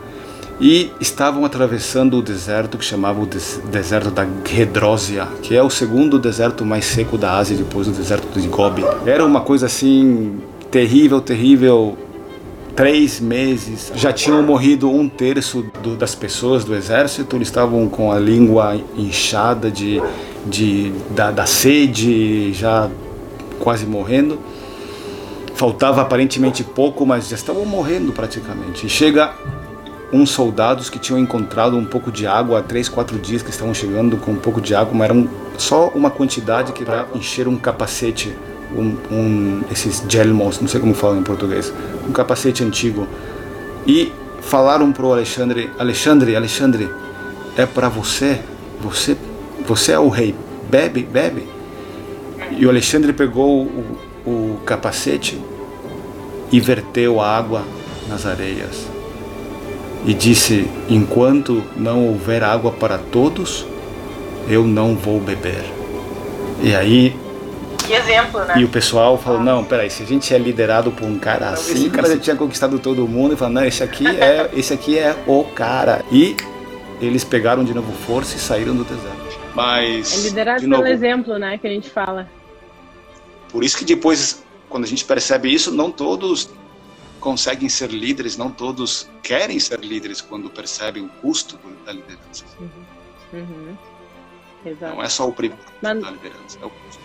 e 0.63 0.93
estavam 0.97 1.43
atravessando 1.43 2.17
o 2.17 2.21
deserto 2.21 2.77
que 2.77 2.85
chamava 2.85 3.21
o 3.21 3.25
deserto 3.25 4.09
da 4.09 4.25
Redrósia, 4.45 5.27
que 5.41 5.53
é 5.53 5.61
o 5.61 5.69
segundo 5.69 6.17
deserto 6.17 6.65
mais 6.65 6.85
seco 6.85 7.17
da 7.17 7.33
Ásia 7.33 7.57
depois 7.57 7.85
do 7.85 7.91
deserto 7.91 8.39
de 8.39 8.47
Gobi. 8.47 8.81
Era 9.05 9.25
uma 9.25 9.41
coisa 9.41 9.65
assim 9.65 10.39
terrível, 10.71 11.19
terrível. 11.19 11.97
Três 12.77 13.19
meses 13.19 13.91
já 13.93 14.13
tinham 14.13 14.41
morrido 14.41 14.89
um 14.89 15.09
terço 15.09 15.65
do, 15.83 15.97
das 15.97 16.15
pessoas 16.15 16.63
do 16.63 16.73
exército. 16.73 17.35
Eles 17.35 17.49
estavam 17.49 17.89
com 17.89 18.09
a 18.09 18.17
língua 18.17 18.79
inchada 18.95 19.69
de, 19.69 20.01
de 20.45 20.93
da, 21.09 21.29
da 21.29 21.45
sede, 21.45 22.53
já 22.53 22.89
quase 23.59 23.85
morrendo. 23.85 24.39
Faltava 25.55 26.01
aparentemente 26.01 26.63
pouco, 26.63 27.05
mas 27.05 27.27
já 27.27 27.35
estavam 27.35 27.65
morrendo 27.65 28.13
praticamente. 28.13 28.87
E 28.87 28.89
chega 28.89 29.33
uns 30.13 30.29
soldados 30.29 30.91
que 30.91 30.99
tinham 30.99 31.17
encontrado 31.17 31.75
um 31.75 31.83
pouco 31.83 32.11
de 32.11 32.27
água 32.27 32.59
há 32.59 32.61
três, 32.61 32.87
quatro 32.87 33.17
dias 33.17 33.41
que 33.41 33.49
estavam 33.49 33.73
chegando 33.73 34.15
com 34.17 34.31
um 34.31 34.37
pouco 34.37 34.61
de 34.61 34.75
água, 34.75 34.93
mas 34.93 35.05
era 35.05 35.13
um, 35.13 35.27
só 35.57 35.87
uma 35.89 36.11
quantidade 36.11 36.71
que 36.71 36.85
dá 36.85 37.07
encher 37.15 37.47
um 37.47 37.57
capacete, 37.57 38.31
um, 38.75 38.95
um, 39.11 39.61
esses 39.71 40.03
gelmos, 40.07 40.61
não 40.61 40.67
sei 40.67 40.79
como 40.79 40.93
falam 40.93 41.19
em 41.19 41.23
português, 41.23 41.73
um 42.07 42.11
capacete 42.11 42.63
antigo. 42.63 43.07
E 43.87 44.11
falaram 44.41 44.91
pro 44.91 45.11
Alexandre, 45.11 45.71
Alexandre, 45.79 46.35
Alexandre, 46.35 46.89
é 47.57 47.65
para 47.65 47.89
você, 47.89 48.39
você, 48.79 49.17
você 49.65 49.93
é 49.93 49.99
o 49.99 50.09
rei, 50.09 50.35
bebe, 50.69 51.01
bebe. 51.01 51.47
E 52.51 52.67
o 52.67 52.69
Alexandre 52.69 53.13
pegou 53.13 53.63
o, 53.63 53.97
o 54.27 54.59
capacete 54.63 55.41
e 56.51 56.59
verteu 56.59 57.19
a 57.19 57.35
água 57.35 57.63
nas 58.07 58.27
areias 58.27 58.93
e 60.05 60.13
disse: 60.13 60.67
Enquanto 60.89 61.63
não 61.75 62.07
houver 62.07 62.43
água 62.43 62.71
para 62.71 62.97
todos, 62.97 63.65
eu 64.47 64.63
não 64.65 64.95
vou 64.95 65.19
beber. 65.19 65.63
E 66.61 66.75
aí. 66.75 67.15
Que 67.85 67.93
exemplo, 67.93 68.43
né? 68.45 68.55
E 68.57 68.63
o 68.63 68.69
pessoal 68.69 69.17
falou: 69.17 69.41
Não, 69.41 69.63
peraí, 69.63 69.89
se 69.89 70.03
a 70.03 70.05
gente 70.05 70.33
é 70.33 70.37
liderado 70.37 70.91
por 70.91 71.05
um 71.05 71.17
cara 71.17 71.49
assim, 71.49 71.73
esse 71.73 71.89
cara 71.89 72.09
já 72.09 72.17
tinha 72.17 72.35
conquistado 72.35 72.79
todo 72.79 73.07
mundo, 73.07 73.33
e 73.33 73.37
falou: 73.37 73.53
Não, 73.53 73.65
esse 73.65 73.83
aqui 73.83 74.07
é, 74.19 74.49
esse 74.53 74.73
aqui 74.73 74.97
é 74.97 75.15
o 75.27 75.43
cara. 75.43 76.03
E 76.11 76.35
eles 77.01 77.23
pegaram 77.23 77.63
de 77.63 77.73
novo 77.73 77.91
força 78.05 78.35
e 78.35 78.39
saíram 78.39 78.75
do 78.75 78.83
deserto. 78.83 79.39
Mas. 79.55 80.13
É 80.13 80.27
liderado 80.29 80.61
pelo 80.61 80.71
novo, 80.71 80.87
exemplo, 80.87 81.37
né? 81.37 81.57
Que 81.57 81.67
a 81.67 81.69
gente 81.69 81.89
fala. 81.89 82.27
Por 83.51 83.63
isso 83.63 83.77
que 83.77 83.85
depois, 83.85 84.43
quando 84.67 84.83
a 84.83 84.87
gente 84.87 85.05
percebe 85.05 85.53
isso, 85.53 85.71
não 85.71 85.91
todos 85.91 86.49
conseguem 87.23 87.69
ser 87.69 87.89
líderes, 87.89 88.35
não 88.35 88.51
todos 88.51 89.09
querem 89.23 89.57
ser 89.57 89.79
líderes 89.79 90.19
quando 90.19 90.49
percebem 90.49 91.05
o 91.05 91.09
custo 91.21 91.57
da 91.85 91.93
liderança. 91.93 92.43
Uhum. 92.59 93.39
Uhum. 93.39 93.77
Não 94.81 95.01
é 95.01 95.07
só 95.07 95.27
o 95.27 95.31
primeiro 95.31 95.63
Mas... 95.81 96.01
da 96.01 96.11
liderança, 96.11 96.59
é 96.61 96.65
o 96.65 96.69
custo. 96.69 97.03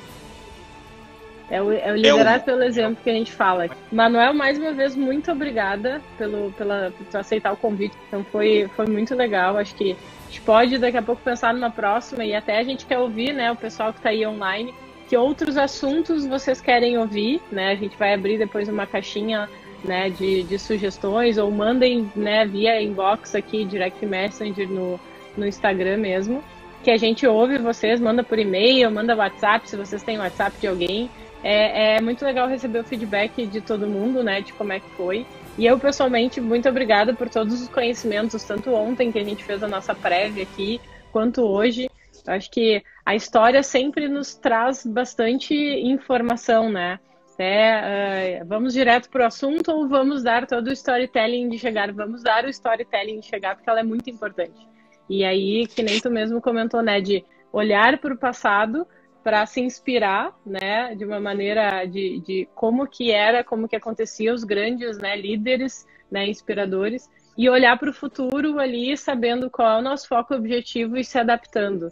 É 1.50 1.62
o, 1.62 1.72
é 1.72 1.92
o 1.92 1.96
liderar 1.96 2.34
é 2.34 2.38
o... 2.38 2.42
pelo 2.42 2.62
exemplo 2.64 3.02
que 3.02 3.08
a 3.08 3.12
gente 3.12 3.32
fala. 3.32 3.70
Manuel, 3.92 4.34
mais 4.34 4.58
uma 4.58 4.72
vez, 4.72 4.96
muito 4.96 5.30
obrigada 5.30 6.02
pelo, 6.18 6.52
pela, 6.52 6.92
por 6.92 7.16
aceitar 7.16 7.52
o 7.52 7.56
convite. 7.56 7.96
Então 8.08 8.24
foi, 8.24 8.68
foi 8.74 8.86
muito 8.86 9.14
legal. 9.14 9.56
Acho 9.56 9.74
que 9.76 9.92
a 9.92 10.26
gente 10.26 10.40
pode 10.40 10.78
daqui 10.78 10.96
a 10.96 11.02
pouco 11.02 11.22
pensar 11.22 11.54
numa 11.54 11.70
próxima 11.70 12.24
e 12.24 12.34
até 12.34 12.58
a 12.58 12.64
gente 12.64 12.84
quer 12.84 12.98
ouvir, 12.98 13.32
né, 13.32 13.52
o 13.52 13.56
pessoal 13.56 13.92
que 13.92 14.00
está 14.00 14.10
aí 14.10 14.26
online, 14.26 14.74
que 15.08 15.16
outros 15.16 15.56
assuntos 15.56 16.26
vocês 16.26 16.60
querem 16.60 16.98
ouvir, 16.98 17.40
né? 17.50 17.70
A 17.70 17.76
gente 17.76 17.96
vai 17.96 18.12
abrir 18.12 18.36
depois 18.36 18.68
uma 18.68 18.86
caixinha 18.86 19.48
né, 19.84 20.10
de, 20.10 20.42
de 20.42 20.58
sugestões 20.58 21.38
ou 21.38 21.50
mandem 21.50 22.10
né, 22.14 22.46
via 22.46 22.80
inbox 22.80 23.34
aqui, 23.34 23.64
direct 23.64 24.04
messenger 24.04 24.68
no, 24.68 24.98
no 25.36 25.46
Instagram 25.46 25.98
mesmo, 25.98 26.42
que 26.82 26.90
a 26.90 26.96
gente 26.96 27.26
ouve 27.26 27.58
vocês, 27.58 28.00
manda 28.00 28.22
por 28.22 28.38
e-mail, 28.38 28.90
manda 28.90 29.16
WhatsApp, 29.16 29.68
se 29.68 29.76
vocês 29.76 30.02
têm 30.02 30.18
WhatsApp 30.18 30.56
de 30.60 30.66
alguém. 30.66 31.10
É, 31.42 31.96
é 31.96 32.00
muito 32.00 32.24
legal 32.24 32.48
receber 32.48 32.80
o 32.80 32.84
feedback 32.84 33.46
de 33.46 33.60
todo 33.60 33.86
mundo, 33.86 34.22
né, 34.22 34.40
de 34.40 34.52
como 34.52 34.72
é 34.72 34.80
que 34.80 34.90
foi. 34.90 35.26
E 35.56 35.66
eu, 35.66 35.78
pessoalmente, 35.78 36.40
muito 36.40 36.68
obrigada 36.68 37.14
por 37.14 37.28
todos 37.28 37.60
os 37.60 37.68
conhecimentos, 37.68 38.44
tanto 38.44 38.72
ontem 38.72 39.10
que 39.10 39.18
a 39.18 39.24
gente 39.24 39.42
fez 39.44 39.62
a 39.62 39.68
nossa 39.68 39.94
prévia 39.94 40.44
aqui, 40.44 40.80
quanto 41.10 41.42
hoje. 41.42 41.90
Acho 42.26 42.50
que 42.50 42.82
a 43.04 43.14
história 43.14 43.62
sempre 43.62 44.08
nos 44.08 44.34
traz 44.34 44.86
bastante 44.86 45.54
informação, 45.54 46.70
né? 46.70 47.00
Uh, 47.44 48.46
vamos 48.46 48.72
direto 48.72 49.08
para 49.08 49.22
o 49.22 49.26
assunto 49.26 49.70
ou 49.70 49.88
vamos 49.88 50.22
dar 50.22 50.46
todo 50.46 50.68
o 50.68 50.72
storytelling 50.72 51.48
de 51.48 51.58
chegar? 51.58 51.92
Vamos 51.92 52.22
dar 52.22 52.44
o 52.44 52.48
storytelling 52.48 53.20
de 53.20 53.26
chegar, 53.26 53.54
porque 53.54 53.70
ela 53.70 53.80
é 53.80 53.84
muito 53.84 54.10
importante. 54.10 54.66
E 55.08 55.24
aí, 55.24 55.66
que 55.66 55.82
nem 55.82 56.00
tu 56.00 56.10
mesmo 56.10 56.40
comentou, 56.40 56.82
né, 56.82 57.00
de 57.00 57.24
olhar 57.52 57.98
para 57.98 58.12
o 58.12 58.18
passado 58.18 58.86
para 59.22 59.44
se 59.46 59.60
inspirar, 59.60 60.34
né, 60.44 60.94
de 60.94 61.04
uma 61.04 61.20
maneira 61.20 61.84
de, 61.84 62.20
de 62.20 62.48
como 62.54 62.86
que 62.86 63.10
era, 63.10 63.44
como 63.44 63.68
que 63.68 63.76
acontecia 63.76 64.32
os 64.32 64.42
grandes, 64.42 64.98
né, 64.98 65.16
líderes, 65.16 65.86
né, 66.10 66.26
inspiradores, 66.26 67.08
e 67.36 67.48
olhar 67.48 67.78
para 67.78 67.90
o 67.90 67.94
futuro 67.94 68.58
ali, 68.58 68.96
sabendo 68.96 69.50
qual 69.50 69.76
é 69.76 69.78
o 69.78 69.82
nosso 69.82 70.08
foco 70.08 70.34
objetivo 70.34 70.96
e 70.96 71.04
se 71.04 71.18
adaptando. 71.18 71.90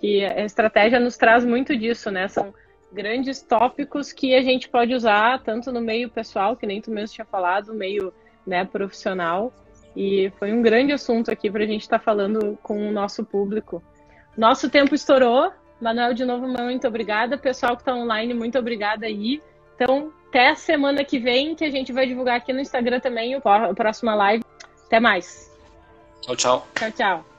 Que 0.00 0.24
a 0.24 0.44
estratégia 0.44 0.98
nos 0.98 1.16
traz 1.16 1.44
muito 1.44 1.76
disso, 1.76 2.10
né? 2.10 2.28
São 2.28 2.54
grandes 2.96 3.42
tópicos 3.42 4.10
que 4.10 4.34
a 4.34 4.42
gente 4.42 4.68
pode 4.68 4.94
usar 4.94 5.42
tanto 5.42 5.70
no 5.70 5.80
meio 5.80 6.08
pessoal, 6.08 6.56
que 6.56 6.66
nem 6.66 6.80
tu 6.80 6.90
mesmo 6.90 7.14
tinha 7.14 7.24
falado, 7.26 7.68
no 7.68 7.74
meio 7.74 8.12
né, 8.46 8.64
profissional. 8.64 9.52
E 9.94 10.32
foi 10.38 10.52
um 10.52 10.62
grande 10.62 10.92
assunto 10.92 11.30
aqui 11.30 11.50
para 11.50 11.62
a 11.62 11.66
gente 11.66 11.82
estar 11.82 11.98
tá 11.98 12.04
falando 12.04 12.58
com 12.62 12.88
o 12.88 12.90
nosso 12.90 13.24
público. 13.24 13.82
Nosso 14.36 14.68
tempo 14.68 14.94
estourou. 14.94 15.52
Manuel, 15.80 16.14
de 16.14 16.24
novo, 16.24 16.48
muito 16.48 16.88
obrigada. 16.88 17.36
Pessoal 17.36 17.76
que 17.76 17.82
está 17.82 17.94
online, 17.94 18.32
muito 18.32 18.58
obrigada 18.58 19.06
aí. 19.06 19.42
Então, 19.74 20.10
até 20.28 20.48
a 20.48 20.54
semana 20.54 21.04
que 21.04 21.18
vem, 21.18 21.54
que 21.54 21.64
a 21.64 21.70
gente 21.70 21.92
vai 21.92 22.06
divulgar 22.06 22.36
aqui 22.36 22.52
no 22.52 22.60
Instagram 22.60 23.00
também 23.00 23.34
a 23.34 23.74
próxima 23.74 24.14
live. 24.14 24.44
Até 24.86 25.00
mais. 25.00 25.50
Tchau, 26.22 26.36
tchau. 26.36 26.66
Tchau, 26.74 26.90
tchau. 26.92 27.35